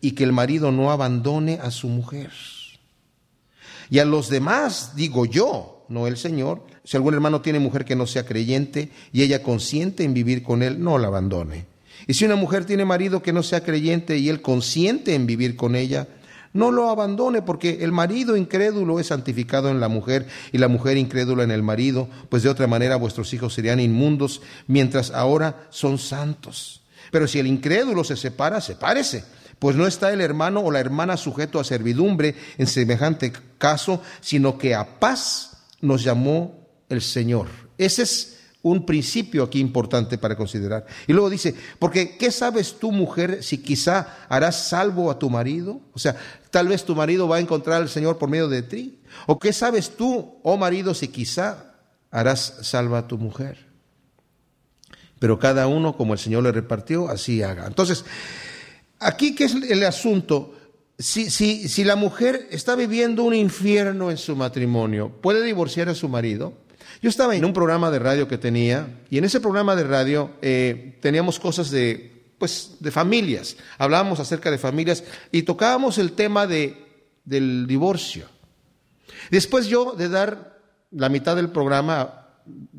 y 0.00 0.12
que 0.12 0.24
el 0.24 0.32
marido 0.32 0.70
no 0.70 0.90
abandone 0.90 1.58
a 1.62 1.70
su 1.70 1.88
mujer. 1.88 2.30
Y 3.88 3.98
a 3.98 4.04
los 4.04 4.28
demás 4.28 4.94
digo 4.94 5.24
yo, 5.24 5.86
no 5.88 6.06
el 6.06 6.16
Señor, 6.16 6.64
si 6.84 6.96
algún 6.96 7.14
hermano 7.14 7.40
tiene 7.40 7.60
mujer 7.60 7.84
que 7.84 7.96
no 7.96 8.06
sea 8.06 8.26
creyente 8.26 8.90
y 9.12 9.22
ella 9.22 9.42
consiente 9.42 10.04
en 10.04 10.12
vivir 10.12 10.42
con 10.42 10.62
él, 10.62 10.82
no 10.82 10.98
la 10.98 11.08
abandone. 11.08 11.66
Y 12.06 12.14
si 12.14 12.24
una 12.24 12.36
mujer 12.36 12.64
tiene 12.64 12.84
marido 12.84 13.22
que 13.22 13.32
no 13.32 13.42
sea 13.42 13.62
creyente 13.62 14.18
y 14.18 14.28
él 14.28 14.42
consiente 14.42 15.14
en 15.14 15.26
vivir 15.26 15.56
con 15.56 15.76
ella, 15.76 16.08
no 16.52 16.70
lo 16.70 16.90
abandone, 16.90 17.42
porque 17.42 17.78
el 17.82 17.92
marido 17.92 18.36
incrédulo 18.36 19.00
es 19.00 19.08
santificado 19.08 19.68
en 19.70 19.80
la 19.80 19.88
mujer 19.88 20.26
y 20.52 20.58
la 20.58 20.68
mujer 20.68 20.96
incrédula 20.96 21.44
en 21.44 21.50
el 21.50 21.62
marido, 21.62 22.08
pues 22.28 22.42
de 22.42 22.48
otra 22.48 22.66
manera 22.66 22.96
vuestros 22.96 23.32
hijos 23.34 23.54
serían 23.54 23.80
inmundos, 23.80 24.42
mientras 24.66 25.10
ahora 25.10 25.66
son 25.70 25.98
santos. 25.98 26.82
Pero 27.10 27.26
si 27.26 27.38
el 27.38 27.46
incrédulo 27.46 28.04
se 28.04 28.16
separa, 28.16 28.60
sepárese 28.60 29.24
pues 29.62 29.76
no 29.76 29.86
está 29.86 30.12
el 30.12 30.20
hermano 30.20 30.58
o 30.58 30.72
la 30.72 30.80
hermana 30.80 31.16
sujeto 31.16 31.60
a 31.60 31.64
servidumbre 31.64 32.34
en 32.58 32.66
semejante 32.66 33.32
caso, 33.58 34.02
sino 34.20 34.58
que 34.58 34.74
a 34.74 34.98
paz 34.98 35.68
nos 35.80 36.02
llamó 36.02 36.66
el 36.88 37.00
Señor. 37.00 37.46
Ese 37.78 38.02
es 38.02 38.40
un 38.62 38.86
principio 38.86 39.42
aquí 39.42 39.60
importante 39.60 40.18
para 40.18 40.36
considerar. 40.36 40.86
Y 41.06 41.12
luego 41.12 41.28
dice, 41.28 41.54
porque 41.78 42.16
¿qué 42.16 42.30
sabes 42.30 42.78
tú, 42.78 42.92
mujer, 42.92 43.42
si 43.42 43.58
quizá 43.58 44.26
harás 44.28 44.68
salvo 44.68 45.10
a 45.10 45.18
tu 45.18 45.28
marido? 45.28 45.80
O 45.92 45.98
sea, 45.98 46.16
tal 46.50 46.68
vez 46.68 46.84
tu 46.84 46.94
marido 46.94 47.28
va 47.28 47.36
a 47.36 47.40
encontrar 47.40 47.82
al 47.82 47.88
Señor 47.88 48.18
por 48.18 48.28
medio 48.28 48.48
de 48.48 48.62
ti. 48.62 49.00
¿O 49.26 49.38
qué 49.38 49.52
sabes 49.52 49.96
tú, 49.96 50.38
oh 50.42 50.56
marido, 50.56 50.94
si 50.94 51.08
quizá 51.08 51.74
harás 52.10 52.58
salvo 52.62 52.96
a 52.96 53.08
tu 53.08 53.18
mujer? 53.18 53.66
Pero 55.18 55.38
cada 55.38 55.66
uno, 55.66 55.96
como 55.96 56.12
el 56.12 56.18
Señor 56.18 56.42
le 56.42 56.52
repartió, 56.52 57.08
así 57.08 57.42
haga. 57.42 57.66
Entonces, 57.66 58.04
Aquí, 59.02 59.34
¿qué 59.34 59.44
es 59.44 59.54
el 59.54 59.82
asunto? 59.84 60.54
Si, 60.96 61.28
si, 61.28 61.68
si, 61.68 61.82
la 61.82 61.96
mujer 61.96 62.46
está 62.50 62.76
viviendo 62.76 63.24
un 63.24 63.34
infierno 63.34 64.12
en 64.12 64.16
su 64.16 64.36
matrimonio, 64.36 65.10
¿puede 65.20 65.42
divorciar 65.42 65.88
a 65.88 65.94
su 65.94 66.08
marido? 66.08 66.52
Yo 67.02 67.08
estaba 67.08 67.34
en 67.34 67.44
un 67.44 67.52
programa 67.52 67.90
de 67.90 67.98
radio 67.98 68.28
que 68.28 68.38
tenía, 68.38 68.86
y 69.10 69.18
en 69.18 69.24
ese 69.24 69.40
programa 69.40 69.74
de 69.74 69.82
radio 69.82 70.30
eh, 70.40 70.98
teníamos 71.02 71.40
cosas 71.40 71.68
de, 71.72 72.32
pues, 72.38 72.76
de 72.78 72.92
familias. 72.92 73.56
Hablábamos 73.76 74.20
acerca 74.20 74.52
de 74.52 74.58
familias 74.58 75.02
y 75.32 75.42
tocábamos 75.42 75.98
el 75.98 76.12
tema 76.12 76.46
de, 76.46 76.76
del 77.24 77.66
divorcio. 77.66 78.26
Después 79.32 79.66
yo 79.66 79.94
de 79.94 80.08
dar 80.08 80.60
la 80.92 81.08
mitad 81.08 81.34
del 81.34 81.48
programa, 81.48 82.28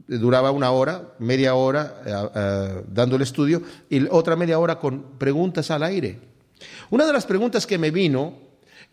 duraba 0.07 0.51
una 0.51 0.71
hora, 0.71 1.15
media 1.19 1.55
hora 1.55 2.01
eh, 2.05 2.29
eh, 2.33 2.83
dando 2.87 3.17
el 3.17 3.23
estudio 3.23 3.61
y 3.89 4.07
otra 4.09 4.37
media 4.37 4.57
hora 4.57 4.79
con 4.79 5.17
preguntas 5.17 5.69
al 5.69 5.83
aire. 5.83 6.21
Una 6.91 7.05
de 7.05 7.11
las 7.11 7.25
preguntas 7.25 7.67
que 7.67 7.77
me 7.77 7.91
vino, 7.91 8.35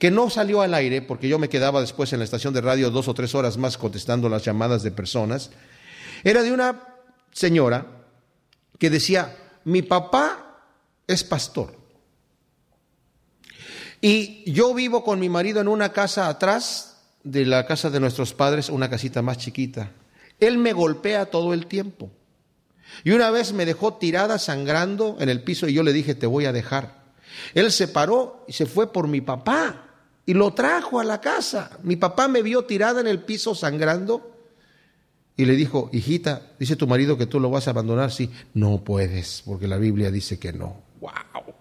que 0.01 0.11
no 0.11 0.31
salió 0.31 0.63
al 0.63 0.73
aire, 0.73 1.03
porque 1.03 1.29
yo 1.29 1.39
me 1.39 1.51
quedaba 1.51 1.83
después 1.83 2.11
en 2.15 2.21
la 2.21 2.25
estación 2.25 2.55
de 2.55 2.63
radio 2.63 2.91
dos 2.91 3.07
o 3.07 3.13
tres 3.13 3.35
horas 3.35 3.59
más 3.59 3.77
contestando 3.77 4.31
las 4.31 4.43
llamadas 4.43 4.83
de 4.83 4.91
personas, 4.91 5.51
era 6.25 6.43
de 6.43 6.51
una 6.51 6.89
señora 7.33 7.87
que 8.79 8.89
decía, 8.89 9.37
mi 9.65 9.83
papá 9.83 10.65
es 11.07 11.23
pastor. 11.23 11.77
Y 14.01 14.51
yo 14.51 14.73
vivo 14.73 15.05
con 15.05 15.21
mi 15.21 15.29
marido 15.29 15.61
en 15.61 15.69
una 15.69 15.93
casa 15.93 16.29
atrás 16.29 16.97
de 17.23 17.45
la 17.45 17.67
casa 17.67 17.91
de 17.91 18.01
nuestros 18.01 18.33
padres, 18.33 18.71
una 18.71 18.89
casita 18.89 19.21
más 19.21 19.37
chiquita. 19.37 19.93
Él 20.41 20.57
me 20.57 20.73
golpea 20.73 21.27
todo 21.27 21.53
el 21.53 21.67
tiempo. 21.67 22.11
Y 23.05 23.11
una 23.11 23.31
vez 23.31 23.53
me 23.53 23.67
dejó 23.67 23.93
tirada 23.99 24.39
sangrando 24.39 25.19
en 25.21 25.29
el 25.29 25.43
piso 25.43 25.69
y 25.69 25.75
yo 25.75 25.83
le 25.83 25.93
dije, 25.93 26.15
te 26.15 26.27
voy 26.27 26.47
a 26.47 26.53
dejar. 26.53 27.03
Él 27.53 27.71
se 27.71 27.87
paró 27.87 28.47
y 28.49 28.55
se 28.55 28.65
fue 28.65 28.91
por 28.95 29.07
mi 29.07 29.21
papá 29.21 29.89
y 30.27 30.35
lo 30.35 30.53
trajo 30.53 31.01
a 31.01 31.05
la 31.05 31.21
casa. 31.21 31.79
Mi 31.83 31.97
papá 31.97 32.29
me 32.29 32.43
vio 32.43 32.65
tirada 32.65 33.01
en 33.01 33.07
el 33.07 33.21
piso 33.23 33.55
sangrando 33.55 34.37
y 35.37 35.47
le 35.47 35.57
dijo, 35.57 35.89
hijita, 35.93 36.53
dice 36.59 36.77
tu 36.77 36.87
marido 36.87 37.17
que 37.17 37.27
tú 37.27 37.41
lo 37.41 37.49
vas 37.49 37.67
a 37.67 37.71
abandonar. 37.71 38.13
Sí, 38.13 38.31
no 38.53 38.85
puedes, 38.85 39.43
porque 39.47 39.67
la 39.67 39.79
Biblia 39.79 40.11
dice 40.11 40.39
que 40.39 40.53
no. 40.53 40.83
¡Wow! 41.01 41.55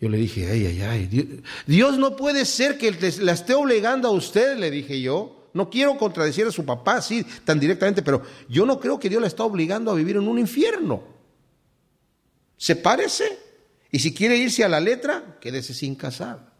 Yo 0.00 0.08
le 0.08 0.18
dije, 0.18 0.48
ay, 0.50 0.66
ay, 0.66 0.82
ay, 0.82 1.34
Dios, 1.66 1.98
no 1.98 2.14
puede 2.14 2.44
ser 2.44 2.78
que 2.78 2.92
la 3.20 3.32
esté 3.32 3.54
obligando 3.54 4.06
a 4.08 4.12
usted, 4.12 4.56
le 4.56 4.70
dije 4.70 5.00
yo. 5.00 5.50
No 5.52 5.70
quiero 5.70 5.96
contradecir 5.96 6.46
a 6.46 6.52
su 6.52 6.64
papá 6.64 6.96
así 6.96 7.24
tan 7.44 7.58
directamente, 7.58 8.02
pero 8.02 8.22
yo 8.48 8.66
no 8.66 8.78
creo 8.78 8.98
que 8.98 9.08
Dios 9.08 9.20
la 9.20 9.28
está 9.28 9.44
obligando 9.44 9.90
a 9.90 9.94
vivir 9.94 10.16
en 10.16 10.28
un 10.28 10.38
infierno. 10.38 11.02
Sepárese 12.56 13.38
y 13.90 13.98
si 13.98 14.14
quiere 14.14 14.36
irse 14.36 14.64
a 14.64 14.68
la 14.68 14.80
letra, 14.80 15.38
quédese 15.40 15.74
sin 15.74 15.94
casar. 15.94 16.53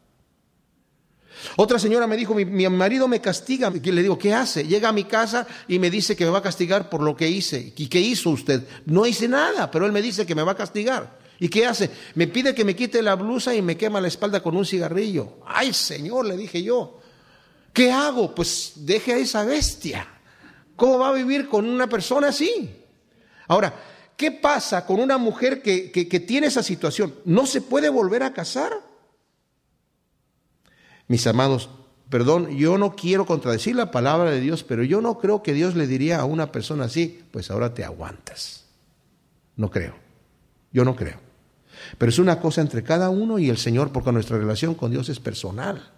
Otra 1.57 1.78
señora 1.78 2.07
me 2.07 2.16
dijo, 2.16 2.35
mi, 2.35 2.44
mi, 2.44 2.68
marido 2.68 3.09
me 3.09 3.20
castiga. 3.20 3.70
Le 3.70 4.02
digo, 4.02 4.18
¿qué 4.18 4.35
hace? 4.35 4.66
Llega 4.66 4.88
a 4.88 4.92
mi 4.92 5.04
casa 5.04 5.46
y 5.68 5.78
me 5.78 5.90
dice 5.90 6.16
que 6.16 6.24
me 6.24 6.30
va 6.30 6.38
a 6.38 6.42
castigar 6.42 6.88
por 6.88 7.02
lo 7.02 7.16
que 7.16 7.28
hice. 7.28 7.72
¿Y 7.76 7.87
qué 7.88 8.00
hizo 8.00 8.30
usted? 8.30 8.66
No 8.87 9.07
hice 9.07 9.28
nada, 9.28 9.70
pero 9.70 9.87
él 9.87 9.92
me 9.92 10.02
dice 10.02 10.26
que 10.26 10.35
me 10.35 10.42
va 10.42 10.52
a 10.52 10.57
castigar. 10.57 11.18
¿Y 11.38 11.48
qué 11.48 11.66
hace? 11.66 11.90
Me 12.14 12.26
pide 12.26 12.54
que 12.54 12.64
me 12.64 12.76
quite 12.76 13.02
la 13.02 13.16
blusa 13.16 13.54
y 13.54 13.62
me 13.62 13.76
quema 13.76 14.00
la 14.00 14.09
espalda 14.09 14.42
con 14.42 14.57
un 14.57 14.64
cigarrillo. 14.64 15.38
Ay, 15.46 15.72
Señor, 15.72 16.26
le 16.26 16.37
dije 16.37 16.62
yo. 16.62 17.00
¿Qué 17.72 17.90
hago? 17.90 18.35
Pues 18.35 18.72
deje 18.76 19.12
a 19.12 19.18
esa 19.18 19.44
bestia. 19.44 20.07
¿Cómo 20.76 20.98
va 20.98 21.09
a 21.09 21.12
vivir 21.12 21.48
con 21.48 21.68
una 21.68 21.88
persona 21.88 22.28
así? 22.28 22.70
Ahora, 23.48 23.74
¿qué 24.16 24.30
pasa 24.30 24.87
con 24.87 25.00
una 25.00 25.18
mujer 25.18 25.61
que, 25.61 25.90
que, 25.90 26.20
tiene 26.20 26.46
esa 26.46 26.62
situación? 26.62 27.14
¿No 27.24 27.46
se 27.46 27.61
puede 27.61 27.88
volver 27.88 28.22
a 28.22 28.33
casar? 28.33 28.72
Mis 31.09 31.27
amados, 31.27 31.69
perdón, 32.09 32.57
yo 32.57 32.79
no 32.79 32.97
quiero 32.97 33.27
contradecir 33.27 33.77
la 33.77 33.90
palabra 33.90 34.31
de 34.31 34.40
Dios, 34.40 34.64
pero 34.64 34.83
yo 34.83 35.01
no 35.01 35.19
creo 35.19 35.43
que 35.43 35.53
Dios 35.53 35.75
le 35.75 35.87
diría 35.87 36.21
a 36.21 36.25
una 36.25 36.53
persona 36.53 36.85
así, 36.85 37.25
pues 37.31 37.51
ahora 37.51 37.75
te 37.75 37.85
aguantas. 37.85 38.64
No 39.57 39.71
creo. 39.71 39.95
Yo 40.73 40.85
no 40.85 40.97
creo. 40.97 41.19
Pero 41.99 42.11
es 42.11 42.19
una 42.19 42.40
cosa 42.40 42.61
entre 42.61 42.83
cada 42.83 43.11
uno 43.11 43.38
y 43.38 43.51
el 43.51 43.59
Señor, 43.59 43.93
porque 43.93 44.12
nuestra 44.12 44.38
relación 44.38 44.75
con 44.75 44.90
Dios 44.90 45.09
es 45.09 45.21
personal. 45.21 45.90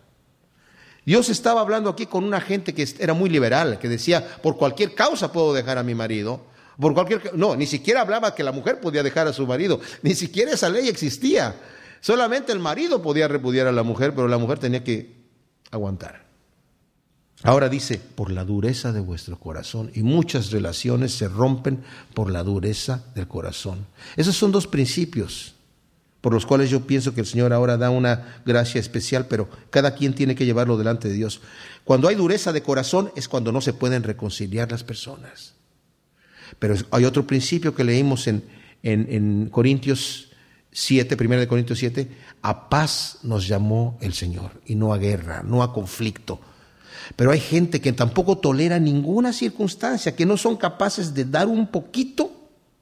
Dios 1.05 1.29
estaba 1.29 1.61
hablando 1.61 1.89
aquí 1.89 2.07
con 2.07 2.25
una 2.25 2.41
gente 2.41 2.75
que 2.75 2.87
era 2.99 3.15
muy 3.15 3.31
liberal, 3.31 3.79
que 3.79 3.89
decía, 3.89 4.27
por 4.43 4.57
cualquier 4.57 4.95
causa 4.95 5.33
puedo 5.33 5.55
dejar 5.55 5.79
a 5.79 5.85
mi 5.85 5.95
marido. 5.95 6.41
Por 6.81 6.95
cualquier 6.95 7.35
no, 7.35 7.57
ni 7.57 7.65
siquiera 7.67 8.01
hablaba 8.01 8.35
que 8.35 8.43
la 8.43 8.53
mujer 8.53 8.81
podía 8.81 9.03
dejar 9.03 9.29
a 9.29 9.33
su 9.33 9.47
marido, 9.47 9.81
ni 10.03 10.15
siquiera 10.15 10.53
esa 10.53 10.69
ley 10.69 10.89
existía. 10.89 11.55
Solamente 12.01 12.53
el 12.53 12.59
marido 12.59 13.03
podía 13.03 13.29
repudiar 13.29 13.67
a 13.67 13.73
la 13.73 13.83
mujer, 13.83 14.15
pero 14.15 14.29
la 14.29 14.39
mujer 14.39 14.59
tenía 14.59 14.85
que 14.85 15.15
aguantar. 15.71 16.27
Ahora 17.43 17.69
dice, 17.69 17.99
por 17.99 18.31
la 18.31 18.45
dureza 18.45 18.93
de 18.93 19.01
vuestro 19.01 19.39
corazón, 19.39 19.91
y 19.95 20.03
muchas 20.03 20.51
relaciones 20.51 21.13
se 21.13 21.29
rompen 21.29 21.83
por 22.15 22.31
la 22.31 22.43
dureza 22.43 23.05
del 23.15 23.29
corazón. 23.29 23.87
Esos 24.17 24.37
son 24.37 24.53
dos 24.53 24.67
principios 24.67 25.57
por 26.27 26.33
los 26.33 26.45
cuales 26.45 26.71
yo 26.71 26.81
pienso 26.89 27.15
que 27.15 27.21
el 27.21 27.27
Señor 27.27 27.53
ahora 27.53 27.77
da 27.77 27.91
una 27.91 28.41
gracia 28.45 28.81
especial, 28.81 29.27
pero 29.29 29.49
cada 29.71 29.95
quien 29.95 30.13
tiene 30.13 30.35
que 30.35 30.45
llevarlo 30.45 30.77
delante 30.77 31.07
de 31.07 31.15
Dios. 31.15 31.41
Cuando 31.85 32.09
hay 32.09 32.17
dureza 32.17 32.53
de 32.53 32.65
corazón 32.65 33.13
es 33.15 33.29
cuando 33.29 33.53
no 33.53 33.61
se 33.61 33.73
pueden 33.73 34.03
reconciliar 34.03 34.73
las 34.73 34.83
personas. 34.83 35.55
Pero 36.59 36.75
hay 36.91 37.05
otro 37.05 37.29
principio 37.29 37.77
que 37.77 37.85
leímos 37.85 38.27
en, 38.27 38.43
en, 38.83 39.49
Corintios 39.51 40.33
7, 40.79 41.17
1 41.19 41.37
de 41.39 41.49
Corintios 41.49 41.79
7, 41.79 42.07
a 42.43 42.69
paz 42.69 43.21
nos 43.23 43.49
llamó 43.49 43.97
el 44.03 44.13
Señor 44.13 44.61
y 44.67 44.75
no 44.75 44.93
a 44.93 44.99
guerra, 44.99 45.43
no 45.43 45.63
a 45.63 45.73
conflicto. 45.73 46.39
Pero 47.17 47.31
hay 47.31 47.41
gente 47.41 47.81
que 47.81 47.95
tampoco 47.95 48.37
tolera 48.37 48.79
ninguna 48.79 49.33
circunstancia, 49.33 50.15
que 50.15 50.27
no 50.27 50.37
son 50.37 50.59
capaces 50.59 51.15
de 51.15 51.25
dar 51.25 51.49
un 51.49 51.69
poquito 51.69 52.31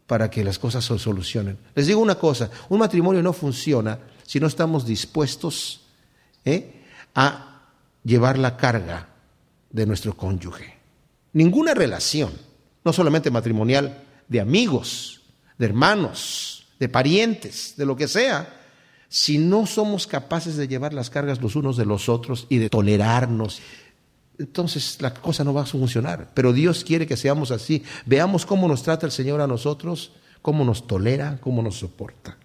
para 0.08 0.28
que 0.28 0.42
las 0.42 0.58
cosas 0.58 0.84
se 0.84 0.98
solucionen. 0.98 1.56
Les 1.76 1.86
digo 1.86 2.00
una 2.00 2.16
cosa, 2.16 2.50
un 2.68 2.80
matrimonio 2.80 3.22
no 3.22 3.32
funciona 3.32 4.00
si 4.26 4.40
no 4.40 4.48
estamos 4.48 4.84
dispuestos 4.84 5.82
¿eh? 6.44 6.82
a 7.14 7.62
llevar 8.02 8.38
la 8.38 8.56
carga 8.56 9.08
de 9.70 9.86
nuestro 9.86 10.16
cónyuge. 10.16 10.78
Ninguna 11.32 11.74
relación, 11.74 12.32
no 12.84 12.92
solamente 12.92 13.30
matrimonial, 13.30 14.02
de 14.26 14.40
amigos, 14.40 15.20
de 15.58 15.66
hermanos, 15.66 16.53
de 16.78 16.88
parientes, 16.88 17.74
de 17.76 17.86
lo 17.86 17.96
que 17.96 18.08
sea, 18.08 18.60
si 19.08 19.38
no 19.38 19.66
somos 19.66 20.06
capaces 20.06 20.56
de 20.56 20.66
llevar 20.66 20.92
las 20.92 21.10
cargas 21.10 21.40
los 21.40 21.54
unos 21.56 21.76
de 21.76 21.86
los 21.86 22.08
otros 22.08 22.46
y 22.48 22.58
de 22.58 22.68
tolerarnos, 22.68 23.60
entonces 24.38 24.98
la 25.00 25.14
cosa 25.14 25.44
no 25.44 25.54
va 25.54 25.62
a 25.62 25.66
funcionar. 25.66 26.32
Pero 26.34 26.52
Dios 26.52 26.82
quiere 26.82 27.06
que 27.06 27.16
seamos 27.16 27.50
así. 27.50 27.84
Veamos 28.06 28.44
cómo 28.44 28.66
nos 28.66 28.82
trata 28.82 29.06
el 29.06 29.12
Señor 29.12 29.40
a 29.40 29.46
nosotros, 29.46 30.12
cómo 30.42 30.64
nos 30.64 30.86
tolera, 30.86 31.38
cómo 31.40 31.62
nos 31.62 31.78
soporta. 31.78 32.36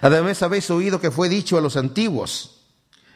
Además 0.00 0.42
habéis 0.42 0.70
oído 0.70 1.00
que 1.00 1.10
fue 1.10 1.28
dicho 1.28 1.58
a 1.58 1.60
los 1.60 1.76
antiguos, 1.76 2.53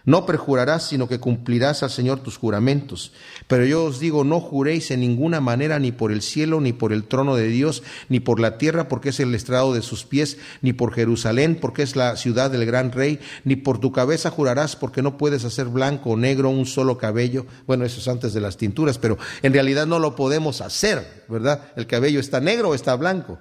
no 0.09 0.25
perjurarás, 0.25 0.89
sino 0.89 1.07
que 1.07 1.21
cumplirás 1.21 1.83
al 1.83 1.91
Señor 1.91 2.21
tus 2.21 2.39
juramentos. 2.39 3.13
Pero 3.47 3.67
yo 3.67 3.85
os 3.85 4.01
digo, 4.01 4.25
no 4.25 4.41
juréis 4.41 4.91
en 4.91 5.01
ninguna 5.01 5.43
manera 5.43 5.79
ni 5.79 5.93
por 5.93 6.13
el 6.13 6.23
cielo, 6.23 6.63
ni 6.63 6.73
por 6.73 6.95
el 6.95 7.05
trono 7.05 7.37
de 7.37 7.49
Dios, 7.49 7.83
ni 8.09 8.19
por 8.19 8.41
la 8.41 8.57
tierra, 8.57 8.89
porque 8.89 9.11
es 9.11 9.21
el 9.21 9.35
estrado 9.35 9.75
de 9.75 9.83
sus 9.83 10.07
pies, 10.07 10.39
ni 10.63 10.73
por 10.73 10.95
Jerusalén, 10.95 11.59
porque 11.61 11.83
es 11.83 11.95
la 11.95 12.17
ciudad 12.17 12.51
del 12.51 12.65
gran 12.65 12.91
rey, 12.91 13.21
ni 13.45 13.57
por 13.57 13.81
tu 13.81 13.93
cabeza 13.93 14.31
jurarás, 14.31 14.77
porque 14.77 15.03
no 15.03 15.19
puedes 15.19 15.45
hacer 15.45 15.67
blanco 15.67 16.13
o 16.13 16.17
negro 16.17 16.49
un 16.49 16.65
solo 16.65 16.97
cabello. 16.97 17.45
Bueno, 17.67 17.85
eso 17.85 18.01
es 18.01 18.09
antes 18.09 18.33
de 18.33 18.41
las 18.41 18.57
tinturas, 18.57 18.97
pero 18.97 19.19
en 19.43 19.53
realidad 19.53 19.87
no 19.87 19.99
lo 19.99 20.17
podemos 20.17 20.63
hacer, 20.63 21.27
¿verdad? 21.29 21.71
El 21.77 21.87
cabello 21.87 22.19
está 22.19 22.41
negro 22.41 22.71
o 22.71 22.75
está 22.75 22.97
blanco. 22.97 23.39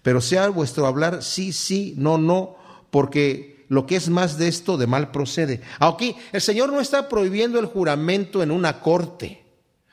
Pero 0.00 0.22
sea 0.22 0.48
vuestro 0.48 0.86
hablar 0.86 1.22
sí, 1.22 1.52
sí, 1.52 1.92
no, 1.98 2.16
no, 2.16 2.56
porque 2.90 3.55
lo 3.68 3.86
que 3.86 3.96
es 3.96 4.08
más 4.08 4.38
de 4.38 4.48
esto 4.48 4.76
de 4.76 4.86
mal 4.86 5.10
procede. 5.10 5.60
Aquí 5.78 6.16
el 6.32 6.40
Señor 6.40 6.72
no 6.72 6.80
está 6.80 7.08
prohibiendo 7.08 7.58
el 7.58 7.66
juramento 7.66 8.42
en 8.42 8.50
una 8.50 8.80
corte 8.80 9.44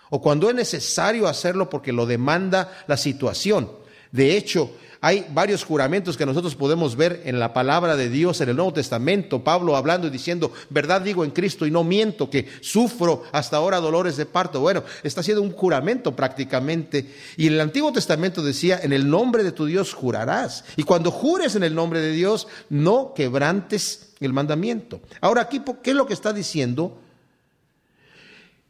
o 0.10 0.22
cuando 0.22 0.48
es 0.48 0.56
necesario 0.56 1.28
hacerlo 1.28 1.70
porque 1.72 1.92
lo 1.92 2.06
demanda 2.06 2.72
la 2.86 2.98
situación. 2.98 3.72
De 4.12 4.38
hecho, 4.38 4.70
hay 5.04 5.26
varios 5.34 5.66
juramentos 5.66 6.16
que 6.16 6.26
nosotros 6.26 6.56
podemos 6.56 6.96
ver 6.96 7.24
en 7.26 7.38
la 7.38 7.54
palabra 7.54 7.98
de 7.98 8.08
Dios 8.08 8.40
en 8.40 8.48
el 8.48 8.56
Nuevo 8.56 8.72
Testamento. 8.72 9.44
Pablo 9.44 9.76
hablando 9.76 10.08
y 10.08 10.10
diciendo, 10.10 10.54
verdad 10.70 11.02
digo 11.02 11.26
en 11.26 11.32
Cristo 11.32 11.66
y 11.66 11.72
no 11.72 11.84
miento, 11.84 12.30
que 12.30 12.48
sufro 12.62 13.24
hasta 13.34 13.58
ahora 13.58 13.82
dolores 13.82 14.16
de 14.16 14.26
parto. 14.26 14.62
Bueno, 14.62 14.86
está 15.04 15.20
haciendo 15.20 15.42
un 15.42 15.52
juramento 15.52 16.16
prácticamente. 16.16 17.14
Y 17.36 17.48
en 17.48 17.56
el 17.56 17.60
Antiguo 17.60 17.92
Testamento 17.92 18.42
decía, 18.42 18.80
en 18.82 18.94
el 18.94 19.10
nombre 19.10 19.44
de 19.44 19.52
tu 19.52 19.66
Dios 19.66 19.94
jurarás. 19.94 20.64
Y 20.78 20.84
cuando 20.84 21.12
jures 21.12 21.56
en 21.56 21.64
el 21.64 21.76
nombre 21.76 22.00
de 22.00 22.14
Dios, 22.14 22.48
no 22.70 23.14
quebrantes 23.14 24.14
el 24.22 24.32
mandamiento. 24.32 25.02
Ahora 25.20 25.42
aquí, 25.42 25.62
¿qué 25.84 25.90
es 25.90 25.98
lo 25.98 26.08
que 26.08 26.14
está 26.14 26.32
diciendo? 26.32 26.98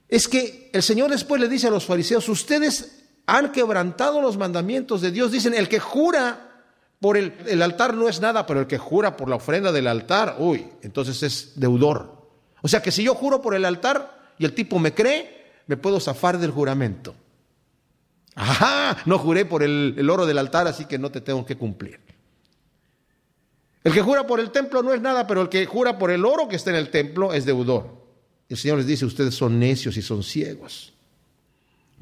Es 0.10 0.28
que 0.28 0.72
el 0.74 0.82
Señor 0.82 1.12
después 1.12 1.40
le 1.40 1.48
dice 1.48 1.68
a 1.68 1.70
los 1.70 1.86
fariseos, 1.86 2.28
ustedes 2.28 3.03
han 3.26 3.52
quebrantado 3.52 4.22
los 4.22 4.38
mandamientos 4.38 5.02
de 5.02 5.12
Dios. 5.12 5.32
Dicen, 5.32 5.54
el 5.54 5.70
que 5.70 5.80
jura 5.80 6.50
por 7.00 7.18
el, 7.18 7.62
altar 7.62 7.94
no 7.94 8.08
es 8.08 8.22
nada, 8.22 8.46
pero 8.46 8.62
el 8.62 8.68
que 8.68 8.78
jura 8.78 9.18
por 9.18 9.30
la 9.30 9.36
ofrenda 9.36 9.72
del 9.72 9.88
altar, 9.88 10.38
uy, 10.40 10.66
entonces 10.82 11.22
es 11.24 11.52
deudor. 11.56 12.30
O 12.62 12.68
sea 12.68 12.82
que 12.82 12.92
si 12.92 13.04
yo 13.04 13.14
juro 13.16 13.42
por 13.42 13.56
el 13.56 13.66
altar 13.66 14.34
y 14.38 14.46
el 14.46 14.54
tipo 14.54 14.80
me 14.80 14.94
cree, 14.94 15.52
me 15.68 15.78
puedo 15.78 16.00
zafar 16.00 16.38
del 16.38 16.52
juramento. 16.52 17.14
Ajá, 18.36 18.98
no 19.06 19.20
juré 19.20 19.46
por 19.46 19.64
el, 19.64 19.96
el 19.98 20.10
oro 20.10 20.26
del 20.26 20.38
altar, 20.38 20.68
así 20.68 20.86
que 20.86 20.98
no 20.98 21.12
te 21.12 21.22
tengo 21.22 21.46
que 21.46 21.58
cumplir. 21.58 22.00
El 23.84 23.94
que 23.94 24.02
jura 24.02 24.26
por 24.26 24.40
el 24.40 24.52
templo 24.52 24.82
no 24.82 24.94
es 24.94 25.02
nada, 25.02 25.28
pero 25.28 25.42
el 25.42 25.50
que 25.50 25.66
jura 25.66 26.00
por 26.00 26.10
el 26.10 26.24
oro 26.24 26.48
que 26.48 26.56
está 26.56 26.70
en 26.70 26.78
el 26.78 26.90
templo 26.90 27.34
es 27.34 27.46
deudor. 27.46 28.02
El 28.48 28.58
Señor 28.58 28.78
les 28.78 28.88
dice, 28.88 29.06
ustedes 29.06 29.36
son 29.36 29.60
necios 29.60 29.98
y 29.98 30.02
son 30.02 30.24
ciegos. 30.24 30.93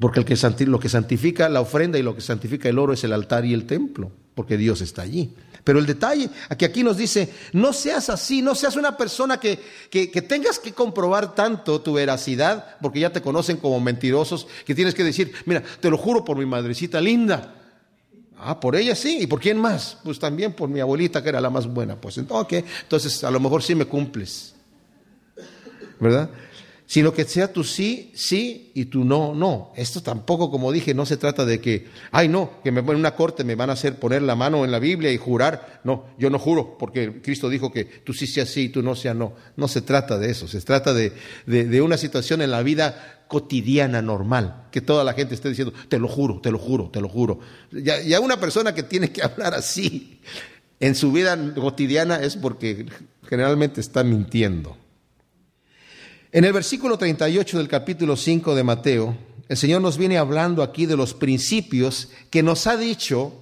Porque 0.02 0.18
el 0.18 0.26
que, 0.26 0.66
lo 0.66 0.80
que 0.80 0.88
santifica 0.88 1.48
la 1.48 1.60
ofrenda 1.60 1.96
y 1.96 2.02
lo 2.02 2.12
que 2.12 2.20
santifica 2.20 2.68
el 2.68 2.80
oro 2.80 2.92
es 2.92 3.04
el 3.04 3.12
altar 3.12 3.44
y 3.44 3.54
el 3.54 3.66
templo, 3.66 4.10
porque 4.34 4.56
Dios 4.56 4.80
está 4.80 5.02
allí. 5.02 5.32
Pero 5.62 5.78
el 5.78 5.86
detalle, 5.86 6.28
aquí, 6.48 6.64
aquí 6.64 6.82
nos 6.82 6.96
dice, 6.96 7.32
no 7.52 7.72
seas 7.72 8.10
así, 8.10 8.42
no 8.42 8.56
seas 8.56 8.74
una 8.74 8.96
persona 8.96 9.38
que, 9.38 9.60
que, 9.90 10.10
que, 10.10 10.20
tengas 10.20 10.58
que 10.58 10.72
comprobar 10.72 11.36
tanto 11.36 11.80
tu 11.82 11.92
veracidad, 11.92 12.78
porque 12.82 12.98
ya 12.98 13.12
te 13.12 13.22
conocen 13.22 13.58
como 13.58 13.78
mentirosos, 13.78 14.48
que 14.66 14.74
tienes 14.74 14.92
que 14.96 15.04
decir, 15.04 15.34
mira, 15.46 15.62
te 15.78 15.88
lo 15.88 15.96
juro 15.96 16.24
por 16.24 16.36
mi 16.36 16.46
madrecita 16.46 17.00
linda. 17.00 17.54
Ah, 18.38 18.58
por 18.58 18.74
ella 18.74 18.96
sí, 18.96 19.18
¿y 19.20 19.28
por 19.28 19.38
quién 19.38 19.56
más? 19.56 19.98
Pues 20.02 20.18
también 20.18 20.52
por 20.52 20.68
mi 20.68 20.80
abuelita, 20.80 21.22
que 21.22 21.28
era 21.28 21.40
la 21.40 21.48
más 21.48 21.68
buena. 21.68 21.94
Pues 21.94 22.18
entonces, 22.18 22.64
entonces 22.82 23.22
a 23.22 23.30
lo 23.30 23.38
mejor 23.38 23.62
sí 23.62 23.76
me 23.76 23.84
cumples. 23.84 24.56
¿Verdad? 26.00 26.28
Sino 26.92 27.14
que 27.14 27.24
sea 27.24 27.50
tu 27.50 27.64
sí, 27.64 28.12
sí 28.14 28.70
y 28.74 28.84
tu 28.84 29.02
no, 29.02 29.34
no. 29.34 29.72
Esto 29.76 30.02
tampoco, 30.02 30.50
como 30.50 30.70
dije, 30.70 30.92
no 30.92 31.06
se 31.06 31.16
trata 31.16 31.46
de 31.46 31.58
que, 31.58 31.86
ay 32.10 32.28
no, 32.28 32.60
que 32.62 32.70
me 32.70 32.80
en 32.80 32.96
una 32.96 33.16
corte 33.16 33.44
me 33.44 33.54
van 33.54 33.70
a 33.70 33.72
hacer 33.72 33.98
poner 33.98 34.20
la 34.20 34.36
mano 34.36 34.62
en 34.62 34.70
la 34.70 34.78
Biblia 34.78 35.10
y 35.10 35.16
jurar. 35.16 35.80
No, 35.84 36.04
yo 36.18 36.28
no 36.28 36.38
juro, 36.38 36.76
porque 36.76 37.22
Cristo 37.22 37.48
dijo 37.48 37.72
que 37.72 37.86
tú 37.86 38.12
sí 38.12 38.26
sea 38.26 38.44
sí 38.44 38.64
y 38.64 38.68
tú 38.68 38.82
no 38.82 38.94
sea 38.94 39.14
no. 39.14 39.32
No 39.56 39.68
se 39.68 39.80
trata 39.80 40.18
de 40.18 40.30
eso, 40.30 40.46
se 40.46 40.60
trata 40.60 40.92
de, 40.92 41.14
de, 41.46 41.80
una 41.80 41.96
situación 41.96 42.42
en 42.42 42.50
la 42.50 42.62
vida 42.62 43.24
cotidiana, 43.26 44.02
normal, 44.02 44.66
que 44.70 44.82
toda 44.82 45.02
la 45.02 45.14
gente 45.14 45.34
esté 45.34 45.48
diciendo, 45.48 45.72
te 45.88 45.98
lo 45.98 46.08
juro, 46.08 46.42
te 46.42 46.50
lo 46.50 46.58
juro, 46.58 46.90
te 46.90 47.00
lo 47.00 47.08
juro. 47.08 47.40
Ya, 47.70 48.02
ya 48.02 48.20
una 48.20 48.38
persona 48.38 48.74
que 48.74 48.82
tiene 48.82 49.10
que 49.10 49.22
hablar 49.22 49.54
así 49.54 50.20
en 50.78 50.94
su 50.94 51.10
vida 51.10 51.54
cotidiana 51.54 52.16
es 52.16 52.36
porque 52.36 52.84
generalmente 53.26 53.80
está 53.80 54.04
mintiendo. 54.04 54.81
En 56.34 56.46
el 56.46 56.54
versículo 56.54 56.96
38 56.96 57.58
del 57.58 57.68
capítulo 57.68 58.16
5 58.16 58.54
de 58.54 58.64
Mateo, 58.64 59.14
el 59.50 59.56
Señor 59.58 59.82
nos 59.82 59.98
viene 59.98 60.16
hablando 60.16 60.62
aquí 60.62 60.86
de 60.86 60.96
los 60.96 61.12
principios 61.12 62.08
que 62.30 62.42
nos 62.42 62.66
ha 62.66 62.78
dicho 62.78 63.34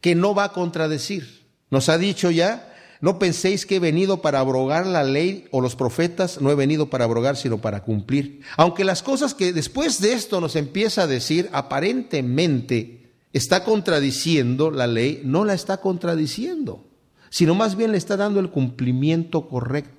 que 0.00 0.14
no 0.14 0.32
va 0.32 0.44
a 0.44 0.52
contradecir. 0.52 1.48
Nos 1.70 1.88
ha 1.88 1.98
dicho 1.98 2.30
ya, 2.30 2.72
no 3.00 3.18
penséis 3.18 3.66
que 3.66 3.76
he 3.76 3.80
venido 3.80 4.22
para 4.22 4.38
abrogar 4.38 4.86
la 4.86 5.02
ley 5.02 5.48
o 5.50 5.60
los 5.60 5.74
profetas, 5.74 6.40
no 6.40 6.52
he 6.52 6.54
venido 6.54 6.88
para 6.88 7.04
abrogar, 7.04 7.36
sino 7.36 7.58
para 7.58 7.82
cumplir. 7.82 8.42
Aunque 8.56 8.84
las 8.84 9.02
cosas 9.02 9.34
que 9.34 9.52
después 9.52 10.00
de 10.00 10.12
esto 10.12 10.40
nos 10.40 10.54
empieza 10.54 11.02
a 11.02 11.08
decir, 11.08 11.48
aparentemente 11.50 13.10
está 13.32 13.64
contradiciendo 13.64 14.70
la 14.70 14.86
ley, 14.86 15.20
no 15.24 15.44
la 15.44 15.54
está 15.54 15.78
contradiciendo, 15.78 16.86
sino 17.28 17.56
más 17.56 17.74
bien 17.74 17.90
le 17.90 17.98
está 17.98 18.16
dando 18.16 18.38
el 18.38 18.50
cumplimiento 18.50 19.48
correcto. 19.48 19.95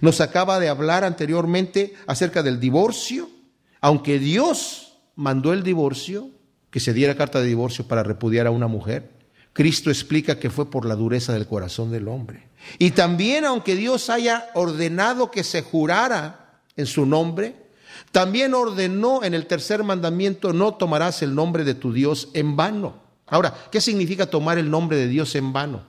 Nos 0.00 0.20
acaba 0.20 0.60
de 0.60 0.68
hablar 0.68 1.04
anteriormente 1.04 1.94
acerca 2.06 2.42
del 2.42 2.60
divorcio, 2.60 3.30
aunque 3.80 4.18
Dios 4.18 4.98
mandó 5.16 5.52
el 5.52 5.62
divorcio, 5.62 6.30
que 6.70 6.80
se 6.80 6.94
diera 6.94 7.16
carta 7.16 7.40
de 7.40 7.46
divorcio 7.46 7.86
para 7.86 8.02
repudiar 8.02 8.46
a 8.46 8.50
una 8.50 8.66
mujer, 8.66 9.10
Cristo 9.52 9.90
explica 9.90 10.38
que 10.38 10.50
fue 10.50 10.70
por 10.70 10.86
la 10.86 10.96
dureza 10.96 11.32
del 11.34 11.46
corazón 11.46 11.90
del 11.90 12.08
hombre. 12.08 12.48
Y 12.78 12.92
también 12.92 13.44
aunque 13.44 13.76
Dios 13.76 14.08
haya 14.08 14.50
ordenado 14.54 15.30
que 15.30 15.44
se 15.44 15.62
jurara 15.62 16.60
en 16.76 16.86
su 16.86 17.04
nombre, 17.04 17.56
también 18.10 18.54
ordenó 18.54 19.22
en 19.22 19.34
el 19.34 19.46
tercer 19.46 19.84
mandamiento, 19.84 20.52
no 20.52 20.74
tomarás 20.74 21.22
el 21.22 21.34
nombre 21.34 21.64
de 21.64 21.74
tu 21.74 21.92
Dios 21.92 22.28
en 22.32 22.56
vano. 22.56 23.02
Ahora, 23.26 23.54
¿qué 23.70 23.80
significa 23.80 24.26
tomar 24.26 24.58
el 24.58 24.70
nombre 24.70 24.96
de 24.96 25.08
Dios 25.08 25.34
en 25.34 25.52
vano? 25.52 25.82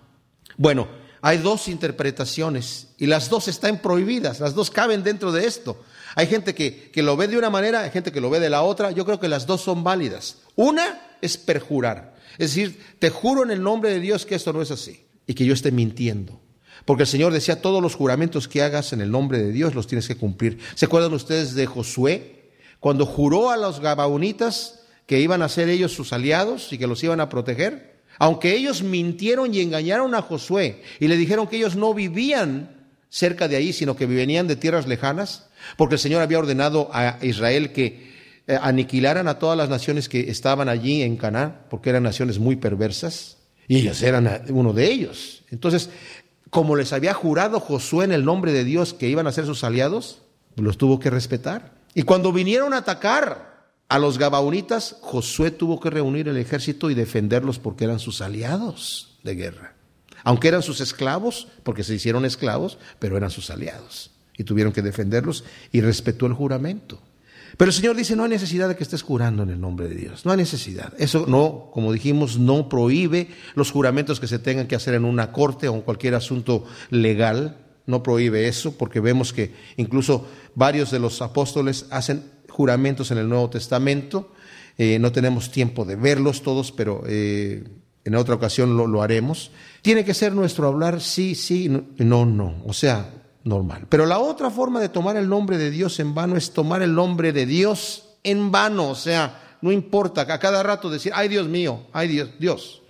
Bueno, 0.58 0.88
hay 1.26 1.38
dos 1.38 1.70
interpretaciones 1.70 2.90
y 2.98 3.08
las 3.08 3.30
dos 3.30 3.48
están 3.48 3.80
prohibidas, 3.80 4.42
las 4.42 4.56
dos 4.56 4.70
caben 4.70 5.04
dentro 5.04 5.32
de 5.32 5.48
esto. 5.48 5.82
Hay 6.16 6.28
gente 6.28 6.54
que, 6.54 6.92
lo 7.02 7.16
ve 7.16 7.30
de 7.30 7.38
una 7.38 7.50
manera, 7.50 7.80
hay 7.80 7.92
gente 7.92 8.12
que 8.12 8.20
lo 8.20 8.30
ve 8.30 8.42
de 8.42 8.50
la 8.50 8.62
otra. 8.62 8.92
Yo 8.92 9.06
creo 9.06 9.22
que 9.22 9.30
las 9.30 9.48
dos 9.48 9.62
son 9.62 9.86
válidas. 9.86 10.40
Una 10.58 11.16
es 11.22 11.38
perjurar, 11.38 12.18
es 12.34 12.54
decir, 12.54 12.78
te 13.00 13.10
juro 13.10 13.42
en 13.42 13.52
el 13.52 13.64
nombre 13.64 13.92
de 13.92 14.02
Dios 14.02 14.26
que 14.26 14.36
esto 14.36 14.52
no 14.52 14.62
es 14.62 14.70
así 14.70 15.06
y 15.26 15.34
que 15.34 15.46
yo 15.46 15.54
esté 15.54 15.72
mintiendo. 15.72 16.42
Porque 16.84 17.04
el 17.04 17.08
Señor 17.08 17.32
decía, 17.32 17.62
todos 17.62 17.82
los 17.82 17.96
juramentos 17.96 18.50
que 18.50 18.62
hagas 18.62 18.92
en 18.92 19.00
el 19.00 19.10
nombre 19.10 19.38
de 19.38 19.54
Dios 19.54 19.76
los 19.76 19.88
tienes 19.88 20.10
que 20.10 20.18
cumplir. 20.18 20.60
¿Se 20.76 20.88
acuerdan 20.88 21.14
ustedes 21.14 21.56
de 21.56 21.66
Josué? 21.68 22.52
Cuando 22.82 23.06
juró 23.06 23.50
a 23.50 23.56
los 23.56 23.80
gabaonitas 23.80 24.82
que 25.08 25.22
iban 25.22 25.42
a 25.42 25.48
ser 25.48 25.70
ellos 25.70 25.94
sus 25.94 26.12
aliados 26.12 26.74
y 26.74 26.78
que 26.78 26.88
los 26.88 27.02
iban 27.02 27.22
a 27.22 27.30
proteger. 27.30 27.93
Aunque 28.20 28.56
ellos 28.56 28.84
mintieron 28.84 29.54
y 29.54 29.62
engañaron 29.62 30.16
a 30.16 30.22
Josué 30.22 30.82
y 31.00 31.08
le 31.08 31.18
dijeron 31.18 31.48
que 31.48 31.58
ellos 31.58 31.76
no 31.76 31.94
vivían 31.94 32.70
cerca 33.10 33.48
de 33.48 33.56
ahí, 33.56 33.74
sino 33.74 33.96
que 33.96 34.06
venían 34.06 34.48
de 34.48 34.56
tierras 34.56 34.88
lejanas, 34.88 35.48
porque 35.78 35.96
el 35.96 36.00
Señor 36.00 36.22
había 36.22 36.40
ordenado 36.40 36.90
a 36.94 37.20
Israel 37.22 37.72
que 37.72 38.12
eh, 38.48 38.58
aniquilaran 38.62 39.28
a 39.28 39.40
todas 39.40 39.58
las 39.58 39.70
naciones 39.70 40.10
que 40.10 40.32
estaban 40.32 40.68
allí 40.68 41.02
en 41.02 41.18
Canaán, 41.18 41.62
porque 41.70 41.92
eran 41.92 42.04
naciones 42.04 42.40
muy 42.40 42.56
perversas, 42.56 43.38
y 43.68 43.78
ellos 43.78 44.02
eran 44.02 44.44
uno 44.50 44.74
de 44.74 44.92
ellos. 44.92 45.44
Entonces, 45.52 45.90
como 46.50 46.76
les 46.76 46.92
había 46.92 47.14
jurado 47.14 47.60
Josué 47.60 48.06
en 48.06 48.12
el 48.12 48.26
nombre 48.26 48.52
de 48.52 48.64
Dios 48.64 48.94
que 48.94 49.10
iban 49.10 49.28
a 49.28 49.32
ser 49.32 49.46
sus 49.46 49.64
aliados, 49.64 50.22
los 50.56 50.78
tuvo 50.78 51.00
que 51.00 51.10
respetar. 51.10 51.72
Y 51.94 52.04
cuando 52.04 52.34
vinieron 52.34 52.74
a 52.74 52.78
atacar 52.78 53.53
a 53.90 54.00
los 54.00 54.18
Gabaonitas, 54.18 54.98
Josué 55.02 55.52
tuvo 55.52 55.80
que 55.80 55.90
reunir 55.90 56.28
el 56.28 56.38
ejército 56.38 56.90
y 56.90 56.96
defenderlos 56.96 57.60
porque 57.60 57.84
eran 57.84 58.00
sus 58.00 58.22
aliados 58.22 59.20
de 59.24 59.36
guerra. 59.36 59.76
Aunque 60.24 60.48
eran 60.48 60.64
sus 60.64 60.82
esclavos, 60.82 61.48
porque 61.64 61.84
se 61.84 61.94
hicieron 61.94 62.26
esclavos, 62.26 62.78
pero 63.00 63.18
eran 63.18 63.30
sus 63.30 63.50
aliados. 63.50 64.12
Y 64.38 64.46
tuvieron 64.46 64.74
que 64.74 64.82
defenderlos 64.82 65.44
y 65.72 65.82
respetó 65.82 66.26
el 66.26 66.34
juramento. 66.34 67.02
Pero 67.58 67.70
el 67.70 67.76
Señor 67.76 67.96
dice, 67.96 68.16
no 68.16 68.24
hay 68.24 68.30
necesidad 68.30 68.68
de 68.68 68.76
que 68.76 68.84
estés 68.84 69.04
jurando 69.04 69.44
en 69.44 69.50
el 69.50 69.62
nombre 69.62 69.88
de 69.88 69.96
Dios. 69.96 70.26
No 70.26 70.32
hay 70.32 70.38
necesidad. 70.38 70.94
Eso 70.98 71.26
no, 71.28 71.70
como 71.72 71.92
dijimos, 71.92 72.40
no 72.40 72.68
prohíbe 72.68 73.28
los 73.54 73.72
juramentos 73.72 74.20
que 74.20 74.28
se 74.28 74.40
tengan 74.40 74.68
que 74.68 74.76
hacer 74.76 74.96
en 74.96 75.06
una 75.06 75.32
corte 75.32 75.68
o 75.68 75.76
en 75.76 75.82
cualquier 75.82 76.16
asunto 76.16 76.66
legal. 76.90 77.58
No 77.86 78.02
prohíbe 78.02 78.48
eso, 78.48 78.76
porque 78.76 79.02
vemos 79.02 79.34
que 79.34 79.54
incluso 79.78 80.28
varios 80.56 80.90
de 80.90 81.00
los 81.00 81.22
apóstoles 81.22 81.86
hacen 81.92 82.24
juramentos 82.54 83.12
en 83.12 83.18
el 83.18 83.28
Nuevo 83.28 83.50
Testamento. 83.50 84.32
Eh, 84.78 85.00
no 85.00 85.12
tenemos 85.12 85.52
tiempo 85.52 85.86
de 85.86 85.96
verlos 85.96 86.42
todos, 86.44 86.72
pero 86.72 87.04
eh, 87.08 87.64
en 88.06 88.16
otra 88.16 88.36
ocasión 88.36 88.78
lo, 88.78 88.88
lo, 88.88 89.02
haremos. 89.02 89.52
Tiene 89.82 90.06
que 90.06 90.14
ser 90.14 90.34
nuestro 90.34 90.68
hablar 90.68 91.02
sí, 91.02 91.36
sí, 91.36 91.70
no, 91.98 92.26
no. 92.26 92.56
O 92.66 92.74
sea, 92.74 93.10
normal. 93.44 93.88
Pero 93.90 94.06
la 94.06 94.20
otra 94.20 94.50
forma 94.50 94.80
de 94.80 94.90
tomar 94.90 95.18
el 95.18 95.28
nombre 95.28 95.58
de 95.58 95.72
Dios 95.72 96.00
en 96.00 96.14
vano 96.14 96.38
es 96.38 96.52
tomar 96.52 96.82
el 96.82 96.94
nombre 96.94 97.34
de 97.34 97.46
Dios 97.46 98.10
en 98.24 98.52
vano, 98.52 98.90
o 98.90 98.96
sea, 98.96 99.58
no 99.62 99.72
importa, 99.72 100.22
a 100.22 100.40
cada 100.40 100.64
rato 100.64 100.90
decir, 100.90 101.12
ay 101.16 101.28
Dios 101.28 101.48
mío, 101.48 101.88
ay 101.92 102.08
Dios, 102.08 102.30
Dios. 102.40 102.82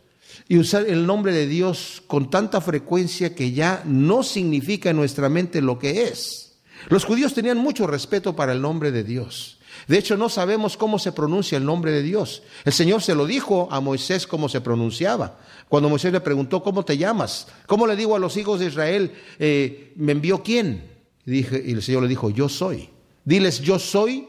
Y 0.47 0.57
usar 0.57 0.85
el 0.85 1.05
nombre 1.05 1.33
de 1.33 1.47
Dios 1.47 2.03
con 2.07 2.29
tanta 2.29 2.61
frecuencia 2.61 3.35
que 3.35 3.51
ya 3.51 3.81
no 3.85 4.23
significa 4.23 4.89
en 4.89 4.97
nuestra 4.97 5.29
mente 5.29 5.61
lo 5.61 5.79
que 5.79 6.03
es. 6.03 6.52
Los 6.89 7.05
judíos 7.05 7.33
tenían 7.33 7.57
mucho 7.57 7.87
respeto 7.87 8.35
para 8.35 8.53
el 8.53 8.61
nombre 8.61 8.91
de 8.91 9.03
Dios. 9.03 9.59
De 9.87 9.97
hecho, 9.97 10.15
no 10.17 10.29
sabemos 10.29 10.77
cómo 10.77 10.99
se 10.99 11.11
pronuncia 11.11 11.57
el 11.57 11.65
nombre 11.65 11.91
de 11.91 12.03
Dios. 12.03 12.43
El 12.63 12.73
Señor 12.73 13.01
se 13.01 13.15
lo 13.15 13.25
dijo 13.25 13.67
a 13.71 13.79
Moisés 13.79 14.27
cómo 14.27 14.47
se 14.47 14.61
pronunciaba. 14.61 15.39
Cuando 15.67 15.89
Moisés 15.89 16.13
le 16.13 16.21
preguntó, 16.21 16.61
¿cómo 16.63 16.85
te 16.85 16.97
llamas? 16.97 17.47
¿Cómo 17.65 17.87
le 17.87 17.95
digo 17.95 18.15
a 18.15 18.19
los 18.19 18.37
hijos 18.37 18.59
de 18.59 18.67
Israel, 18.67 19.11
eh, 19.39 19.93
¿me 19.95 20.11
envió 20.11 20.43
quién? 20.43 20.91
Y, 21.25 21.31
dije, 21.31 21.63
y 21.65 21.71
el 21.71 21.81
Señor 21.81 22.03
le 22.03 22.09
dijo, 22.09 22.29
yo 22.29 22.47
soy. 22.47 22.89
Diles, 23.25 23.61
yo 23.61 23.79
soy, 23.79 24.27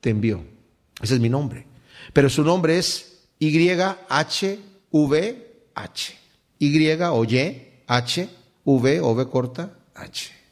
te 0.00 0.10
envió. 0.10 0.44
Ese 1.02 1.14
es 1.14 1.20
mi 1.20 1.28
nombre. 1.28 1.66
Pero 2.12 2.30
su 2.30 2.44
nombre 2.44 2.78
es 2.78 3.24
Y-H-V-H. 3.38 4.58
Y 6.56 6.92
o 7.02 7.24
Y, 7.24 7.72
H, 7.86 8.28
V 8.64 9.00
o 9.00 9.12
V 9.12 9.28
corta, 9.28 9.76
H. 9.94 10.43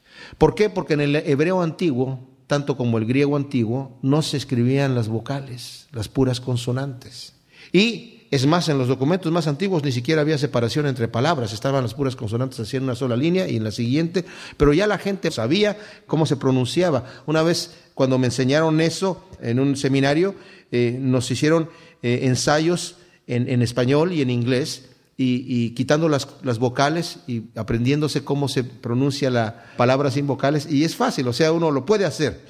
¿Por 0.43 0.57
qué? 0.57 0.69
Porque 0.69 0.95
en 0.95 1.03
el 1.03 1.15
hebreo 1.15 1.63
antiguo 1.63 2.33
tanto 2.49 2.77
como 2.77 2.99
el 2.99 3.07
griego 3.07 3.37
antiguo, 3.37 3.97
no 4.03 4.23
se 4.23 4.37
escribían 4.37 4.97
las 4.97 5.07
vocales, 5.07 5.87
las 5.93 6.09
puras 6.09 6.41
consonantes. 6.41 7.35
Y 7.73 8.25
es 8.33 8.45
más, 8.45 8.69
en 8.69 8.77
los 8.77 8.89
documentos 8.89 9.31
más 9.31 9.47
antiguos 9.47 9.85
ni 9.85 9.93
siquiera 9.93 10.21
había 10.21 10.37
separación 10.37 10.87
entre 10.87 11.07
palabras, 11.07 11.53
estaban 11.53 11.85
las 11.85 11.95
puras 11.95 12.17
consonantes 12.17 12.59
así 12.59 12.77
en 12.77 12.83
una 12.83 12.97
sola 12.97 13.17
línea 13.17 13.49
y 13.49 13.57
en 13.57 13.63
la 13.63 13.71
siguiente, 13.71 14.25
pero 14.57 14.73
ya 14.73 14.89
la 14.89 14.99
gente 14.99 15.31
sabía 15.31 15.79
cómo 16.09 16.27
se 16.27 16.37
pronunciaba. 16.37 17.07
Una 17.25 17.43
vez 17.43 17.75
cuando 17.95 18.19
me 18.19 18.27
enseñaron 18.27 18.81
eso 18.81 19.25
en 19.41 19.61
un 19.61 19.77
seminario, 19.77 20.35
eh, 20.73 20.99
nos 21.01 21.31
hicieron 21.31 21.71
eh, 22.03 22.23
ensayos 22.25 22.97
en, 23.29 23.49
en 23.49 23.63
español 23.63 24.13
y 24.13 24.23
en 24.23 24.31
inglés 24.31 24.91
y, 25.17 25.71
quitando 25.71 26.09
las, 26.09 26.27
las, 26.43 26.59
vocales 26.59 27.19
y 27.27 27.45
aprendiéndose 27.55 28.25
cómo 28.25 28.49
se 28.49 28.65
pronuncia 28.65 29.31
la 29.31 29.67
palabra 29.77 30.11
sin 30.11 30.27
vocales. 30.27 30.67
Y 30.71 30.85
es 30.85 30.97
fácil, 30.97 31.29
o 31.29 31.33
sea, 31.33 31.53
uno 31.53 31.71
lo 31.71 31.87
puede 31.87 32.05
hacer. 32.05 32.41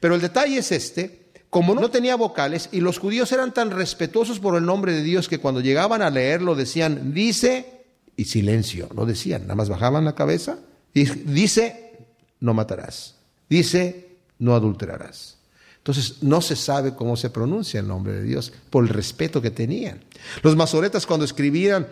Pero 0.00 0.14
el 0.14 0.20
detalle 0.20 0.58
es 0.58 0.72
este, 0.72 1.32
como 1.50 1.74
no 1.74 1.90
tenía 1.90 2.16
vocales 2.16 2.68
y 2.72 2.80
los 2.80 2.98
judíos 2.98 3.30
eran 3.32 3.54
tan 3.54 3.70
respetuosos 3.70 4.40
por 4.40 4.56
el 4.56 4.64
nombre 4.64 4.92
de 4.92 5.02
Dios 5.02 5.28
que 5.28 5.38
cuando 5.38 5.60
llegaban 5.60 6.02
a 6.02 6.10
leerlo 6.10 6.54
decían, 6.54 7.14
dice, 7.14 7.84
y 8.16 8.24
silencio, 8.24 8.88
no 8.94 9.06
decían, 9.06 9.42
nada 9.42 9.54
más 9.54 9.68
bajaban 9.68 10.04
la 10.04 10.14
cabeza, 10.14 10.58
y 10.92 11.04
dice, 11.04 11.92
no 12.40 12.54
matarás, 12.54 13.16
dice, 13.48 14.16
no 14.38 14.54
adulterarás. 14.54 15.38
Entonces 15.78 16.22
no 16.22 16.40
se 16.40 16.56
sabe 16.56 16.94
cómo 16.94 17.16
se 17.16 17.30
pronuncia 17.30 17.78
el 17.78 17.86
nombre 17.86 18.14
de 18.14 18.22
Dios 18.22 18.52
por 18.70 18.84
el 18.84 18.88
respeto 18.88 19.42
que 19.42 19.50
tenían. 19.50 20.00
Los 20.42 20.56
masoretas 20.56 21.06
cuando 21.06 21.26
escribían 21.26 21.86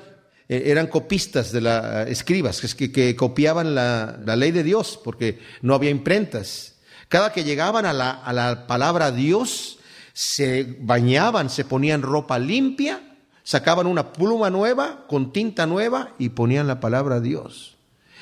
eh, 0.52 0.70
eran 0.70 0.86
copistas 0.88 1.50
de 1.50 1.62
la 1.62 2.02
escribas, 2.02 2.60
que, 2.74 2.92
que 2.92 3.16
copiaban 3.16 3.74
la, 3.74 4.18
ley 4.36 4.50
de 4.50 4.62
Dios, 4.62 5.00
porque 5.02 5.38
no 5.62 5.74
había 5.74 5.88
imprentas. 5.88 6.74
Cada 7.08 7.32
que 7.32 7.42
llegaban 7.42 7.86
a 7.86 7.94
la, 7.94 8.10
a 8.10 8.34
la 8.34 8.66
palabra 8.66 9.12
Dios, 9.12 9.78
se 10.12 10.76
bañaban, 10.78 11.48
se 11.48 11.64
ponían 11.64 12.02
ropa 12.02 12.38
limpia, 12.38 13.00
sacaban 13.42 13.86
una 13.86 14.12
pluma 14.12 14.50
nueva 14.50 15.06
con 15.08 15.32
tinta 15.32 15.64
nueva 15.64 16.12
y 16.18 16.28
ponían 16.28 16.66
la 16.66 16.80
palabra 16.80 17.20
Dios. 17.20 17.78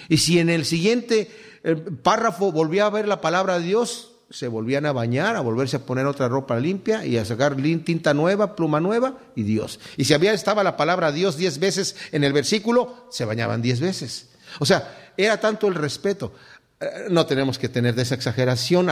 Y 0.09 0.19
si 0.19 0.39
en 0.39 0.51
el 0.51 0.65
siguiente 0.67 1.33
eh, 1.65 1.75
párrafo 1.75 2.53
volvía 2.53 2.87
a 2.87 2.91
ver 2.91 3.09
la 3.09 3.21
palabra 3.21 3.59
Dios, 3.59 4.10
se 4.31 4.47
volvían 4.47 4.87
a 4.87 4.93
bañar, 4.93 5.35
a 5.35 5.41
volverse 5.41 5.77
a 5.77 5.85
poner 5.85 6.07
otra 6.07 6.29
ropa 6.29 6.59
limpia 6.59 7.05
y 7.05 7.17
a 7.17 7.25
sacar 7.25 7.57
tinta 7.85 8.15
nueva, 8.15 8.55
pluma 8.55 8.81
nueva 8.81 9.19
y 9.35 9.43
Dios. 9.43 9.81
Y 9.97 10.05
si 10.05 10.15
había 10.15 10.33
estaba 10.33 10.63
la 10.63 10.77
palabra 10.77 11.11
Dios 11.11 11.37
diez 11.37 11.59
veces 11.59 11.97
en 12.13 12.23
el 12.23 12.33
versículo, 12.33 13.09
se 13.11 13.25
bañaban 13.25 13.61
diez 13.61 13.81
veces. 13.81 14.29
O 14.61 14.67
sea, 14.67 15.13
era 15.17 15.41
tanto 15.41 15.67
el 15.67 15.75
respeto. 15.75 16.33
Eh, 16.81 17.07
no 17.11 17.27
tenemos 17.27 17.59
que 17.59 17.69
tener 17.69 17.95
de 17.95 18.03
esa 18.03 18.15
exageración, 18.15 18.89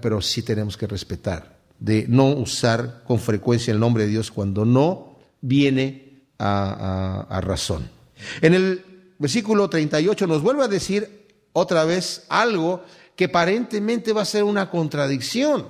pero 0.00 0.22
sí 0.22 0.42
tenemos 0.42 0.76
que 0.76 0.86
respetar, 0.86 1.58
de 1.78 2.06
no 2.08 2.28
usar 2.28 3.02
con 3.04 3.18
frecuencia 3.18 3.72
el 3.72 3.80
nombre 3.80 4.04
de 4.04 4.10
Dios 4.10 4.30
cuando 4.30 4.64
no 4.64 5.18
viene 5.40 6.22
a, 6.38 7.40
razón. 7.42 7.88
En 8.40 8.54
el 8.54 8.84
versículo 9.18 9.68
38 9.68 10.26
nos 10.26 10.42
vuelve 10.42 10.64
a 10.64 10.68
decir 10.68 11.21
otra 11.52 11.84
vez 11.84 12.24
algo 12.28 12.84
que 13.16 13.26
aparentemente 13.26 14.12
va 14.12 14.22
a 14.22 14.26
ser 14.26 14.44
una 14.44 14.70
contradicción. 14.70 15.68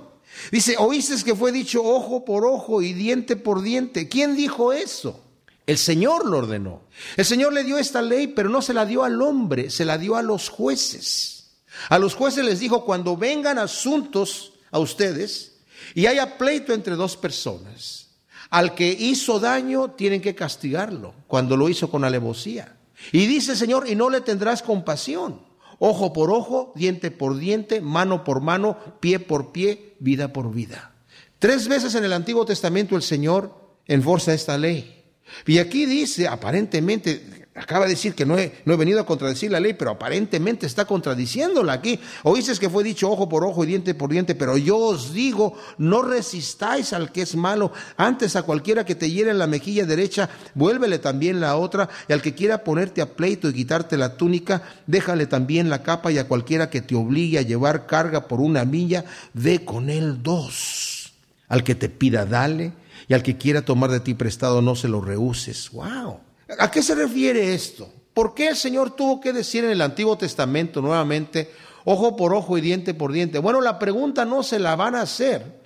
Dice, 0.50 0.76
oíste 0.78 1.22
que 1.24 1.34
fue 1.34 1.52
dicho 1.52 1.82
ojo 1.84 2.24
por 2.24 2.46
ojo 2.46 2.82
y 2.82 2.92
diente 2.92 3.36
por 3.36 3.62
diente. 3.62 4.08
¿Quién 4.08 4.36
dijo 4.36 4.72
eso? 4.72 5.20
El 5.66 5.78
Señor 5.78 6.26
lo 6.26 6.38
ordenó. 6.38 6.82
El 7.16 7.24
Señor 7.24 7.52
le 7.52 7.64
dio 7.64 7.78
esta 7.78 8.02
ley, 8.02 8.28
pero 8.28 8.48
no 8.48 8.62
se 8.62 8.74
la 8.74 8.86
dio 8.86 9.04
al 9.04 9.20
hombre, 9.20 9.70
se 9.70 9.84
la 9.84 9.98
dio 9.98 10.16
a 10.16 10.22
los 10.22 10.48
jueces. 10.48 11.50
A 11.88 11.98
los 11.98 12.14
jueces 12.14 12.44
les 12.44 12.60
dijo, 12.60 12.84
cuando 12.84 13.16
vengan 13.16 13.58
asuntos 13.58 14.54
a 14.70 14.78
ustedes 14.78 15.52
y 15.94 16.06
haya 16.06 16.38
pleito 16.38 16.72
entre 16.72 16.96
dos 16.96 17.16
personas, 17.16 18.08
al 18.50 18.74
que 18.74 18.88
hizo 18.88 19.40
daño 19.40 19.92
tienen 19.92 20.20
que 20.20 20.34
castigarlo, 20.34 21.14
cuando 21.26 21.56
lo 21.56 21.68
hizo 21.68 21.90
con 21.90 22.04
alevosía. 22.04 22.76
Y 23.10 23.26
dice 23.26 23.56
Señor, 23.56 23.88
y 23.88 23.94
no 23.94 24.10
le 24.10 24.20
tendrás 24.20 24.62
compasión 24.62 25.51
ojo 25.84 26.12
por 26.12 26.30
ojo, 26.30 26.72
diente 26.76 27.10
por 27.10 27.36
diente, 27.38 27.80
mano 27.80 28.22
por 28.22 28.40
mano, 28.40 28.78
pie 29.00 29.18
por 29.18 29.50
pie, 29.50 29.96
vida 29.98 30.32
por 30.32 30.54
vida. 30.54 30.92
Tres 31.40 31.66
veces 31.66 31.96
en 31.96 32.04
el 32.04 32.12
Antiguo 32.12 32.46
Testamento 32.46 32.94
el 32.94 33.02
Señor 33.02 33.52
enforza 33.86 34.32
esta 34.32 34.56
ley. 34.56 35.02
Y 35.44 35.58
aquí 35.58 35.86
dice, 35.86 36.28
aparentemente, 36.28 37.41
acaba 37.54 37.84
de 37.84 37.90
decir 37.90 38.14
que 38.14 38.24
no 38.24 38.38
he, 38.38 38.52
venido 38.64 39.00
a 39.00 39.06
contradecir 39.06 39.50
la 39.50 39.60
ley, 39.60 39.74
pero 39.74 39.90
aparentemente 39.90 40.66
está 40.66 40.86
contradiciéndola 40.86 41.74
aquí. 41.74 42.00
Oíste 42.22 42.52
que 42.58 42.70
fue 42.70 42.82
dicho 42.82 43.10
ojo 43.10 43.28
por 43.28 43.44
ojo 43.44 43.64
y 43.64 43.66
diente 43.66 43.94
por 43.94 44.10
diente, 44.10 44.34
pero 44.34 44.56
yo 44.56 44.78
os 44.78 45.12
digo, 45.12 45.54
no 45.78 46.02
resistáis 46.02 46.92
al 46.92 47.12
que 47.12 47.22
es 47.22 47.36
malo. 47.36 47.72
Antes 47.96 48.36
a 48.36 48.42
cualquiera 48.42 48.84
que 48.84 48.94
te 48.94 49.10
hiere 49.10 49.30
en 49.30 49.38
la 49.38 49.46
mejilla 49.46 49.84
derecha, 49.84 50.30
vuélvele 50.54 50.98
también 50.98 51.40
la 51.40 51.56
otra, 51.56 51.88
y 52.08 52.12
al 52.12 52.22
que 52.22 52.34
quiera 52.34 52.64
ponerte 52.64 53.02
a 53.02 53.14
pleito 53.14 53.48
y 53.48 53.54
quitarte 53.54 53.96
la 53.98 54.16
túnica, 54.16 54.62
déjale 54.86 55.26
también 55.26 55.68
la 55.68 55.82
capa, 55.82 56.10
y 56.10 56.18
a 56.18 56.28
cualquiera 56.28 56.70
que 56.70 56.80
te 56.80 56.94
obligue 56.94 57.38
a 57.38 57.42
llevar 57.42 57.86
carga 57.86 58.28
por 58.28 58.40
una 58.40 58.64
milla, 58.64 59.04
ve 59.34 59.64
con 59.64 59.90
él 59.90 60.22
dos. 60.22 61.12
Al 61.48 61.64
que 61.64 61.74
te 61.74 61.90
pida, 61.90 62.24
dale, 62.24 62.72
y 63.08 63.14
al 63.14 63.22
que 63.22 63.36
quiera 63.36 63.62
tomar 63.62 63.90
de 63.90 64.00
ti 64.00 64.14
prestado, 64.14 64.62
no 64.62 64.74
se 64.74 64.88
lo 64.88 65.02
rehuses. 65.02 65.70
¡Wow! 65.72 66.31
¿A 66.58 66.70
qué 66.70 66.82
se 66.82 66.94
refiere 66.94 67.54
esto? 67.54 67.88
¿Por 68.14 68.34
qué 68.34 68.48
el 68.48 68.56
Señor 68.56 68.94
tuvo 68.94 69.20
que 69.20 69.32
decir 69.32 69.64
en 69.64 69.70
el 69.70 69.80
Antiguo 69.80 70.18
Testamento 70.18 70.82
nuevamente, 70.82 71.50
ojo 71.84 72.16
por 72.16 72.34
ojo 72.34 72.58
y 72.58 72.60
diente 72.60 72.94
por 72.94 73.12
diente? 73.12 73.38
Bueno, 73.38 73.60
la 73.60 73.78
pregunta 73.78 74.24
no 74.24 74.42
se 74.42 74.58
la 74.58 74.76
van 74.76 74.94
a 74.94 75.02
hacer, 75.02 75.62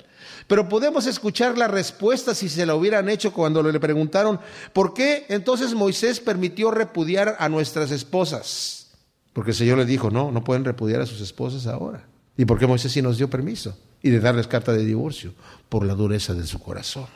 pero 0.47 0.69
podemos 0.69 1.07
escuchar 1.07 1.59
la 1.59 1.67
respuesta 1.67 2.35
si 2.35 2.49
se 2.49 2.67
la 2.67 2.75
hubieran 2.75 3.09
hecho 3.09 3.33
cuando 3.33 3.63
le 3.63 3.81
preguntaron, 3.81 4.39
¿por 4.73 4.95
qué 4.95 5.27
entonces 5.29 5.75
Moisés 5.75 6.21
permitió 6.21 6.71
repudiar 6.71 7.37
a 7.41 7.49
nuestras 7.49 7.91
esposas? 7.91 8.89
Porque 9.33 9.51
el 9.51 9.57
Señor 9.57 9.79
le 9.79 9.85
dijo, 9.85 10.11
no, 10.11 10.31
no 10.31 10.45
pueden 10.45 10.65
repudiar 10.65 11.01
a 11.01 11.07
sus 11.07 11.21
esposas 11.21 11.67
ahora. 11.67 12.05
¿Y 12.37 12.45
por 12.45 12.59
qué 12.59 12.67
Moisés 12.67 12.93
sí 12.93 13.03
nos 13.03 13.19
dio 13.19 13.29
permiso? 13.29 13.77
Y 14.03 14.11
de 14.11 14.21
darles 14.21 14.47
carta 14.47 14.73
de 14.73 14.85
divorcio, 14.85 15.35
por 15.69 15.85
la 15.85 15.95
dureza 15.95 16.33
de 16.33 16.47
su 16.47 16.61
corazón. 16.61 17.07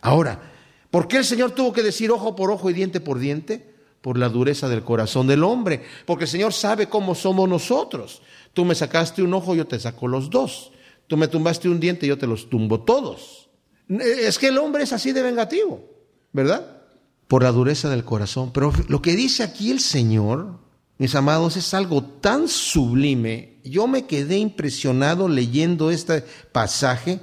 Ahora, 0.00 0.40
¿Por 0.90 1.08
qué 1.08 1.18
el 1.18 1.24
Señor 1.24 1.52
tuvo 1.52 1.72
que 1.72 1.82
decir 1.82 2.10
ojo 2.10 2.34
por 2.34 2.50
ojo 2.50 2.70
y 2.70 2.72
diente 2.72 3.00
por 3.00 3.18
diente? 3.18 3.74
Por 4.00 4.16
la 4.16 4.28
dureza 4.28 4.68
del 4.68 4.84
corazón 4.84 5.26
del 5.26 5.44
hombre. 5.44 5.82
Porque 6.06 6.24
el 6.24 6.30
Señor 6.30 6.52
sabe 6.52 6.88
cómo 6.88 7.14
somos 7.14 7.48
nosotros. 7.48 8.22
Tú 8.54 8.64
me 8.64 8.74
sacaste 8.74 9.22
un 9.22 9.34
ojo, 9.34 9.54
yo 9.54 9.66
te 9.66 9.78
saco 9.78 10.08
los 10.08 10.30
dos. 10.30 10.72
Tú 11.06 11.16
me 11.16 11.28
tumbaste 11.28 11.68
un 11.68 11.80
diente, 11.80 12.06
yo 12.06 12.18
te 12.18 12.26
los 12.26 12.48
tumbo 12.48 12.80
todos. 12.82 13.48
Es 13.88 14.38
que 14.38 14.48
el 14.48 14.58
hombre 14.58 14.82
es 14.84 14.92
así 14.92 15.12
de 15.12 15.22
vengativo, 15.22 15.82
¿verdad? 16.32 16.82
Por 17.26 17.42
la 17.42 17.52
dureza 17.52 17.88
del 17.88 18.04
corazón. 18.04 18.52
Pero 18.52 18.72
lo 18.88 19.02
que 19.02 19.16
dice 19.16 19.42
aquí 19.42 19.70
el 19.70 19.80
Señor, 19.80 20.58
mis 20.98 21.14
amados, 21.14 21.56
es 21.56 21.72
algo 21.74 22.02
tan 22.02 22.48
sublime. 22.48 23.60
Yo 23.64 23.86
me 23.86 24.06
quedé 24.06 24.38
impresionado 24.38 25.28
leyendo 25.28 25.90
este 25.90 26.22
pasaje, 26.52 27.20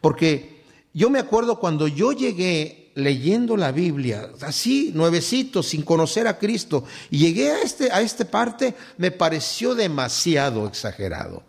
porque 0.00 0.64
yo 0.92 1.10
me 1.10 1.18
acuerdo 1.18 1.60
cuando 1.60 1.86
yo 1.86 2.12
llegué 2.12 2.77
leyendo 2.98 3.56
la 3.56 3.72
Biblia, 3.72 4.30
así, 4.42 4.90
nuevecito, 4.94 5.62
sin 5.62 5.82
conocer 5.82 6.26
a 6.26 6.38
Cristo, 6.38 6.84
y 7.10 7.18
llegué 7.18 7.50
a 7.50 7.62
este, 7.62 7.92
a 7.92 8.00
esta 8.00 8.24
parte, 8.24 8.74
me 8.96 9.10
pareció 9.10 9.74
demasiado 9.74 10.66
exagerado. 10.66 11.42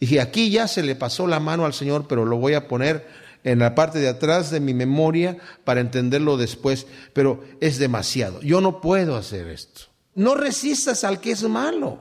Dije, 0.00 0.20
aquí 0.20 0.50
ya 0.50 0.68
se 0.68 0.82
le 0.82 0.96
pasó 0.96 1.26
la 1.26 1.40
mano 1.40 1.64
al 1.64 1.74
Señor, 1.74 2.06
pero 2.08 2.24
lo 2.24 2.38
voy 2.38 2.54
a 2.54 2.68
poner 2.68 3.06
en 3.44 3.60
la 3.60 3.74
parte 3.74 3.98
de 3.98 4.08
atrás 4.08 4.50
de 4.50 4.60
mi 4.60 4.74
memoria 4.74 5.36
para 5.64 5.80
entenderlo 5.80 6.36
después, 6.36 6.86
pero 7.12 7.44
es 7.60 7.78
demasiado. 7.78 8.40
Yo 8.40 8.60
no 8.60 8.80
puedo 8.80 9.16
hacer 9.16 9.48
esto. 9.48 9.82
No 10.14 10.34
resistas 10.34 11.04
al 11.04 11.20
que 11.20 11.32
es 11.32 11.42
malo. 11.44 11.98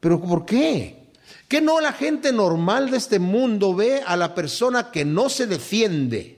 ¿Pero 0.00 0.20
por 0.20 0.44
qué? 0.44 1.10
¿Que 1.48 1.60
no 1.60 1.80
la 1.80 1.92
gente 1.92 2.32
normal 2.32 2.90
de 2.90 2.98
este 2.98 3.18
mundo 3.18 3.74
ve 3.74 4.02
a 4.06 4.16
la 4.16 4.34
persona 4.34 4.90
que 4.90 5.04
no 5.04 5.28
se 5.28 5.46
defiende, 5.46 6.33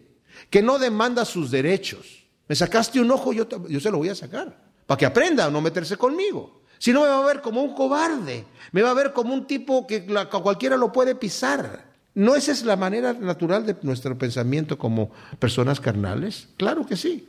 que 0.51 0.63
no 0.63 0.79
demanda 0.79 1.25
sus 1.25 1.51
derechos? 1.51 2.27
Me 2.49 2.55
sacaste 2.55 3.01
un 3.01 3.11
ojo, 3.11 3.33
yo, 3.33 3.47
yo 3.69 3.81
se 3.81 3.91
lo 3.91 3.99
voy 3.99 4.09
a 4.09 4.15
sacar, 4.15 4.57
para 4.87 4.99
que 4.99 5.07
aprenda 5.07 5.47
a 5.47 5.51
no 5.51 5.61
meterse 5.61 5.97
conmigo. 5.97 6.63
Si 6.79 6.93
no 6.93 7.03
me 7.03 7.09
va 7.09 7.19
a 7.23 7.27
ver 7.27 7.41
como 7.41 7.63
un 7.63 7.75
cobarde, 7.75 8.45
me 8.73 8.83
va 8.83 8.91
a 8.91 8.95
ver 8.95 9.13
como 9.13 9.33
un 9.35 9.47
tipo 9.47 9.87
que 9.87 10.07
cualquiera 10.43 10.77
lo 10.77 10.93
puede 10.93 11.15
pisar. 11.15 11.87
¿No 12.15 12.35
esa 12.35 12.53
es 12.53 12.65
la 12.65 12.77
manera 12.77 13.13
natural 13.13 13.67
de 13.67 13.77
nuestro 13.83 14.17
pensamiento 14.17 14.79
como 14.79 15.11
personas 15.39 15.81
carnales? 15.81 16.49
Claro 16.57 16.87
que 16.87 16.97
sí. 16.97 17.29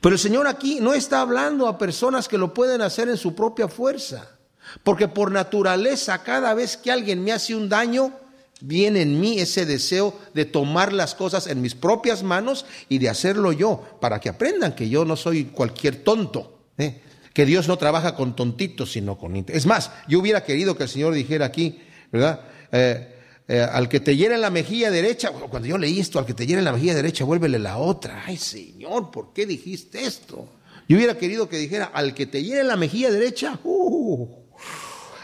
Pero 0.00 0.14
el 0.14 0.20
Señor 0.20 0.46
aquí 0.46 0.78
no 0.80 0.94
está 0.94 1.20
hablando 1.20 1.66
a 1.66 1.78
personas 1.78 2.28
que 2.28 2.38
lo 2.38 2.54
pueden 2.54 2.82
hacer 2.82 3.08
en 3.08 3.16
su 3.16 3.34
propia 3.34 3.68
fuerza. 3.68 4.38
Porque 4.84 5.08
por 5.08 5.32
naturaleza, 5.32 6.22
cada 6.22 6.54
vez 6.54 6.76
que 6.76 6.92
alguien 6.92 7.24
me 7.24 7.32
hace 7.32 7.54
un 7.54 7.68
daño, 7.68 8.12
viene 8.60 9.02
en 9.02 9.20
mí 9.20 9.38
ese 9.38 9.66
deseo 9.66 10.18
de 10.34 10.44
tomar 10.44 10.92
las 10.92 11.14
cosas 11.14 11.46
en 11.46 11.60
mis 11.60 11.74
propias 11.74 12.22
manos 12.22 12.66
y 12.88 12.98
de 12.98 13.08
hacerlo 13.08 13.52
yo, 13.52 13.98
para 14.00 14.20
que 14.20 14.28
aprendan 14.28 14.74
que 14.74 14.88
yo 14.88 15.04
no 15.04 15.16
soy 15.16 15.44
cualquier 15.44 15.96
tonto. 16.02 16.58
¿eh? 16.78 17.02
que 17.38 17.46
Dios 17.46 17.68
no 17.68 17.78
trabaja 17.78 18.16
con 18.16 18.34
tontitos, 18.34 18.90
sino 18.90 19.16
con... 19.16 19.36
Es 19.46 19.64
más, 19.64 19.92
yo 20.08 20.18
hubiera 20.18 20.42
querido 20.42 20.76
que 20.76 20.82
el 20.82 20.88
Señor 20.88 21.14
dijera 21.14 21.46
aquí, 21.46 21.78
¿verdad? 22.10 22.40
Eh, 22.72 23.14
eh, 23.46 23.60
al 23.60 23.88
que 23.88 24.00
te 24.00 24.16
llena 24.16 24.36
la 24.36 24.50
mejilla 24.50 24.90
derecha, 24.90 25.30
cuando 25.30 25.68
yo 25.68 25.78
leí 25.78 26.00
esto, 26.00 26.18
al 26.18 26.26
que 26.26 26.34
te 26.34 26.48
llena 26.48 26.62
la 26.62 26.72
mejilla 26.72 26.96
derecha, 26.96 27.22
vuélvele 27.22 27.60
la 27.60 27.78
otra. 27.78 28.24
Ay, 28.26 28.38
Señor, 28.38 29.12
¿por 29.12 29.32
qué 29.32 29.46
dijiste 29.46 30.04
esto? 30.04 30.48
Yo 30.88 30.96
hubiera 30.96 31.16
querido 31.16 31.48
que 31.48 31.58
dijera, 31.58 31.84
al 31.94 32.12
que 32.12 32.26
te 32.26 32.42
llene 32.42 32.64
la 32.64 32.76
mejilla 32.76 33.08
derecha, 33.12 33.60
uh, 33.62 34.28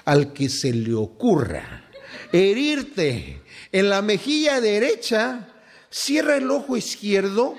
al 0.05 0.33
que 0.33 0.49
se 0.49 0.73
le 0.73 0.95
ocurra 0.95 1.84
herirte 2.35 3.41
en 3.71 3.89
la 3.89 4.03
mejilla 4.03 4.61
derecha, 4.61 5.49
cierra 5.89 6.37
el 6.37 6.51
ojo 6.51 6.77
izquierdo 6.77 7.55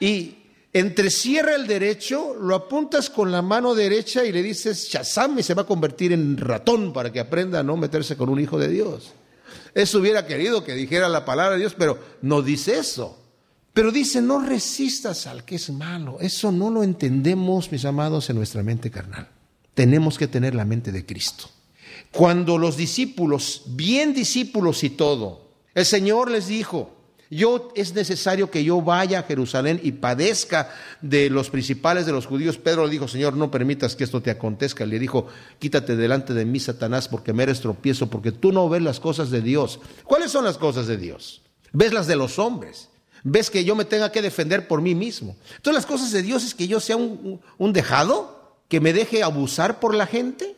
y 0.00 0.38
entrecierra 0.72 1.54
el 1.54 1.68
derecho, 1.68 2.34
lo 2.34 2.56
apuntas 2.56 3.08
con 3.08 3.30
la 3.30 3.40
mano 3.40 3.76
derecha 3.76 4.24
y 4.24 4.32
le 4.32 4.42
dices 4.42 4.88
Shazam 4.88 5.38
y 5.38 5.44
se 5.44 5.54
va 5.54 5.62
a 5.62 5.66
convertir 5.66 6.12
en 6.12 6.36
ratón 6.36 6.92
para 6.92 7.12
que 7.12 7.20
aprenda 7.20 7.60
a 7.60 7.62
no 7.62 7.76
meterse 7.76 8.16
con 8.16 8.28
un 8.28 8.40
hijo 8.40 8.58
de 8.58 8.68
Dios. 8.68 9.12
Eso 9.74 10.00
hubiera 10.00 10.26
querido 10.26 10.64
que 10.64 10.74
dijera 10.74 11.08
la 11.08 11.24
palabra 11.24 11.52
de 11.52 11.60
Dios, 11.60 11.76
pero 11.78 11.98
no 12.22 12.42
dice 12.42 12.78
eso. 12.78 13.20
Pero 13.72 13.92
dice, 13.92 14.20
no 14.22 14.40
resistas 14.40 15.26
al 15.28 15.44
que 15.44 15.56
es 15.56 15.70
malo. 15.70 16.18
Eso 16.20 16.50
no 16.50 16.70
lo 16.70 16.82
entendemos, 16.82 17.70
mis 17.70 17.84
amados, 17.84 18.30
en 18.30 18.36
nuestra 18.36 18.62
mente 18.62 18.90
carnal. 18.90 19.28
Tenemos 19.74 20.16
que 20.16 20.28
tener 20.28 20.54
la 20.54 20.64
mente 20.64 20.92
de 20.92 21.04
Cristo. 21.04 21.50
Cuando 22.14 22.58
los 22.58 22.76
discípulos, 22.76 23.62
bien 23.66 24.14
discípulos 24.14 24.84
y 24.84 24.90
todo, 24.90 25.50
el 25.74 25.84
Señor 25.84 26.30
les 26.30 26.46
dijo, 26.46 26.94
yo 27.28 27.72
es 27.74 27.92
necesario 27.92 28.52
que 28.52 28.62
yo 28.62 28.80
vaya 28.82 29.18
a 29.18 29.22
Jerusalén 29.24 29.80
y 29.82 29.90
padezca 29.90 30.72
de 31.00 31.28
los 31.28 31.50
principales 31.50 32.06
de 32.06 32.12
los 32.12 32.26
judíos. 32.26 32.56
Pedro 32.56 32.86
le 32.86 32.92
dijo, 32.92 33.08
Señor, 33.08 33.34
no 33.36 33.50
permitas 33.50 33.96
que 33.96 34.04
esto 34.04 34.22
te 34.22 34.30
acontezca. 34.30 34.86
Le 34.86 35.00
dijo, 35.00 35.26
quítate 35.58 35.96
delante 35.96 36.34
de 36.34 36.44
mí, 36.44 36.60
Satanás, 36.60 37.08
porque 37.08 37.32
me 37.32 37.42
eres 37.42 37.60
tropiezo, 37.60 38.08
porque 38.08 38.30
tú 38.30 38.52
no 38.52 38.68
ves 38.68 38.82
las 38.82 39.00
cosas 39.00 39.32
de 39.32 39.42
Dios. 39.42 39.80
¿Cuáles 40.04 40.30
son 40.30 40.44
las 40.44 40.56
cosas 40.56 40.86
de 40.86 40.96
Dios? 40.96 41.42
Ves 41.72 41.92
las 41.92 42.06
de 42.06 42.14
los 42.14 42.38
hombres. 42.38 42.90
Ves 43.24 43.50
que 43.50 43.64
yo 43.64 43.74
me 43.74 43.86
tenga 43.86 44.12
que 44.12 44.22
defender 44.22 44.68
por 44.68 44.82
mí 44.82 44.94
mismo. 44.94 45.34
Entonces 45.56 45.82
las 45.82 45.86
cosas 45.86 46.12
de 46.12 46.22
Dios 46.22 46.44
es 46.44 46.54
que 46.54 46.68
yo 46.68 46.78
sea 46.78 46.96
un, 46.96 47.40
un 47.58 47.72
dejado, 47.72 48.60
que 48.68 48.80
me 48.80 48.92
deje 48.92 49.24
abusar 49.24 49.80
por 49.80 49.96
la 49.96 50.06
gente. 50.06 50.56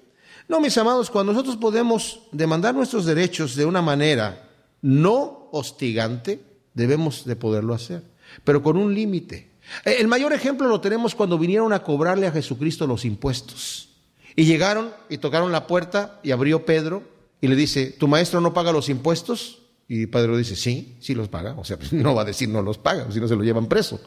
No, 0.49 0.61
mis 0.61 0.77
amados, 0.79 1.11
cuando 1.11 1.33
nosotros 1.33 1.57
podemos 1.57 2.21
demandar 2.33 2.75
nuestros 2.75 3.05
derechos 3.05 3.57
de 3.57 3.65
una 3.65 3.83
manera 3.83 4.49
no 4.83 5.49
hostigante, 5.53 6.41
debemos 6.75 7.25
de 7.25 7.37
poderlo 7.37 7.75
hacer, 7.75 8.03
pero 8.45 8.63
con 8.63 8.77
un 8.77 8.95
límite. 8.95 9.51
Eh, 9.85 9.97
el 9.99 10.09
mayor 10.09 10.33
ejemplo 10.33 10.69
lo 10.69 10.81
tenemos 10.81 11.15
cuando 11.15 11.39
vinieron 11.39 11.73
a 11.73 11.83
cobrarle 11.83 12.27
a 12.27 12.33
Jesucristo 12.33 12.87
los 12.87 13.05
impuestos. 13.05 13.89
Y 14.37 14.45
llegaron 14.45 14.91
y 15.09 15.19
tocaron 15.19 15.51
la 15.51 15.67
puerta 15.67 16.21
y 16.23 16.31
abrió 16.31 16.65
Pedro 16.67 17.03
y 17.41 17.49
le 17.49 17.57
dice, 17.57 17.87
¿tu 17.87 18.07
maestro 18.07 18.41
no 18.41 18.53
paga 18.53 18.71
los 18.71 18.89
impuestos? 18.89 19.63
Y 19.89 20.07
Pedro 20.07 20.37
dice, 20.37 20.57
sí, 20.57 20.97
sí 21.01 21.15
los 21.15 21.29
paga. 21.29 21.55
O 21.59 21.65
sea, 21.65 21.79
no 21.93 22.15
va 22.15 22.23
a 22.23 22.27
decir 22.27 22.49
no 22.49 22.63
los 22.63 22.79
paga, 22.79 23.11
si 23.11 23.21
no 23.21 23.29
se 23.29 23.37
lo 23.37 23.43
llevan 23.43 23.67
preso. 23.67 24.01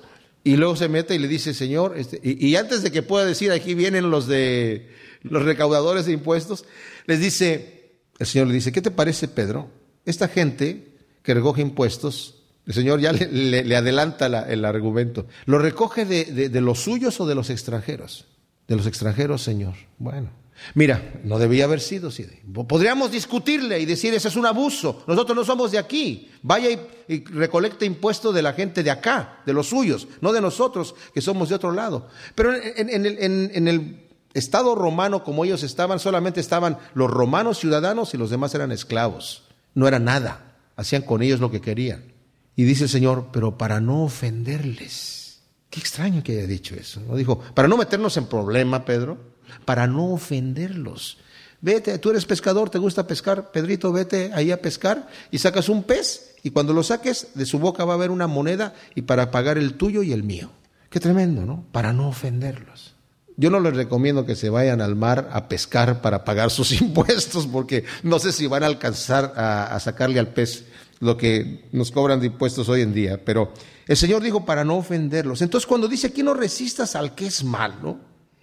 Y 0.43 0.55
luego 0.55 0.75
se 0.75 0.87
mete 0.87 1.15
y 1.15 1.19
le 1.19 1.27
dice, 1.27 1.53
Señor, 1.53 1.95
este, 1.97 2.19
y, 2.23 2.55
antes 2.55 2.81
de 2.81 2.91
que 2.91 3.03
pueda 3.03 3.25
decir, 3.25 3.51
aquí 3.51 3.73
vienen 3.73 4.09
los 4.09 4.25
de 4.25 4.89
los 5.21 5.43
recaudadores 5.43 6.05
de 6.05 6.13
impuestos, 6.13 6.65
les 7.05 7.19
dice, 7.19 7.93
el 8.17 8.27
Señor 8.27 8.47
le 8.47 8.53
dice, 8.53 8.71
¿qué 8.71 8.81
te 8.81 8.91
parece, 8.91 9.27
Pedro? 9.27 9.69
Esta 10.05 10.27
gente 10.27 10.95
que 11.23 11.33
recoge 11.33 11.61
impuestos 11.61 12.39
el 12.69 12.75
Señor 12.75 12.99
ya 12.99 13.11
le, 13.11 13.75
adelanta 13.75 14.27
el 14.47 14.63
argumento. 14.63 15.25
¿Lo 15.45 15.57
recoge 15.57 16.05
de, 16.05 16.61
los 16.61 16.79
suyos 16.79 17.19
o 17.19 17.25
de 17.25 17.33
los 17.33 17.49
extranjeros? 17.49 18.25
De 18.67 18.75
los 18.75 18.85
extranjeros, 18.85 19.41
Señor. 19.41 19.73
Bueno, 19.97 20.29
mira, 20.75 21.15
no 21.23 21.39
debía 21.39 21.63
haber 21.63 21.81
sido. 21.81 22.09
así. 22.09 22.27
Podríamos 22.67 23.11
discutirle 23.11 23.79
y 23.79 23.87
decir, 23.87 24.13
ese 24.13 24.27
es 24.27 24.35
un 24.35 24.45
abuso. 24.45 25.03
Nosotros 25.07 25.35
no 25.35 25.43
somos 25.43 25.71
de 25.71 25.79
aquí. 25.79 26.29
Vaya 26.43 26.69
y, 27.07 27.23
recolecte 27.23 27.87
impuestos 27.87 28.35
de 28.35 28.43
la 28.43 28.53
gente 28.53 28.83
de 28.83 28.91
acá, 28.91 29.41
de 29.47 29.53
los 29.53 29.65
suyos, 29.65 30.07
no 30.21 30.31
de 30.31 30.39
nosotros, 30.39 30.93
que 31.11 31.21
somos 31.21 31.49
de 31.49 31.55
otro 31.55 31.71
lado. 31.71 32.07
Pero 32.35 32.53
en 32.53 33.67
el 33.67 34.08
Estado 34.33 34.75
romano, 34.75 35.23
como 35.23 35.43
ellos 35.45 35.63
estaban, 35.63 35.99
solamente 35.99 36.39
estaban 36.39 36.77
los 36.93 37.09
romanos 37.09 37.59
ciudadanos 37.59 38.13
y 38.13 38.17
los 38.17 38.29
demás 38.29 38.53
eran 38.53 38.71
esclavos. 38.71 39.43
No 39.73 39.87
era 39.87 39.99
nada. 39.99 40.55
Hacían 40.75 41.01
con 41.01 41.21
ellos 41.21 41.39
lo 41.39 41.51
que 41.51 41.61
querían. 41.61 42.13
Y 42.55 42.63
dice 42.63 42.83
el 42.83 42.89
Señor, 42.89 43.29
pero 43.31 43.57
para 43.57 43.79
no 43.79 44.03
ofenderles. 44.03 45.41
Qué 45.69 45.79
extraño 45.79 46.23
que 46.23 46.33
haya 46.33 46.47
dicho 46.47 46.75
eso. 46.75 47.01
No 47.07 47.15
dijo, 47.15 47.39
para 47.39 47.67
no 47.67 47.77
meternos 47.77 48.17
en 48.17 48.27
problema, 48.27 48.85
Pedro, 48.85 49.17
para 49.65 49.87
no 49.87 50.13
ofenderlos. 50.13 51.17
Vete, 51.61 51.97
tú 51.99 52.11
eres 52.11 52.25
pescador, 52.25 52.69
te 52.69 52.77
gusta 52.77 53.05
pescar, 53.05 53.51
Pedrito, 53.51 53.91
vete 53.91 54.31
ahí 54.33 54.51
a 54.51 54.61
pescar 54.61 55.09
y 55.29 55.39
sacas 55.39 55.67
un 55.67 55.83
pez 55.83 56.35
y 56.41 56.51
cuando 56.51 56.73
lo 56.73 56.83
saques 56.83 57.27
de 57.35 57.45
su 57.45 57.59
boca 57.59 57.83
va 57.83 57.93
a 57.93 57.95
haber 57.95 58.11
una 58.11 58.27
moneda 58.27 58.73
y 58.95 59.01
para 59.01 59.29
pagar 59.29 59.57
el 59.57 59.73
tuyo 59.73 60.01
y 60.01 60.13
el 60.13 60.23
mío. 60.23 60.51
Qué 60.89 60.99
tremendo, 60.99 61.45
¿no? 61.45 61.65
Para 61.71 61.91
no 61.91 62.07
ofenderlos. 62.07 62.95
Yo 63.39 63.49
no 63.49 63.61
les 63.61 63.73
recomiendo 63.73 64.25
que 64.25 64.35
se 64.35 64.49
vayan 64.49 64.81
al 64.81 64.97
mar 64.97 65.29
a 65.31 65.47
pescar 65.47 66.01
para 66.01 66.25
pagar 66.25 66.51
sus 66.51 66.73
impuestos 66.81 67.47
porque 67.47 67.85
no 68.03 68.19
sé 68.19 68.33
si 68.33 68.47
van 68.47 68.63
a 68.63 68.65
alcanzar 68.65 69.33
a, 69.37 69.79
sacarle 69.79 70.19
al 70.19 70.33
pez 70.33 70.65
lo 70.99 71.15
que 71.15 71.63
nos 71.71 71.89
cobran 71.89 72.19
de 72.19 72.25
impuestos 72.25 72.67
hoy 72.67 72.81
en 72.81 72.93
día, 72.93 73.23
pero 73.23 73.53
el 73.87 73.95
Señor 73.95 74.21
dijo 74.21 74.43
para 74.43 74.65
no 74.65 74.75
ofenderlos. 74.75 75.41
Entonces 75.41 75.65
cuando 75.65 75.87
dice 75.87 76.07
aquí 76.07 76.21
no 76.21 76.33
resistas 76.33 76.97
al 76.97 77.15
que 77.15 77.27
es 77.27 77.45
malo, 77.45 77.97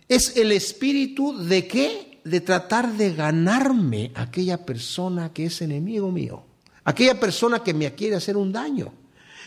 es 0.09 0.35
el 0.39 0.51
espíritu 0.51 1.45
de 1.45 1.67
qué? 1.69 2.23
De 2.25 2.41
tratar 2.41 2.91
de 2.95 3.13
ganarme 3.13 4.13
a 4.15 4.23
aquella 4.23 4.65
persona 4.65 5.31
que 5.31 5.45
es 5.45 5.61
enemigo 5.61 6.11
mío, 6.11 6.43
aquella 6.85 7.21
persona 7.21 7.63
que 7.63 7.75
me 7.75 7.95
quiere 7.95 8.17
hacer 8.17 8.39
un 8.39 8.51
daño. 8.51 8.95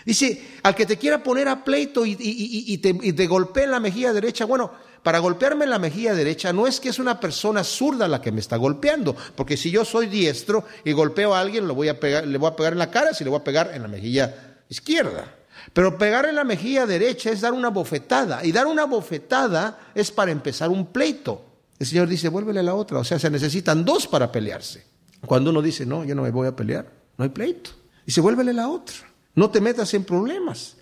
Dice, 0.06 0.60
al 0.62 0.76
que 0.76 0.86
te 0.86 0.98
quiera 0.98 1.24
poner 1.24 1.48
a 1.48 1.64
pleito 1.64 2.06
y, 2.06 2.16
te, 2.16 2.96
y 3.02 3.14
te 3.14 3.28
golpea 3.28 3.64
en 3.64 3.72
la 3.72 3.80
mejilla 3.80 4.14
derecha, 4.14 4.46
bueno, 4.46 4.72
para 5.04 5.20
golpearme 5.20 5.64
en 5.64 5.72
la 5.72 5.80
mejilla 5.80 6.14
derecha 6.14 6.52
no 6.54 6.68
es 6.68 6.80
que 6.80 6.90
es 6.90 7.00
una 7.00 7.20
persona 7.20 7.64
zurda 7.64 8.08
la 8.08 8.22
que 8.22 8.32
me 8.32 8.40
está 8.40 8.58
golpeando, 8.58 9.16
porque 9.36 9.58
si 9.58 9.72
yo 9.72 9.86
soy 9.86 10.08
diestro 10.08 10.66
y 10.84 10.92
golpeo 10.92 11.34
a 11.34 11.40
alguien, 11.40 11.68
le 11.68 11.74
voy 11.74 11.88
a 11.90 12.00
pegar, 12.00 12.28
le 12.28 12.38
voy 12.38 12.50
a 12.50 12.56
pegar 12.56 12.74
en 12.74 12.80
la 12.80 12.92
cara, 12.92 13.14
si 13.14 13.24
le 13.24 13.30
voy 13.30 13.40
a 13.40 13.44
pegar 13.44 13.72
en 13.74 13.82
la 13.82 13.88
mejilla 13.88 14.58
izquierda. 14.68 15.36
Pero 15.74 15.98
pegar 15.98 16.26
en 16.26 16.36
la 16.36 16.44
mejilla 16.44 16.86
derecha 16.86 17.32
es 17.32 17.42
dar 17.42 17.54
una 17.54 17.70
bofetada, 17.70 18.44
y 18.44 18.52
dar 18.52 18.68
una 18.68 18.86
bofetada 18.86 19.80
es 19.96 20.12
para 20.12 20.32
empezar 20.32 20.70
un 20.70 20.88
pleito. 20.88 21.46
El 21.78 21.88
Señor 21.88 22.08
dice, 22.08 22.28
vuélvele 22.28 22.62
la 22.62 22.76
otra, 22.76 23.00
o 23.00 23.04
sea, 23.04 23.20
se 23.20 23.30
necesitan 23.30 23.86
dos 23.86 24.08
para 24.08 24.32
pelearse. 24.32 24.86
Cuando 25.26 25.50
uno 25.50 25.62
dice, 25.62 25.86
no, 25.86 26.04
yo 26.04 26.16
no 26.16 26.24
me 26.24 26.32
voy 26.32 26.48
a 26.48 26.56
pelear, 26.56 26.92
no 27.18 27.24
hay 27.24 27.30
pleito. 27.30 27.72
Dice, 28.06 28.22
vuélvele 28.22 28.54
la 28.54 28.68
otra, 28.68 28.96
no 29.36 29.50
te 29.50 29.62
metas 29.62 29.94
en 29.94 30.04
problemas. 30.04 30.76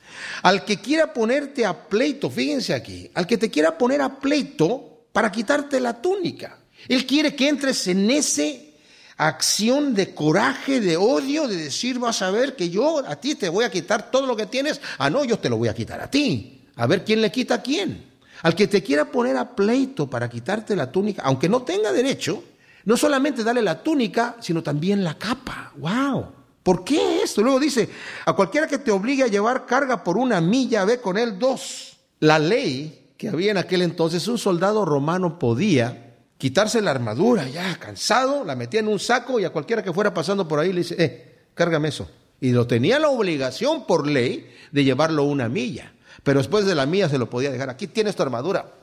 Al 0.43 0.65
que 0.65 0.79
quiera 0.79 1.13
ponerte 1.13 1.65
a 1.65 1.87
pleito, 1.87 2.29
fíjense 2.29 2.73
aquí, 2.73 3.09
al 3.13 3.27
que 3.27 3.37
te 3.37 3.49
quiera 3.49 3.77
poner 3.77 4.01
a 4.01 4.19
pleito 4.19 5.07
para 5.11 5.31
quitarte 5.31 5.79
la 5.79 6.01
túnica. 6.01 6.59
Él 6.87 7.05
quiere 7.05 7.35
que 7.35 7.49
entres 7.49 7.87
en 7.87 8.09
ese 8.11 8.67
acción 9.17 9.95
de 9.95 10.13
coraje, 10.13 10.79
de 10.79 10.95
odio, 10.95 11.47
de 11.47 11.55
decir, 11.55 11.97
vas 11.99 12.21
a 12.21 12.31
ver 12.31 12.55
que 12.55 12.69
yo 12.69 13.03
a 13.05 13.15
ti 13.15 13.35
te 13.35 13.49
voy 13.49 13.65
a 13.65 13.71
quitar 13.71 14.11
todo 14.11 14.27
lo 14.27 14.35
que 14.35 14.45
tienes. 14.45 14.79
Ah, 14.99 15.09
no, 15.09 15.25
yo 15.25 15.39
te 15.39 15.49
lo 15.49 15.57
voy 15.57 15.67
a 15.67 15.73
quitar 15.73 15.99
a 15.99 16.09
ti. 16.09 16.65
A 16.75 16.85
ver 16.85 17.03
quién 17.03 17.21
le 17.21 17.31
quita 17.31 17.55
a 17.55 17.61
quién. 17.61 18.05
Al 18.43 18.55
que 18.55 18.67
te 18.67 18.83
quiera 18.83 19.11
poner 19.11 19.35
a 19.35 19.55
pleito 19.55 20.07
para 20.07 20.29
quitarte 20.29 20.75
la 20.75 20.91
túnica, 20.91 21.23
aunque 21.23 21.49
no 21.49 21.63
tenga 21.63 21.91
derecho, 21.91 22.43
no 22.85 22.95
solamente 22.95 23.43
dale 23.43 23.63
la 23.63 23.81
túnica, 23.81 24.37
sino 24.39 24.61
también 24.61 25.03
la 25.03 25.17
capa. 25.17 25.73
¡Wow! 25.77 26.36
¿Por 26.67 26.83
qué 26.83 27.21
esto? 27.23 27.41
Luego 27.43 27.61
dice, 27.61 27.87
a 28.25 28.33
cualquiera 28.33 28.67
que 28.67 28.77
te 28.77 28.91
obligue 28.91 29.23
a 29.23 29.27
llevar 29.27 29.65
carga 29.65 30.03
por 30.03 30.17
una 30.17 30.41
milla, 30.41 30.83
ve 30.83 30.99
con 30.99 31.17
él 31.17 31.39
dos. 31.39 31.95
La 32.19 32.39
ley 32.39 33.13
que 33.15 33.29
había 33.29 33.51
en 33.51 33.57
aquel 33.57 33.83
entonces, 33.83 34.27
un 34.27 34.37
soldado 34.37 34.83
romano 34.83 35.39
podía 35.39 36.17
quitarse 36.37 36.81
la 36.81 36.91
armadura, 36.91 37.47
ya 37.47 37.77
cansado, 37.79 38.43
la 38.43 38.57
metía 38.57 38.81
en 38.81 38.89
un 38.89 38.99
saco 38.99 39.39
y 39.39 39.45
a 39.45 39.51
cualquiera 39.51 39.81
que 39.81 39.93
fuera 39.93 40.13
pasando 40.13 40.45
por 40.45 40.59
ahí 40.59 40.73
le 40.73 40.79
dice, 40.79 41.01
eh, 41.01 41.35
cárgame 41.53 41.87
eso. 41.87 42.09
Y 42.41 42.51
lo 42.51 42.67
tenía 42.67 42.99
la 42.99 43.07
obligación 43.07 43.87
por 43.87 44.05
ley 44.05 44.53
de 44.73 44.83
llevarlo 44.83 45.23
una 45.23 45.47
milla. 45.47 45.93
Pero 46.21 46.39
después 46.39 46.65
de 46.65 46.75
la 46.75 46.85
milla 46.85 47.07
se 47.07 47.17
lo 47.17 47.29
podía 47.29 47.49
dejar. 47.49 47.69
Aquí 47.69 47.87
tienes 47.87 48.17
tu 48.17 48.23
armadura. 48.23 48.73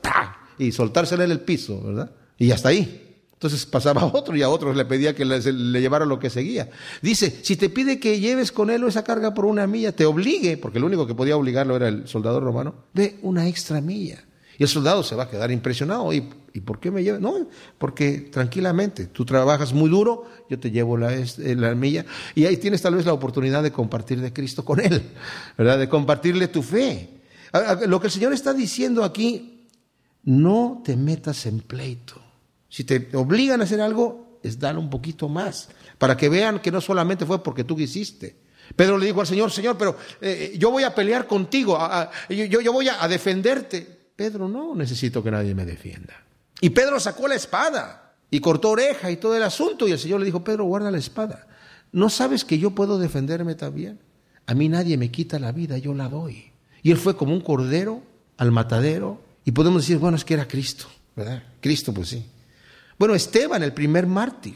Y 0.57 0.71
soltársela 0.71 1.23
en 1.23 1.29
el 1.29 1.41
piso, 1.41 1.79
¿verdad? 1.83 2.09
Y 2.39 2.49
hasta 2.49 2.69
ahí. 2.69 3.04
Entonces 3.45 3.67
pasaba 3.67 4.01
a 4.01 4.05
otro 4.13 4.35
y 4.35 4.41
a 4.41 4.49
otros 4.49 4.75
le 4.75 4.85
pedía 4.85 5.13
que 5.13 5.23
le, 5.23 5.39
le, 5.39 5.81
llevara 5.81 6.05
lo 6.05 6.17
que 6.17 6.31
seguía. 6.31 6.69
Dice, 7.01 7.41
si 7.43 7.55
te 7.55 7.69
pide 7.69 7.99
que 7.99 8.19
lleves 8.19 8.51
con 8.51 8.71
él 8.71 8.83
esa 8.85 9.03
carga 9.03 9.35
por 9.35 9.45
una 9.45 9.67
milla, 9.67 9.91
te 9.91 10.05
obligue, 10.05 10.57
porque 10.57 10.79
el 10.79 10.83
único 10.83 11.05
que 11.05 11.13
podía 11.13 11.37
obligarlo 11.37 11.75
era 11.75 11.87
el 11.87 12.07
soldado 12.07 12.39
romano, 12.39 12.73
ve 12.93 13.19
una 13.21 13.47
extra 13.47 13.81
milla. 13.81 14.23
Y 14.57 14.63
el 14.63 14.69
soldado 14.69 15.03
se 15.03 15.15
va 15.15 15.23
a 15.23 15.29
quedar 15.29 15.51
impresionado. 15.51 16.11
¿Y, 16.11 16.27
¿y 16.53 16.61
por 16.61 16.79
qué 16.79 16.89
me 16.89 17.03
lleva? 17.03 17.19
No, 17.19 17.47
porque 17.77 18.29
tranquilamente, 18.31 19.07
tú 19.07 19.25
trabajas 19.25 19.73
muy 19.73 19.89
duro, 19.89 20.25
yo 20.49 20.57
te 20.57 20.71
llevo 20.71 20.97
la, 20.97 21.13
la, 21.37 21.75
milla. 21.75 22.05
Y 22.33 22.45
ahí 22.45 22.57
tienes 22.57 22.81
tal 22.81 22.95
vez 22.95 23.05
la 23.05 23.13
oportunidad 23.13 23.61
de 23.61 23.71
compartir 23.71 24.21
de 24.21 24.33
Cristo 24.33 24.65
con 24.65 24.79
él, 24.79 25.03
¿verdad? 25.57 25.77
De 25.77 25.87
compartirle 25.87 26.47
tu 26.47 26.63
fe. 26.63 27.21
Lo 27.85 27.99
que 27.99 28.07
el 28.07 28.11
Señor 28.11 28.33
está 28.33 28.53
diciendo 28.53 29.03
aquí, 29.03 29.67
no 30.23 30.81
te 30.83 30.95
metas 30.95 31.45
en 31.45 31.59
pleito. 31.59 32.24
Si 32.75 32.83
te 32.83 33.07
obligan 33.15 33.61
a 33.61 33.63
hacer 33.63 33.79
algo, 33.79 34.37
es 34.43 34.59
dar 34.59 34.77
un 34.77 34.89
poquito 34.89 35.29
más, 35.29 35.69
para 35.97 36.17
que 36.17 36.27
vean 36.27 36.59
que 36.59 36.73
no 36.73 36.81
solamente 36.81 37.25
fue 37.25 37.41
porque 37.41 37.63
tú 37.63 37.73
quisiste. 37.73 38.35
Pedro 38.75 38.97
le 38.97 39.05
dijo 39.05 39.21
al 39.21 39.27
Señor, 39.27 39.49
Señor, 39.49 39.77
pero 39.77 39.95
eh, 40.19 40.57
yo 40.59 40.71
voy 40.71 40.83
a 40.83 40.93
pelear 40.93 41.25
contigo, 41.25 41.79
yo, 42.27 42.59
yo 42.59 42.73
voy 42.73 42.89
a 42.89 43.07
defenderte. 43.07 44.09
Pedro, 44.13 44.49
no 44.49 44.75
necesito 44.75 45.23
que 45.23 45.31
nadie 45.31 45.55
me 45.55 45.63
defienda. 45.63 46.21
Y 46.59 46.71
Pedro 46.71 46.99
sacó 46.99 47.29
la 47.29 47.35
espada 47.35 48.17
y 48.29 48.41
cortó 48.41 48.71
oreja 48.71 49.09
y 49.09 49.15
todo 49.15 49.37
el 49.37 49.43
asunto. 49.43 49.87
Y 49.87 49.93
el 49.93 49.99
Señor 49.99 50.19
le 50.19 50.25
dijo, 50.25 50.43
Pedro, 50.43 50.65
guarda 50.65 50.91
la 50.91 50.97
espada. 50.97 51.47
¿No 51.93 52.09
sabes 52.09 52.43
que 52.43 52.59
yo 52.59 52.71
puedo 52.71 52.99
defenderme 52.99 53.55
también? 53.55 54.01
A 54.47 54.53
mí 54.53 54.67
nadie 54.67 54.97
me 54.97 55.11
quita 55.11 55.39
la 55.39 55.53
vida, 55.53 55.77
yo 55.77 55.93
la 55.93 56.09
doy. 56.09 56.51
Y 56.83 56.91
él 56.91 56.97
fue 56.97 57.15
como 57.15 57.33
un 57.33 57.39
cordero 57.39 58.03
al 58.35 58.51
matadero. 58.51 59.21
Y 59.45 59.51
podemos 59.51 59.83
decir, 59.83 59.97
bueno, 59.97 60.17
es 60.17 60.25
que 60.25 60.33
era 60.33 60.45
Cristo, 60.45 60.87
¿verdad? 61.15 61.41
Cristo, 61.61 61.93
pues 61.93 62.09
sí. 62.09 62.25
Bueno, 62.97 63.15
Esteban, 63.15 63.63
el 63.63 63.73
primer 63.73 64.07
mártir, 64.07 64.55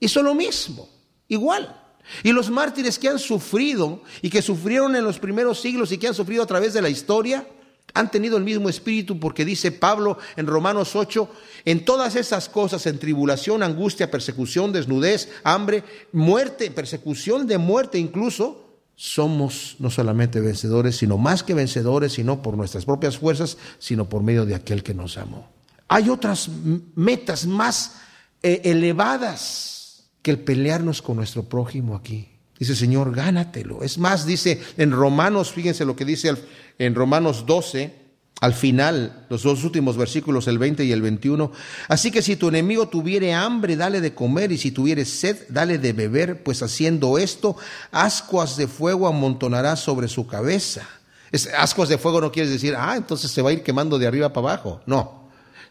hizo 0.00 0.22
lo 0.22 0.34
mismo, 0.34 0.88
igual. 1.28 1.80
Y 2.22 2.32
los 2.32 2.50
mártires 2.50 2.98
que 2.98 3.08
han 3.08 3.18
sufrido 3.18 4.02
y 4.20 4.30
que 4.30 4.42
sufrieron 4.42 4.94
en 4.96 5.04
los 5.04 5.18
primeros 5.18 5.60
siglos 5.60 5.90
y 5.92 5.98
que 5.98 6.08
han 6.08 6.14
sufrido 6.14 6.42
a 6.42 6.46
través 6.46 6.74
de 6.74 6.82
la 6.82 6.88
historia, 6.88 7.46
han 7.92 8.10
tenido 8.10 8.36
el 8.36 8.44
mismo 8.44 8.68
espíritu 8.68 9.18
porque 9.20 9.44
dice 9.44 9.70
Pablo 9.70 10.18
en 10.36 10.46
Romanos 10.46 10.96
8, 10.96 11.28
en 11.64 11.84
todas 11.84 12.16
esas 12.16 12.48
cosas, 12.48 12.86
en 12.86 12.98
tribulación, 12.98 13.62
angustia, 13.62 14.10
persecución, 14.10 14.72
desnudez, 14.72 15.30
hambre, 15.44 15.84
muerte, 16.12 16.70
persecución 16.70 17.46
de 17.46 17.58
muerte 17.58 17.98
incluso, 17.98 18.62
somos 18.96 19.76
no 19.78 19.90
solamente 19.90 20.40
vencedores, 20.40 20.96
sino 20.96 21.18
más 21.18 21.42
que 21.42 21.54
vencedores, 21.54 22.12
sino 22.12 22.42
por 22.42 22.56
nuestras 22.56 22.84
propias 22.84 23.18
fuerzas, 23.18 23.58
sino 23.78 24.08
por 24.08 24.22
medio 24.22 24.44
de 24.44 24.54
aquel 24.54 24.82
que 24.82 24.94
nos 24.94 25.16
amó. 25.18 25.53
Hay 25.88 26.08
otras 26.08 26.48
metas 26.94 27.46
más 27.46 27.96
eh, 28.42 28.62
elevadas 28.64 30.04
que 30.22 30.30
el 30.30 30.38
pelearnos 30.38 31.02
con 31.02 31.16
nuestro 31.16 31.44
prójimo 31.44 31.94
aquí. 31.94 32.28
Dice, 32.58 32.76
Señor, 32.76 33.14
gánatelo. 33.14 33.82
Es 33.82 33.98
más, 33.98 34.26
dice 34.26 34.62
en 34.76 34.92
Romanos, 34.92 35.52
fíjense 35.52 35.84
lo 35.84 35.96
que 35.96 36.04
dice 36.04 36.34
en 36.78 36.94
Romanos 36.94 37.44
12, 37.46 38.04
al 38.40 38.54
final, 38.54 39.26
los 39.28 39.42
dos 39.42 39.64
últimos 39.64 39.96
versículos, 39.96 40.48
el 40.48 40.58
20 40.58 40.84
y 40.84 40.92
el 40.92 41.02
21. 41.02 41.50
Así 41.88 42.10
que 42.10 42.20
si 42.20 42.36
tu 42.36 42.48
enemigo 42.48 42.88
tuviere 42.88 43.32
hambre, 43.32 43.76
dale 43.76 44.00
de 44.00 44.14
comer, 44.14 44.52
y 44.52 44.58
si 44.58 44.70
tuviere 44.70 45.04
sed, 45.04 45.46
dale 45.48 45.78
de 45.78 45.92
beber, 45.92 46.42
pues 46.42 46.62
haciendo 46.62 47.18
esto, 47.18 47.56
ascuas 47.90 48.56
de 48.56 48.68
fuego 48.68 49.06
amontonará 49.06 49.76
sobre 49.76 50.08
su 50.08 50.26
cabeza. 50.26 50.86
Es, 51.32 51.48
ascuas 51.56 51.88
de 51.88 51.98
fuego 51.98 52.20
no 52.20 52.32
quiere 52.32 52.50
decir, 52.50 52.74
ah, 52.76 52.94
entonces 52.96 53.30
se 53.30 53.40
va 53.40 53.50
a 53.50 53.52
ir 53.52 53.62
quemando 53.62 53.98
de 53.98 54.06
arriba 54.06 54.32
para 54.32 54.48
abajo. 54.48 54.80
No. 54.86 55.23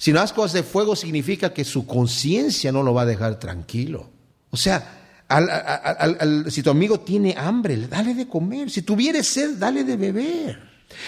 Sino 0.03 0.19
ascuas 0.19 0.51
de 0.51 0.63
fuego 0.63 0.97
significa 0.97 1.53
que 1.53 1.63
su 1.63 1.87
conciencia 1.87 2.73
no 2.73 2.83
lo 2.83 2.93
va 2.93 3.03
a 3.03 3.05
dejar 3.05 3.39
tranquilo. 3.39 4.09
O 4.49 4.57
sea, 4.57 5.23
si 6.49 6.61
tu 6.61 6.69
amigo 6.69 6.99
tiene 6.99 7.33
hambre, 7.37 7.87
dale 7.87 8.13
de 8.13 8.27
comer. 8.27 8.69
Si 8.69 8.81
tuviere 8.81 9.23
sed, 9.23 9.51
dale 9.51 9.85
de 9.85 9.95
beber. 9.95 10.59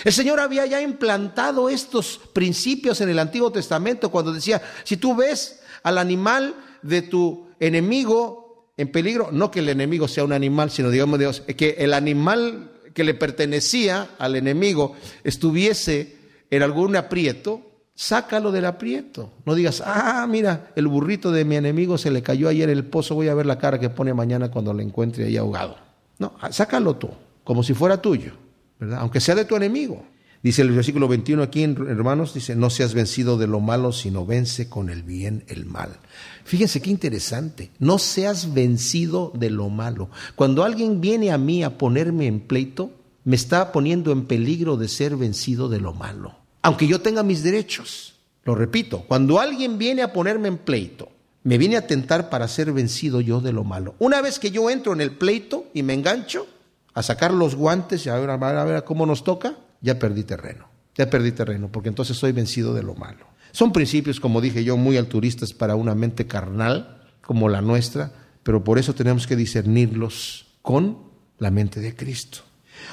El 0.01 0.13
Señor 0.13 0.39
había 0.39 0.65
ya 0.65 0.81
implantado 0.81 1.67
estos 1.67 2.21
principios 2.31 3.01
en 3.01 3.09
el 3.09 3.19
Antiguo 3.19 3.51
Testamento 3.51 4.09
cuando 4.09 4.31
decía, 4.31 4.61
si 4.85 4.95
tú 4.95 5.13
ves 5.13 5.59
al 5.83 5.97
animal 5.97 6.55
de 6.81 7.01
tu 7.01 7.49
enemigo 7.59 8.71
en 8.77 8.93
peligro, 8.93 9.27
no 9.29 9.51
que 9.51 9.59
el 9.59 9.67
enemigo 9.67 10.07
sea 10.07 10.23
un 10.23 10.31
animal, 10.31 10.71
sino 10.71 10.89
digamos 10.89 11.19
Dios, 11.19 11.41
que 11.41 11.75
el 11.79 11.93
animal 11.93 12.71
que 12.93 13.03
le 13.03 13.13
pertenecía 13.13 14.11
al 14.19 14.37
enemigo 14.37 14.95
estuviese 15.25 16.15
en 16.49 16.63
algún 16.63 16.95
aprieto, 16.95 17.74
sácalo 17.95 18.51
del 18.51 18.65
aprieto. 18.65 19.31
No 19.45 19.55
digas, 19.55 19.81
ah, 19.85 20.27
mira, 20.29 20.71
el 20.75 20.87
burrito 20.87 21.31
de 21.31 21.45
mi 21.45 21.55
enemigo 21.55 21.97
se 21.97 22.11
le 22.11 22.21
cayó 22.21 22.49
ayer 22.49 22.69
el 22.69 22.85
pozo, 22.85 23.15
voy 23.15 23.29
a 23.29 23.33
ver 23.33 23.45
la 23.45 23.57
cara 23.57 23.79
que 23.79 23.89
pone 23.89 24.13
mañana 24.13 24.51
cuando 24.51 24.73
lo 24.73 24.81
encuentre 24.81 25.25
ahí 25.25 25.37
ahogado. 25.37 25.77
No, 26.19 26.33
sácalo 26.51 26.97
tú, 26.97 27.09
como 27.43 27.63
si 27.63 27.73
fuera 27.73 28.01
tuyo, 28.01 28.33
¿verdad? 28.79 28.99
Aunque 28.99 29.21
sea 29.21 29.35
de 29.35 29.45
tu 29.45 29.55
enemigo. 29.55 30.03
Dice 30.43 30.61
el 30.61 30.71
versículo 30.71 31.07
21 31.07 31.41
aquí, 31.41 31.63
hermanos, 31.63 32.35
dice, 32.35 32.55
no 32.55 32.69
seas 32.69 32.93
vencido 32.93 33.39
de 33.39 33.47
lo 33.47 33.61
malo, 33.61 33.91
sino 33.91 34.27
vence 34.27 34.69
con 34.69 34.91
el 34.91 35.01
bien 35.01 35.43
el 35.47 35.65
mal. 35.65 35.97
Fíjense 36.43 36.83
qué 36.83 36.91
interesante, 36.91 37.71
no 37.79 37.97
seas 37.97 38.53
vencido 38.53 39.31
de 39.33 39.49
lo 39.49 39.69
malo. 39.69 40.11
Cuando 40.35 40.63
alguien 40.63 41.01
viene 41.01 41.31
a 41.31 41.39
mí 41.39 41.63
a 41.63 41.79
ponerme 41.79 42.27
en 42.27 42.41
pleito, 42.41 42.91
me 43.23 43.35
está 43.35 43.71
poniendo 43.71 44.11
en 44.11 44.25
peligro 44.25 44.77
de 44.77 44.87
ser 44.87 45.15
vencido 45.15 45.67
de 45.67 45.79
lo 45.79 45.93
malo 45.93 46.44
aunque 46.65 46.87
yo 46.87 46.99
tenga 46.99 47.21
mis 47.21 47.43
derechos. 47.43 48.15
Lo 48.43 48.55
repito, 48.55 49.03
cuando 49.07 49.39
alguien 49.39 49.77
viene 49.77 50.01
a 50.01 50.11
ponerme 50.11 50.47
en 50.47 50.57
pleito, 50.57 51.09
me 51.43 51.59
viene 51.59 51.77
a 51.77 51.85
tentar 51.85 52.31
para 52.31 52.47
ser 52.47 52.71
vencido 52.71 53.21
yo 53.21 53.39
de 53.39 53.53
lo 53.53 53.63
malo. 53.63 53.93
Una 53.99 54.19
vez 54.19 54.39
que 54.39 54.49
yo 54.49 54.71
entro 54.71 54.91
en 54.91 54.99
el 54.99 55.11
pleito 55.11 55.65
y 55.75 55.83
me 55.83 55.93
engancho 55.93 56.47
a 56.95 57.03
sacar 57.03 57.31
los 57.31 57.53
guantes 57.53 58.07
y 58.07 58.09
a 58.09 58.15
ver, 58.15 58.31
a 58.31 58.63
ver 58.63 58.83
cómo 58.83 59.05
nos 59.05 59.23
toca, 59.23 59.57
ya 59.79 59.99
perdí 59.99 60.23
terreno. 60.23 60.67
Ya 60.95 61.07
perdí 61.07 61.33
terreno, 61.33 61.69
porque 61.71 61.89
entonces 61.89 62.17
soy 62.17 62.31
vencido 62.31 62.73
de 62.73 62.81
lo 62.81 62.95
malo. 62.95 63.27
Son 63.51 63.71
principios, 63.71 64.19
como 64.19 64.41
dije 64.41 64.63
yo, 64.63 64.75
muy 64.75 64.97
alturistas 64.97 65.53
para 65.53 65.75
una 65.75 65.93
mente 65.93 66.25
carnal 66.25 67.03
como 67.21 67.47
la 67.47 67.61
nuestra, 67.61 68.11
pero 68.41 68.63
por 68.63 68.79
eso 68.79 68.95
tenemos 68.95 69.27
que 69.27 69.35
discernirlos 69.35 70.47
con 70.63 70.97
la 71.37 71.51
mente 71.51 71.79
de 71.79 71.95
Cristo. 71.95 72.39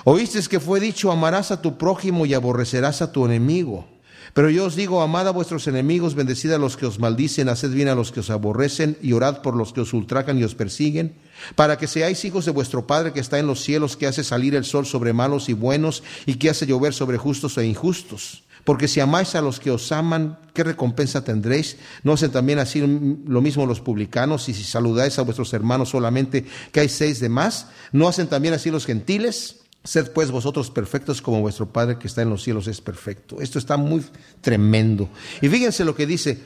Oíste 0.04 0.40
que 0.48 0.60
fue 0.60 0.80
dicho, 0.80 1.12
amarás 1.12 1.50
a 1.50 1.62
tu 1.62 1.78
prójimo 1.78 2.26
y 2.26 2.34
aborrecerás 2.34 3.02
a 3.02 3.12
tu 3.12 3.24
enemigo. 3.26 3.86
Pero 4.34 4.48
yo 4.48 4.64
os 4.64 4.76
digo, 4.76 5.02
amad 5.02 5.28
a 5.28 5.30
vuestros 5.30 5.66
enemigos, 5.66 6.14
bendecid 6.14 6.52
a 6.52 6.58
los 6.58 6.78
que 6.78 6.86
os 6.86 6.98
maldicen, 6.98 7.50
haced 7.50 7.70
bien 7.70 7.88
a 7.88 7.94
los 7.94 8.12
que 8.12 8.20
os 8.20 8.30
aborrecen 8.30 8.96
y 9.02 9.12
orad 9.12 9.42
por 9.42 9.54
los 9.54 9.74
que 9.74 9.82
os 9.82 9.92
ultrajan 9.92 10.38
y 10.38 10.44
os 10.44 10.54
persiguen, 10.54 11.14
para 11.54 11.76
que 11.76 11.86
seáis 11.86 12.24
hijos 12.24 12.46
de 12.46 12.52
vuestro 12.52 12.86
Padre 12.86 13.12
que 13.12 13.20
está 13.20 13.38
en 13.38 13.46
los 13.46 13.60
cielos, 13.60 13.96
que 13.96 14.06
hace 14.06 14.24
salir 14.24 14.54
el 14.54 14.64
sol 14.64 14.86
sobre 14.86 15.12
malos 15.12 15.50
y 15.50 15.52
buenos 15.52 16.02
y 16.24 16.36
que 16.36 16.48
hace 16.48 16.66
llover 16.66 16.94
sobre 16.94 17.18
justos 17.18 17.58
e 17.58 17.66
injustos. 17.66 18.44
Porque 18.64 18.88
si 18.88 19.00
amáis 19.00 19.34
a 19.34 19.42
los 19.42 19.58
que 19.58 19.70
os 19.70 19.90
aman, 19.92 20.38
¿qué 20.54 20.62
recompensa 20.62 21.24
tendréis? 21.24 21.76
¿No 22.04 22.12
hacen 22.12 22.30
también 22.30 22.58
así 22.58 22.80
lo 22.80 23.40
mismo 23.42 23.66
los 23.66 23.80
publicanos? 23.80 24.48
Y 24.48 24.54
si 24.54 24.62
saludáis 24.62 25.18
a 25.18 25.22
vuestros 25.22 25.52
hermanos 25.52 25.90
solamente, 25.90 26.46
que 26.70 26.80
hay 26.80 26.88
seis 26.88 27.18
de 27.18 27.28
más, 27.28 27.66
¿no 27.90 28.06
hacen 28.06 28.28
también 28.28 28.54
así 28.54 28.70
los 28.70 28.86
gentiles? 28.86 29.61
Sed 29.84 30.12
pues 30.12 30.30
vosotros 30.30 30.70
perfectos 30.70 31.20
como 31.20 31.40
vuestro 31.40 31.66
Padre 31.66 31.98
que 31.98 32.06
está 32.06 32.22
en 32.22 32.30
los 32.30 32.42
cielos 32.42 32.68
es 32.68 32.80
perfecto. 32.80 33.40
Esto 33.40 33.58
está 33.58 33.76
muy 33.76 34.04
tremendo. 34.40 35.08
Y 35.40 35.48
fíjense 35.48 35.84
lo 35.84 35.94
que 35.94 36.06
dice. 36.06 36.40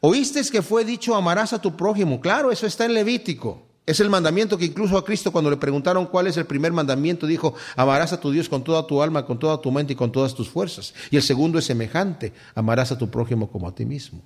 Oísteis 0.00 0.50
que 0.50 0.62
fue 0.62 0.84
dicho 0.84 1.14
amarás 1.14 1.52
a 1.52 1.60
tu 1.60 1.76
prójimo. 1.76 2.20
Claro, 2.20 2.50
eso 2.50 2.66
está 2.66 2.86
en 2.86 2.94
Levítico. 2.94 3.68
Es 3.84 4.00
el 4.00 4.10
mandamiento 4.10 4.58
que 4.58 4.66
incluso 4.66 4.98
a 4.98 5.04
Cristo 5.04 5.32
cuando 5.32 5.50
le 5.50 5.56
preguntaron 5.56 6.06
cuál 6.06 6.26
es 6.26 6.36
el 6.36 6.44
primer 6.44 6.72
mandamiento, 6.72 7.26
dijo, 7.26 7.54
amarás 7.74 8.12
a 8.12 8.20
tu 8.20 8.30
Dios 8.30 8.48
con 8.48 8.62
toda 8.62 8.86
tu 8.86 9.02
alma, 9.02 9.24
con 9.24 9.38
toda 9.38 9.62
tu 9.62 9.72
mente 9.72 9.94
y 9.94 9.96
con 9.96 10.12
todas 10.12 10.34
tus 10.34 10.48
fuerzas. 10.48 10.92
Y 11.10 11.16
el 11.16 11.22
segundo 11.22 11.58
es 11.58 11.64
semejante, 11.64 12.34
amarás 12.54 12.92
a 12.92 12.98
tu 12.98 13.10
prójimo 13.10 13.50
como 13.50 13.66
a 13.66 13.74
ti 13.74 13.86
mismo. 13.86 14.22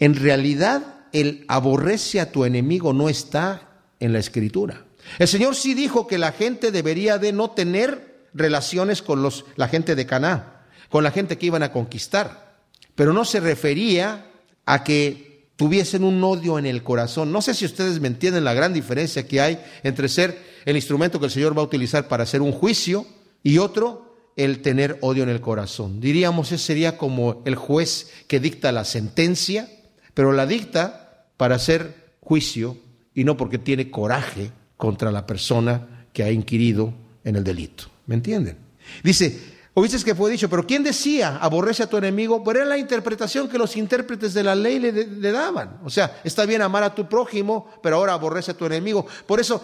En 0.00 0.16
realidad, 0.16 1.06
el 1.12 1.44
aborrece 1.46 2.20
a 2.20 2.32
tu 2.32 2.44
enemigo 2.44 2.92
no 2.92 3.08
está 3.08 3.80
en 4.00 4.12
la 4.12 4.18
escritura. 4.18 4.85
El 5.18 5.28
Señor 5.28 5.54
sí 5.54 5.74
dijo 5.74 6.06
que 6.06 6.18
la 6.18 6.32
gente 6.32 6.70
debería 6.70 7.18
de 7.18 7.32
no 7.32 7.50
tener 7.50 8.26
relaciones 8.34 9.02
con 9.02 9.22
los, 9.22 9.44
la 9.56 9.68
gente 9.68 9.94
de 9.94 10.06
Caná, 10.06 10.66
con 10.90 11.04
la 11.04 11.10
gente 11.10 11.38
que 11.38 11.46
iban 11.46 11.62
a 11.62 11.72
conquistar, 11.72 12.60
pero 12.94 13.12
no 13.12 13.24
se 13.24 13.40
refería 13.40 14.30
a 14.64 14.84
que 14.84 15.50
tuviesen 15.56 16.04
un 16.04 16.22
odio 16.22 16.58
en 16.58 16.66
el 16.66 16.82
corazón. 16.82 17.32
No 17.32 17.40
sé 17.40 17.54
si 17.54 17.64
ustedes 17.64 18.00
me 18.00 18.08
entienden 18.08 18.44
la 18.44 18.54
gran 18.54 18.72
diferencia 18.72 19.26
que 19.26 19.40
hay 19.40 19.58
entre 19.82 20.08
ser 20.08 20.38
el 20.64 20.76
instrumento 20.76 21.18
que 21.18 21.26
el 21.26 21.32
Señor 21.32 21.56
va 21.56 21.62
a 21.62 21.66
utilizar 21.66 22.08
para 22.08 22.24
hacer 22.24 22.42
un 22.42 22.52
juicio 22.52 23.06
y 23.42 23.58
otro, 23.58 24.32
el 24.36 24.60
tener 24.60 24.98
odio 25.00 25.22
en 25.22 25.30
el 25.30 25.40
corazón. 25.40 26.00
Diríamos, 26.00 26.52
ese 26.52 26.62
sería 26.62 26.98
como 26.98 27.42
el 27.46 27.54
juez 27.54 28.10
que 28.28 28.38
dicta 28.38 28.70
la 28.70 28.84
sentencia, 28.84 29.70
pero 30.12 30.32
la 30.32 30.46
dicta 30.46 31.28
para 31.38 31.56
hacer 31.56 32.12
juicio 32.20 32.76
y 33.14 33.24
no 33.24 33.36
porque 33.36 33.58
tiene 33.58 33.90
coraje 33.90 34.50
contra 34.76 35.10
la 35.10 35.26
persona 35.26 36.06
que 36.12 36.22
ha 36.22 36.30
inquirido 36.30 36.92
en 37.24 37.36
el 37.36 37.44
delito. 37.44 37.84
¿Me 38.06 38.14
entienden? 38.14 38.56
Dice, 39.02 39.56
Oíste 39.78 40.02
que 40.02 40.14
fue 40.14 40.30
dicho, 40.30 40.48
pero 40.48 40.66
¿quién 40.66 40.82
decía 40.82 41.36
aborrece 41.36 41.82
a 41.82 41.86
tu 41.86 41.98
enemigo? 41.98 42.42
Pues 42.42 42.56
era 42.56 42.64
la 42.64 42.78
interpretación 42.78 43.46
que 43.46 43.58
los 43.58 43.76
intérpretes 43.76 44.32
de 44.32 44.42
la 44.42 44.54
ley 44.54 44.78
le, 44.78 45.30
daban. 45.30 45.80
O 45.84 45.90
sea, 45.90 46.18
está 46.24 46.46
bien 46.46 46.62
amar 46.62 46.82
a 46.82 46.94
tu 46.94 47.06
prójimo, 47.06 47.68
pero 47.82 47.96
ahora 47.96 48.14
aborrece 48.14 48.52
a 48.52 48.56
tu 48.56 48.64
enemigo. 48.64 49.06
Por 49.26 49.38
eso, 49.38 49.62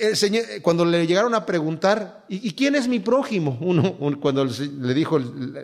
el 0.00 0.16
señor, 0.16 0.44
eh, 0.50 0.60
cuando 0.60 0.84
le 0.84 1.06
llegaron 1.06 1.34
a 1.34 1.46
preguntar, 1.46 2.24
¿y, 2.28 2.52
quién 2.52 2.74
es 2.74 2.88
mi 2.88 2.98
prójimo? 2.98 3.56
Uno, 3.62 3.96
cuando 4.20 4.44
le 4.44 4.94
dijo 4.94 5.18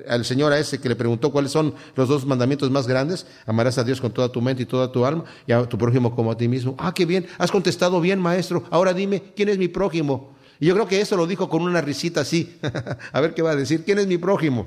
al 0.09 0.25
Señor 0.25 0.53
a 0.53 0.59
ese 0.59 0.81
que 0.81 0.89
le 0.89 0.97
preguntó 0.97 1.31
cuáles 1.31 1.53
son 1.53 1.75
los 1.95 2.09
dos 2.09 2.25
mandamientos 2.25 2.71
más 2.71 2.87
grandes, 2.87 3.27
amarás 3.47 3.79
a 3.79 3.85
Dios 3.85 4.01
con 4.01 4.13
toda 4.13 4.31
tu 4.31 4.41
mente 4.41 4.63
y 4.63 4.67
toda 4.67 4.91
tu 4.91 5.05
alma, 5.05 5.25
y 5.47 5.53
a 5.53 5.65
tu 5.65 5.77
prójimo 5.77 6.15
como 6.15 6.33
a 6.33 6.37
ti 6.37 6.49
mismo. 6.49 6.75
Ah, 6.79 6.95
qué 6.95 7.05
bien, 7.05 7.27
has 7.39 7.51
contestado 7.51 8.01
bien, 8.01 8.19
maestro. 8.19 8.65
Ahora 8.71 8.95
dime, 8.95 9.23
¿quién 9.37 9.49
es 9.49 9.59
mi 9.59 9.69
prójimo? 9.69 10.35
Y 10.61 10.67
yo 10.67 10.75
creo 10.75 10.87
que 10.87 11.01
eso 11.01 11.17
lo 11.17 11.27
dijo 11.27 11.49
con 11.49 11.63
una 11.63 11.81
risita 11.81 12.23
así. 12.23 12.59
a 13.13 13.21
ver 13.21 13.35
qué 13.35 13.43
va 13.43 13.51
a 13.51 13.57
decir. 13.57 13.85
¿Quién 13.85 13.99
es 13.99 14.07
mi 14.07 14.19
prójimo? 14.19 14.67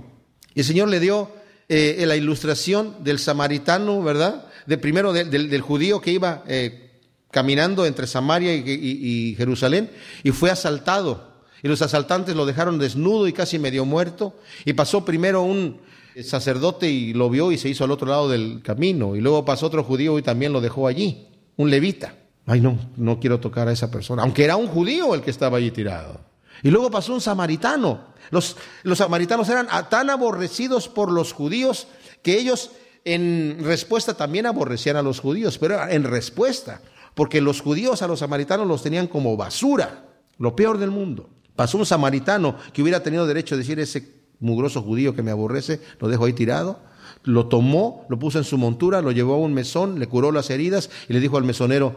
Y 0.54 0.60
el 0.60 0.66
Señor 0.66 0.90
le 0.90 1.00
dio 1.00 1.32
eh, 1.70 2.04
la 2.06 2.16
ilustración 2.16 3.04
del 3.04 3.20
samaritano, 3.20 4.02
¿verdad? 4.04 4.46
De 4.66 4.78
primero 4.78 5.14
del, 5.14 5.62
judío 5.62 6.02
que 6.02 6.12
iba 6.12 6.44
eh, 6.48 6.87
caminando 7.32 7.86
entre 7.86 8.08
Samaria 8.08 8.54
y, 8.54 9.36
Jerusalén 9.38 9.90
y 10.24 10.32
fue 10.32 10.50
asaltado. 10.50 11.38
Y 11.64 11.68
los 11.68 11.82
asaltantes 11.82 12.36
lo 12.36 12.46
dejaron 12.46 12.78
desnudo 12.78 13.28
y 13.28 13.34
casi 13.34 13.60
medio 13.60 13.86
muerto. 13.86 14.36
Y 14.66 14.74
pasó 14.74 15.04
primero 15.04 15.42
un 15.42 15.80
sacerdote 16.24 16.90
y 16.90 17.14
lo 17.14 17.30
vio 17.30 17.52
y 17.52 17.58
se 17.58 17.70
hizo 17.70 17.84
al 17.84 17.92
otro 17.92 18.08
lado 18.08 18.30
del 18.30 18.62
camino. 18.64 19.16
Y 19.16 19.22
luego 19.22 19.44
pasó 19.44 19.68
otro 19.68 19.84
judío 19.84 20.18
y 20.20 20.22
también 20.22 20.54
lo 20.54 20.62
dejó 20.62 20.88
allí, 20.88 21.28
un 21.56 21.70
levita. 21.70 22.14
Ay, 22.46 22.62
no, 22.62 22.80
no 22.96 23.20
quiero 23.20 23.40
tocar 23.40 23.68
a 23.68 23.74
esa 23.74 23.92
persona, 23.92 24.24
aunque 24.24 24.46
era 24.46 24.56
un 24.56 24.68
judío 24.68 25.14
el 25.14 25.22
que 25.22 25.32
estaba 25.32 25.58
allí 25.58 25.72
tirado. 25.72 26.22
Y 26.64 26.70
luego 26.70 26.90
pasó 26.90 27.14
un 27.14 27.22
samaritano. 27.22 28.16
Los, 28.32 28.56
los 28.84 28.98
samaritanos 28.98 29.50
eran 29.50 29.68
tan 29.90 30.10
aborrecidos 30.10 30.88
por 30.88 31.12
los 31.12 31.34
judíos 31.34 31.88
que 32.24 32.40
ellos 32.40 32.72
en 33.06 33.60
respuesta 33.64 34.16
también 34.16 34.46
aborrecían 34.46 34.98
a 34.98 35.02
los 35.02 35.20
judíos, 35.20 35.58
pero 35.58 35.88
en 35.88 36.04
respuesta, 36.04 36.82
porque 37.18 37.42
los 37.42 37.62
judíos 37.62 38.04
a 38.04 38.08
los 38.08 38.20
samaritanos 38.20 38.68
los 38.68 38.84
tenían 38.84 39.08
como 39.08 39.36
basura, 39.36 40.06
lo 40.38 40.56
peor 40.56 40.78
del 40.78 40.92
mundo. 40.92 41.32
Pasó 41.56 41.80
un 41.80 41.86
samaritano 41.88 42.56
que 42.72 42.84
hubiera 42.84 43.02
tenido 43.02 43.26
derecho 43.26 43.56
a 43.56 43.58
decir 43.58 43.80
ese 43.80 44.14
mugroso 44.40 44.84
judío 44.84 45.16
que 45.16 45.24
me 45.24 45.32
aborrece, 45.32 45.82
lo 46.00 46.10
dejo 46.10 46.26
ahí 46.26 46.34
tirado. 46.34 46.80
Lo 47.24 47.48
tomó, 47.48 48.06
lo 48.08 48.20
puso 48.20 48.38
en 48.38 48.44
su 48.44 48.60
montura, 48.60 49.02
lo 49.02 49.12
llevó 49.12 49.34
a 49.34 49.38
un 49.40 49.56
mesón, 49.56 49.98
le 49.98 50.06
curó 50.06 50.32
las 50.32 50.52
heridas 50.52 50.92
y 51.10 51.14
le 51.14 51.20
dijo 51.20 51.38
al 51.38 51.44
mesonero, 51.44 51.96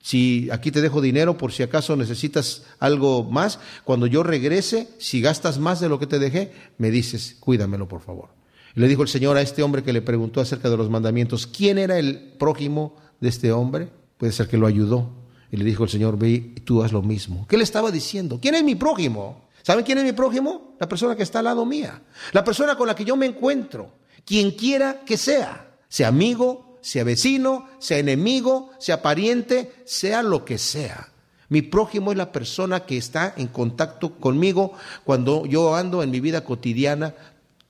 si 0.00 0.48
aquí 0.50 0.70
te 0.70 0.80
dejo 0.80 1.02
dinero 1.02 1.36
por 1.36 1.52
si 1.52 1.62
acaso 1.62 1.94
necesitas 1.94 2.64
algo 2.78 3.24
más, 3.24 3.60
cuando 3.84 4.06
yo 4.06 4.22
regrese, 4.22 4.88
si 4.96 5.20
gastas 5.20 5.58
más 5.58 5.80
de 5.80 5.90
lo 5.90 5.98
que 5.98 6.06
te 6.06 6.18
dejé, 6.18 6.50
me 6.78 6.90
dices, 6.90 7.36
cuídamelo 7.40 7.88
por 7.88 8.00
favor. 8.00 8.30
Le 8.74 8.88
dijo 8.88 9.02
el 9.02 9.08
Señor 9.08 9.36
a 9.36 9.42
este 9.42 9.62
hombre 9.62 9.82
que 9.82 9.92
le 9.92 10.00
preguntó 10.00 10.40
acerca 10.40 10.70
de 10.70 10.78
los 10.78 10.88
mandamientos, 10.88 11.46
¿quién 11.46 11.76
era 11.76 11.98
el 11.98 12.32
prójimo 12.38 12.96
de 13.20 13.28
este 13.28 13.52
hombre? 13.52 13.90
Puede 14.22 14.32
ser 14.32 14.46
que 14.46 14.56
lo 14.56 14.68
ayudó. 14.68 15.10
Y 15.50 15.56
le 15.56 15.64
dijo 15.64 15.82
el 15.82 15.90
Señor, 15.90 16.16
ve 16.16 16.30
y 16.30 16.60
tú 16.60 16.84
haz 16.84 16.92
lo 16.92 17.02
mismo. 17.02 17.44
¿Qué 17.48 17.56
le 17.56 17.64
estaba 17.64 17.90
diciendo? 17.90 18.38
¿Quién 18.40 18.54
es 18.54 18.62
mi 18.62 18.76
prójimo? 18.76 19.48
¿Saben 19.64 19.84
quién 19.84 19.98
es 19.98 20.04
mi 20.04 20.12
prójimo? 20.12 20.76
La 20.78 20.88
persona 20.88 21.16
que 21.16 21.24
está 21.24 21.40
al 21.40 21.46
lado 21.46 21.66
mía. 21.66 22.00
La 22.30 22.44
persona 22.44 22.76
con 22.76 22.86
la 22.86 22.94
que 22.94 23.04
yo 23.04 23.16
me 23.16 23.26
encuentro. 23.26 23.90
Quien 24.24 24.52
quiera 24.52 25.00
que 25.04 25.16
sea. 25.16 25.72
Sea 25.88 26.06
amigo, 26.06 26.78
sea 26.82 27.02
vecino, 27.02 27.66
sea 27.80 27.98
enemigo, 27.98 28.70
sea 28.78 29.02
pariente, 29.02 29.72
sea 29.86 30.22
lo 30.22 30.44
que 30.44 30.56
sea. 30.56 31.08
Mi 31.48 31.62
prójimo 31.62 32.12
es 32.12 32.16
la 32.16 32.30
persona 32.30 32.86
que 32.86 32.98
está 32.98 33.34
en 33.36 33.48
contacto 33.48 34.20
conmigo 34.20 34.72
cuando 35.02 35.46
yo 35.46 35.74
ando 35.74 36.04
en 36.04 36.12
mi 36.12 36.20
vida 36.20 36.44
cotidiana. 36.44 37.12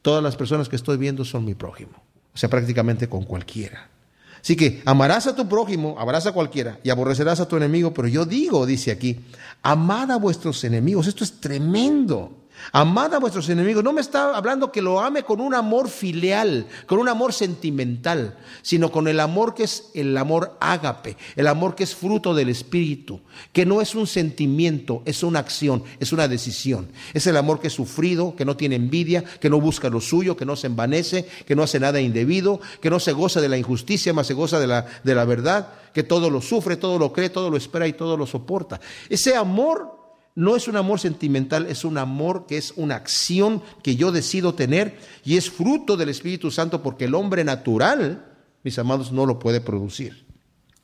Todas 0.03 0.23
las 0.23 0.37
personas 0.37 0.69
que 0.69 0.77
estoy 0.77 0.99
viendo 0.99 1.25
son 1.25 1.47
mi 1.47 1.55
prójimo. 1.55 1.93
O 2.35 2.37
sea, 2.37 2.51
prácticamente 2.51 3.09
con 3.09 3.25
cualquiera. 3.25 3.89
Así 4.43 4.57
que 4.57 4.83
amarás 4.85 5.29
a 5.29 5.37
tu 5.37 5.49
prójimo, 5.49 5.95
amarás 5.99 6.27
a 6.27 6.33
cualquiera 6.33 6.81
y 6.83 6.91
aborrecerás 6.91 7.39
a 7.39 7.47
tu 7.47 7.57
enemigo. 7.57 7.95
Pero 7.95 8.09
yo 8.09 8.25
digo, 8.25 8.67
dice 8.67 8.91
aquí, 8.91 9.21
amad 9.63 10.11
a 10.11 10.17
vuestros 10.17 10.65
enemigos. 10.65 11.07
Esto 11.07 11.23
es 11.23 11.41
tremendo. 11.41 12.42
Amad 12.71 13.15
a 13.15 13.19
vuestros 13.19 13.49
enemigos. 13.49 13.83
No 13.83 13.93
me 13.93 14.01
está 14.01 14.37
hablando 14.37 14.71
que 14.71 14.81
lo 14.81 15.01
ame 15.01 15.25
con 15.25 15.41
un 15.41 15.55
amor 15.55 15.89
filial, 15.89 16.67
con 16.87 16.99
un 16.99 17.09
amor 17.09 17.33
sentimental, 17.33 18.39
sino 18.63 18.93
con 18.93 19.09
el 19.09 19.19
amor 19.19 19.55
que 19.55 19.65
es 19.65 19.91
el 19.95 20.17
amor 20.17 20.57
ágape, 20.61 21.17
el 21.35 21.49
amor 21.49 21.75
que 21.75 21.85
es 21.85 21.95
fruto 21.95 22.35
del 22.35 22.49
Espíritu, 22.49 23.21
que 23.53 23.67
no 23.67 23.81
es 23.81 23.95
un 23.95 24.07
sentimiento, 24.07 25.03
es 25.05 25.23
una 25.23 25.41
acción, 25.41 25.83
es 25.99 26.13
una 26.13 26.29
decisión. 26.29 26.89
Es 27.15 27.27
el 27.27 27.37
amor 27.37 27.61
que 27.61 27.67
es 27.67 27.73
sufrido, 27.73 28.37
que 28.37 28.45
no 28.45 28.57
tiene 28.57 28.77
envidia, 28.77 29.25
que 29.25 29.51
no 29.51 29.61
busca 29.61 29.89
lo 29.89 30.01
suyo, 30.01 30.37
que 30.37 30.45
no 30.45 30.57
se 30.57 30.69
envanece, 30.69 31.27
que 31.47 31.57
no 31.57 31.63
hace 31.63 31.81
nada 31.81 32.01
indebido, 32.01 32.61
que 32.81 32.91
no 32.91 33.01
se 33.01 33.13
goza 33.13 33.41
de 33.41 33.49
la 33.49 33.59
injusticia, 33.59 34.13
más 34.13 34.27
se 34.27 34.35
goza 34.35 34.61
de 34.61 34.67
la, 34.67 34.87
de 35.03 35.15
la 35.15 35.25
verdad, 35.25 35.69
que 35.93 36.03
todo 36.03 36.31
lo 36.31 36.41
sufre, 36.41 36.77
todo 36.77 36.99
lo 36.99 37.13
cree, 37.13 37.31
todo 37.31 37.51
lo 37.51 37.57
espera 37.57 37.87
y 37.87 37.93
todo 37.93 38.17
lo 38.17 38.27
soporta. 38.27 38.81
Ese 39.09 39.37
amor 39.37 40.02
no 40.35 40.57
es 40.57 40.67
un 40.69 40.77
amor 40.77 40.99
sentimental, 40.99 41.67
es 41.67 41.85
un 41.85 41.99
amor 41.99 42.47
que 42.47 42.57
es 42.57 42.73
una 42.77 42.97
acción 42.97 43.63
que 43.83 43.97
yo 43.97 44.13
decido 44.13 44.55
tener 44.55 44.99
y 45.25 45.37
es 45.37 45.51
fruto 45.51 45.97
del 45.97 46.09
Espíritu 46.09 46.51
Santo 46.51 46.83
porque 46.83 47.05
el 47.05 47.15
hombre 47.15 47.45
natural, 47.45 48.25
mis 48.63 48.79
amados, 48.79 49.13
no 49.13 49.27
lo 49.27 49.39
puede 49.39 49.61
producir. 49.61 50.25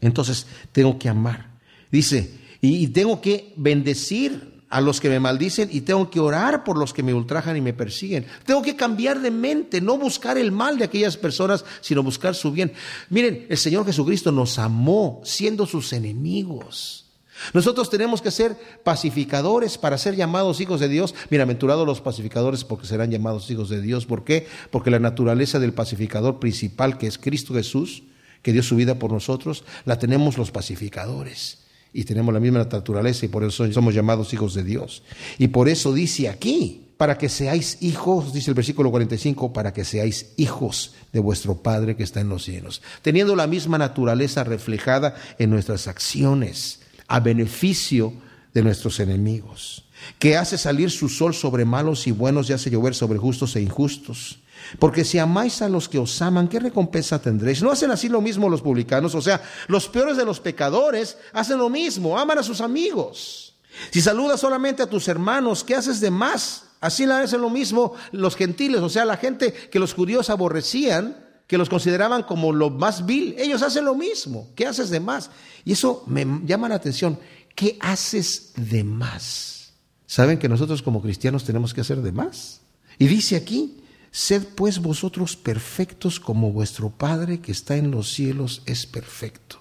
Entonces 0.01 0.47
tengo 0.73 0.99
que 0.99 1.09
amar. 1.09 1.51
Dice, 1.91 2.39
y, 2.61 2.89
tengo 2.89 3.21
que 3.21 3.55
bendecir 3.57 4.59
a 4.69 4.83
los 4.83 5.01
que 5.01 5.09
me 5.09 5.19
maldicen 5.19 5.71
y 5.73 5.81
tengo 5.81 6.11
que 6.11 6.21
orar 6.21 6.63
por 6.63 6.77
los 6.77 6.93
que 6.93 7.03
me 7.03 7.15
ultrajan 7.15 7.57
y 7.57 7.63
me 7.63 7.73
persiguen. 7.73 8.27
Tengo 8.45 8.61
que 8.61 8.77
cambiar 8.77 9.21
de 9.21 9.31
mente, 9.31 9.81
no 9.81 9.97
buscar 9.97 10.37
el 10.37 10.53
mal 10.53 10.77
de 10.77 10.85
aquellas 10.85 11.17
personas, 11.17 11.65
sino 11.81 12.03
buscar 12.03 12.35
su 12.35 12.53
bien. 12.53 12.73
Miren, 13.09 13.47
el 13.49 13.57
Señor 13.57 13.87
Jesucristo 13.87 14.31
nos 14.31 14.59
amó 14.59 15.23
siendo 15.25 15.65
sus 15.65 15.95
enemigos. 15.95 17.08
Nosotros 17.55 17.91
tenemos 17.91 18.23
que 18.23 18.31
ser 18.31 18.57
pacificadores 18.85 19.79
para 19.79 19.99
ser 19.99 20.17
llamados 20.17 20.61
hijos 20.61 20.81
de 20.81 20.89
Dios. 20.89 21.15
Bienaventurados 21.31 21.87
los 21.87 22.01
pacificadores 22.01 22.65
porque 22.65 22.87
serán 22.87 23.11
llamados 23.11 23.51
hijos 23.51 23.69
de 23.69 23.81
Dios. 23.81 24.07
¿Por 24.07 24.25
qué? 24.25 24.47
Porque 24.71 24.91
la 24.91 24.99
naturaleza 24.99 25.59
del 25.59 25.73
pacificador 25.73 26.39
principal, 26.39 26.99
que 26.99 27.07
es 27.07 27.19
Cristo 27.19 27.55
Jesús, 27.55 28.03
que 28.43 28.53
dio 28.53 28.63
su 28.63 28.77
vida 28.77 28.99
por 28.99 29.13
nosotros, 29.13 29.65
la 29.85 29.99
tenemos 29.99 30.39
los 30.39 30.51
pacificadores. 30.51 31.59
Y 31.93 32.05
tenemos 32.05 32.35
la 32.35 32.41
misma 32.41 32.59
naturaleza 32.59 33.25
y 33.25 33.29
por 33.29 33.45
eso 33.45 33.71
somos 33.73 33.95
llamados 33.95 34.33
hijos 34.35 34.55
de 34.55 34.63
Dios. 34.63 35.03
Y 35.39 35.49
por 35.49 35.69
eso 35.69 35.93
dice 35.93 36.29
aquí, 36.29 36.85
para 36.99 37.17
que 37.17 37.29
seáis 37.29 37.79
hijos, 37.81 38.33
dice 38.33 38.51
el 38.51 38.55
versículo 38.55 38.91
45, 38.91 39.53
para 39.53 39.73
que 39.73 39.85
seáis 39.85 40.33
hijos 40.37 40.95
de 41.13 41.21
vuestro 41.21 41.63
Padre 41.63 41.97
que 41.97 42.03
está 42.03 42.21
en 42.21 42.29
los 42.29 42.45
cielos, 42.45 42.83
teniendo 43.03 43.37
la 43.37 43.47
misma 43.47 43.79
naturaleza 43.79 44.45
reflejada 44.45 45.15
en 45.39 45.51
nuestras 45.51 45.87
acciones 45.87 46.81
a 47.09 47.21
beneficio 47.21 48.13
de 48.55 48.63
nuestros 48.63 49.01
enemigos, 49.01 49.85
que 50.19 50.37
hace 50.37 50.59
salir 50.59 50.91
su 50.91 51.09
sol 51.09 51.35
sobre 51.35 51.65
malos 51.65 52.07
y 52.07 52.13
buenos 52.13 52.49
y 52.49 52.53
hace 52.53 52.71
llover 52.71 52.95
sobre 52.95 53.19
justos 53.19 53.57
e 53.57 53.63
injustos. 53.63 54.39
Porque 54.79 55.05
si 55.05 55.19
amáis 55.19 55.63
a 55.63 55.69
los 55.69 55.89
que 55.89 55.99
os 55.99 56.21
aman, 56.21 56.49
¿qué 56.49 56.61
recompensa 56.61 57.21
tendréis? 57.21 57.63
¿No 57.63 57.71
hacen 57.71 57.91
así 57.91 58.09
lo 58.09 58.21
mismo 58.21 58.49
los 58.49 58.63
publicanos? 58.63 59.15
O 59.15 59.23
sea, 59.23 59.43
los 59.69 59.89
peores 59.89 60.17
de 60.17 60.25
los 60.25 60.41
pecadores 60.41 61.17
hacen 61.33 61.59
lo 61.59 61.71
mismo, 61.71 62.19
aman 62.19 62.39
a 62.39 62.43
sus 62.43 62.61
amigos. 62.61 63.55
Si 63.91 64.01
saludas 64.01 64.41
solamente 64.41 64.83
a 64.83 64.91
tus 64.91 65.09
hermanos, 65.09 65.65
¿qué 65.65 65.75
haces 65.75 66.01
de 66.01 66.11
más? 66.11 66.65
Así 66.81 67.05
hacen 67.05 67.41
lo 67.41 67.51
mismo 67.51 67.95
los 68.13 68.37
gentiles, 68.37 68.81
o 68.81 68.89
sea, 68.89 69.05
la 69.05 69.17
gente 69.17 69.53
que 69.53 69.79
los 69.79 69.95
judíos 69.95 70.31
aborrecían, 70.31 71.17
que 71.49 71.59
los 71.59 71.69
consideraban 71.69 72.23
como 72.23 72.53
lo 72.53 72.71
más 72.71 73.05
vil, 73.05 73.35
ellos 73.39 73.63
hacen 73.63 73.85
lo 73.85 73.97
mismo. 73.97 74.49
¿Qué 74.55 74.67
haces 74.67 74.91
de 74.91 75.01
más? 75.01 75.31
Y 75.65 75.73
eso 75.73 76.05
me 76.07 76.25
llama 76.45 76.69
la 76.69 76.77
atención. 76.77 77.19
¿qué 77.59 77.77
haces 77.81 78.53
de 78.55 78.85
más? 78.85 79.73
¿Saben 80.07 80.39
que 80.39 80.49
nosotros 80.49 80.81
como 80.81 81.03
cristianos 81.03 81.43
tenemos 81.43 81.75
que 81.75 81.81
hacer 81.81 82.03
de 82.03 82.13
más? 82.13 82.61
Y 83.01 83.09
dice 83.09 83.35
aquí, 83.35 83.83
sed 84.13 84.45
pues 84.55 84.79
vosotros 84.79 85.35
perfectos 85.35 86.21
como 86.21 86.53
vuestro 86.53 86.89
Padre 86.89 87.41
que 87.41 87.51
está 87.51 87.77
en 87.77 87.91
los 87.91 88.13
cielos 88.13 88.63
es 88.65 88.87
perfecto. 88.87 89.61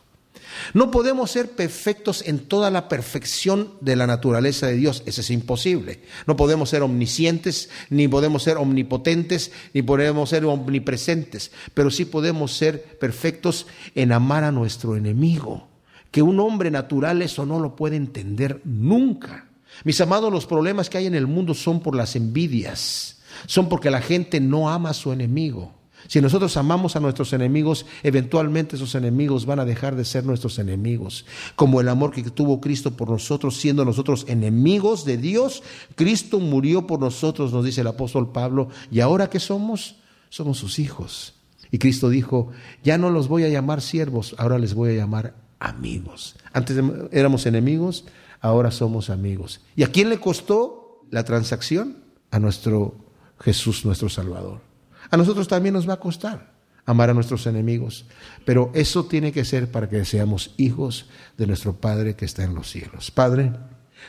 No 0.73 0.91
podemos 0.91 1.31
ser 1.31 1.51
perfectos 1.51 2.23
en 2.25 2.39
toda 2.39 2.71
la 2.71 2.87
perfección 2.87 3.73
de 3.81 3.95
la 3.95 4.07
naturaleza 4.07 4.67
de 4.67 4.75
Dios, 4.75 5.03
eso 5.05 5.21
es 5.21 5.29
imposible. 5.29 6.01
No 6.25 6.35
podemos 6.35 6.69
ser 6.69 6.81
omniscientes, 6.81 7.69
ni 7.89 8.07
podemos 8.07 8.43
ser 8.43 8.57
omnipotentes, 8.57 9.51
ni 9.73 9.81
podemos 9.81 10.29
ser 10.29 10.45
omnipresentes, 10.45 11.51
pero 11.73 11.91
sí 11.91 12.05
podemos 12.05 12.55
ser 12.55 12.83
perfectos 12.99 13.67
en 13.95 14.11
amar 14.11 14.43
a 14.43 14.51
nuestro 14.51 14.95
enemigo, 14.95 15.67
que 16.11 16.21
un 16.21 16.39
hombre 16.39 16.71
natural 16.71 17.21
eso 17.21 17.45
no 17.45 17.59
lo 17.59 17.75
puede 17.75 17.95
entender 17.95 18.61
nunca. 18.63 19.45
Mis 19.83 20.01
amados, 20.01 20.31
los 20.31 20.45
problemas 20.45 20.89
que 20.89 20.97
hay 20.97 21.05
en 21.05 21.15
el 21.15 21.27
mundo 21.27 21.53
son 21.53 21.81
por 21.81 21.95
las 21.95 22.15
envidias, 22.15 23.19
son 23.45 23.69
porque 23.69 23.91
la 23.91 24.01
gente 24.01 24.39
no 24.39 24.69
ama 24.69 24.91
a 24.91 24.95
su 24.95 25.11
enemigo. 25.11 25.73
Si 26.05 26.21
nosotros 26.21 26.55
amamos 26.57 26.95
a 26.95 26.99
nuestros 26.99 27.33
enemigos, 27.33 27.85
eventualmente 28.03 28.75
esos 28.75 28.95
enemigos 28.95 29.45
van 29.45 29.59
a 29.59 29.65
dejar 29.65 29.95
de 29.95 30.05
ser 30.05 30.25
nuestros 30.25 30.59
enemigos. 30.59 31.25
Como 31.55 31.81
el 31.81 31.89
amor 31.89 32.11
que 32.11 32.23
tuvo 32.23 32.61
Cristo 32.61 32.95
por 32.95 33.09
nosotros, 33.09 33.57
siendo 33.57 33.83
nosotros 33.83 34.25
enemigos 34.27 35.03
de 35.03 35.17
Dios, 35.17 35.63
Cristo 35.95 36.39
murió 36.39 36.87
por 36.87 36.99
nosotros, 36.99 37.51
nos 37.51 37.65
dice 37.65 37.81
el 37.81 37.87
apóstol 37.87 38.31
Pablo, 38.31 38.69
y 38.91 38.99
ahora 38.99 39.29
que 39.29 39.39
somos, 39.39 39.97
somos 40.29 40.57
sus 40.59 40.79
hijos. 40.79 41.33
Y 41.71 41.79
Cristo 41.79 42.09
dijo, 42.09 42.51
ya 42.83 42.97
no 42.97 43.09
los 43.09 43.27
voy 43.27 43.43
a 43.43 43.49
llamar 43.49 43.81
siervos, 43.81 44.35
ahora 44.37 44.59
les 44.59 44.73
voy 44.73 44.91
a 44.91 44.97
llamar 44.97 45.35
amigos. 45.59 46.35
Antes 46.53 46.77
éramos 47.11 47.45
enemigos, 47.45 48.05
ahora 48.39 48.71
somos 48.71 49.09
amigos. 49.09 49.61
¿Y 49.75 49.83
a 49.83 49.91
quién 49.91 50.09
le 50.09 50.19
costó 50.19 51.03
la 51.11 51.23
transacción? 51.23 51.97
A 52.31 52.39
nuestro 52.39 52.95
Jesús, 53.39 53.85
nuestro 53.85 54.09
Salvador. 54.09 54.66
A 55.10 55.18
nosotros 55.18 55.47
también 55.47 55.74
nos 55.74 55.88
va 55.88 55.93
a 55.93 55.99
costar 55.99 56.58
amar 56.88 57.10
a 57.10 57.14
nuestros 57.14 57.45
enemigos, 57.45 58.05
pero 58.45 58.72
eso 58.74 59.05
tiene 59.05 59.34
que 59.34 59.45
ser 59.45 59.70
para 59.70 59.89
que 59.89 60.05
seamos 60.05 60.53
hijos 60.55 61.08
de 61.38 61.45
nuestro 61.45 61.76
Padre 61.76 62.16
que 62.16 62.24
está 62.24 62.43
en 62.43 62.55
los 62.55 62.72
cielos. 62.72 63.12
Padre, 63.12 63.51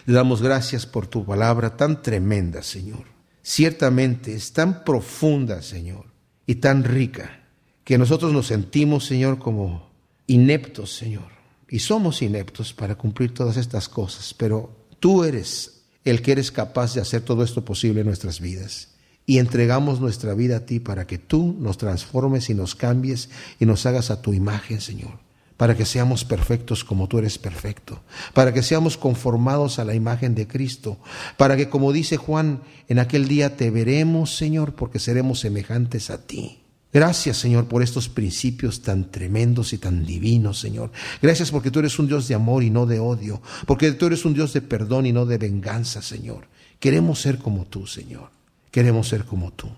le 0.07 0.15
damos 0.15 0.41
gracias 0.41 0.87
por 0.87 1.09
tu 1.09 1.27
palabra 1.27 1.77
tan 1.77 2.03
tremenda, 2.03 2.63
Señor. 2.63 3.05
Ciertamente 3.43 4.33
es 4.33 4.53
tan 4.53 4.85
profunda, 4.85 5.61
Señor, 5.61 6.07
y 6.47 6.57
tan 6.57 6.85
rica, 6.85 7.41
que 7.83 7.99
nosotros 7.99 8.33
nos 8.33 8.47
sentimos, 8.47 9.05
Señor, 9.05 9.41
como 9.41 9.91
ineptos, 10.29 10.95
Señor. 10.95 11.33
Y 11.69 11.81
somos 11.81 12.23
ineptos 12.23 12.73
para 12.73 12.95
cumplir 12.95 13.35
todas 13.35 13.57
estas 13.57 13.89
cosas, 13.89 14.33
pero 14.35 14.87
tú 15.01 15.25
eres 15.25 15.83
el 16.05 16.23
que 16.23 16.33
eres 16.33 16.53
capaz 16.53 16.95
de 16.95 17.01
hacer 17.01 17.23
todo 17.23 17.43
esto 17.43 17.65
posible 17.65 18.01
en 18.01 18.07
nuestras 18.07 18.41
vidas 18.41 18.98
y 19.29 19.39
entregamos 19.39 20.01
nuestra 20.01 20.33
vida 20.33 20.57
a 20.57 20.61
ti 20.61 20.81
para 20.81 21.07
que 21.07 21.19
tú 21.19 21.55
nos 21.61 21.77
transformes 21.77 22.49
y 22.49 22.55
nos 22.55 22.75
cambies 22.75 23.29
y 23.61 23.67
nos 23.67 23.85
hagas 23.85 24.11
a 24.11 24.23
tu 24.23 24.33
imagen, 24.33 24.81
Señor, 24.81 25.19
para 25.59 25.77
que 25.77 25.85
seamos 25.85 26.25
perfectos 26.25 26.83
como 26.83 27.09
tú 27.09 27.19
eres 27.19 27.37
perfecto, 27.37 28.01
para 28.33 28.55
que 28.55 28.63
seamos 28.63 28.97
conformados 28.97 29.79
a 29.79 29.85
la 29.85 29.95
imagen 29.95 30.35
de 30.35 30.49
Cristo, 30.49 30.97
para 31.37 31.59
que, 31.59 31.69
como 31.69 31.93
dice 31.93 32.17
Juan, 32.17 32.63
en 32.89 33.01
aquel 33.01 33.29
día 33.29 33.55
te 33.55 33.71
veremos, 33.71 34.35
Señor, 34.35 34.75
porque 34.75 34.99
seremos 34.99 35.41
semejantes 35.41 36.09
a 36.09 36.27
ti. 36.27 36.61
Gracias, 36.91 37.37
Señor, 37.37 37.69
por 37.69 37.83
estos 37.83 38.09
principios 38.09 38.81
tan 38.81 39.11
tremendos 39.11 39.75
y 39.75 39.79
tan 39.79 40.07
divinos, 40.07 40.59
Señor. 40.59 40.91
Gracias 41.21 41.51
porque 41.51 41.71
tú 41.71 41.81
eres 41.81 41.99
un 41.99 42.07
Dios 42.07 42.29
de 42.29 42.35
amor 42.35 42.63
y 42.63 42.71
no 42.71 42.87
de 42.87 42.99
odio, 42.99 43.43
porque 43.67 43.93
tú 43.93 44.07
eres 44.07 44.25
un 44.25 44.33
Dios 44.33 44.55
de 44.55 44.63
perdón 44.63 45.05
y 45.05 45.13
no 45.13 45.27
de 45.27 45.37
venganza, 45.37 46.01
Señor. 46.01 46.49
Queremos 46.81 47.21
ser 47.21 47.37
como 47.37 47.67
tú, 47.67 47.87
Señor. 47.87 48.38
Queremos 48.71 49.09
ser 49.09 49.25
como 49.25 49.53
tú. 49.53 49.69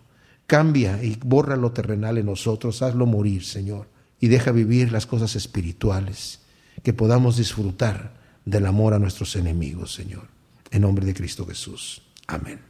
Cambia 0.46 1.02
y 1.02 1.16
borra 1.24 1.56
lo 1.56 1.72
terrenal 1.72 2.18
en 2.18 2.26
nosotros, 2.26 2.82
hazlo 2.82 3.06
morir, 3.06 3.44
Señor, 3.44 3.88
y 4.18 4.28
deja 4.28 4.52
vivir 4.52 4.92
las 4.92 5.06
cosas 5.06 5.36
espirituales, 5.36 6.40
que 6.82 6.92
podamos 6.92 7.36
disfrutar 7.36 8.14
del 8.44 8.66
amor 8.66 8.94
a 8.94 8.98
nuestros 8.98 9.36
enemigos, 9.36 9.94
Señor. 9.94 10.28
En 10.70 10.82
nombre 10.82 11.06
de 11.06 11.14
Cristo 11.14 11.46
Jesús. 11.46 12.02
Amén. 12.26 12.60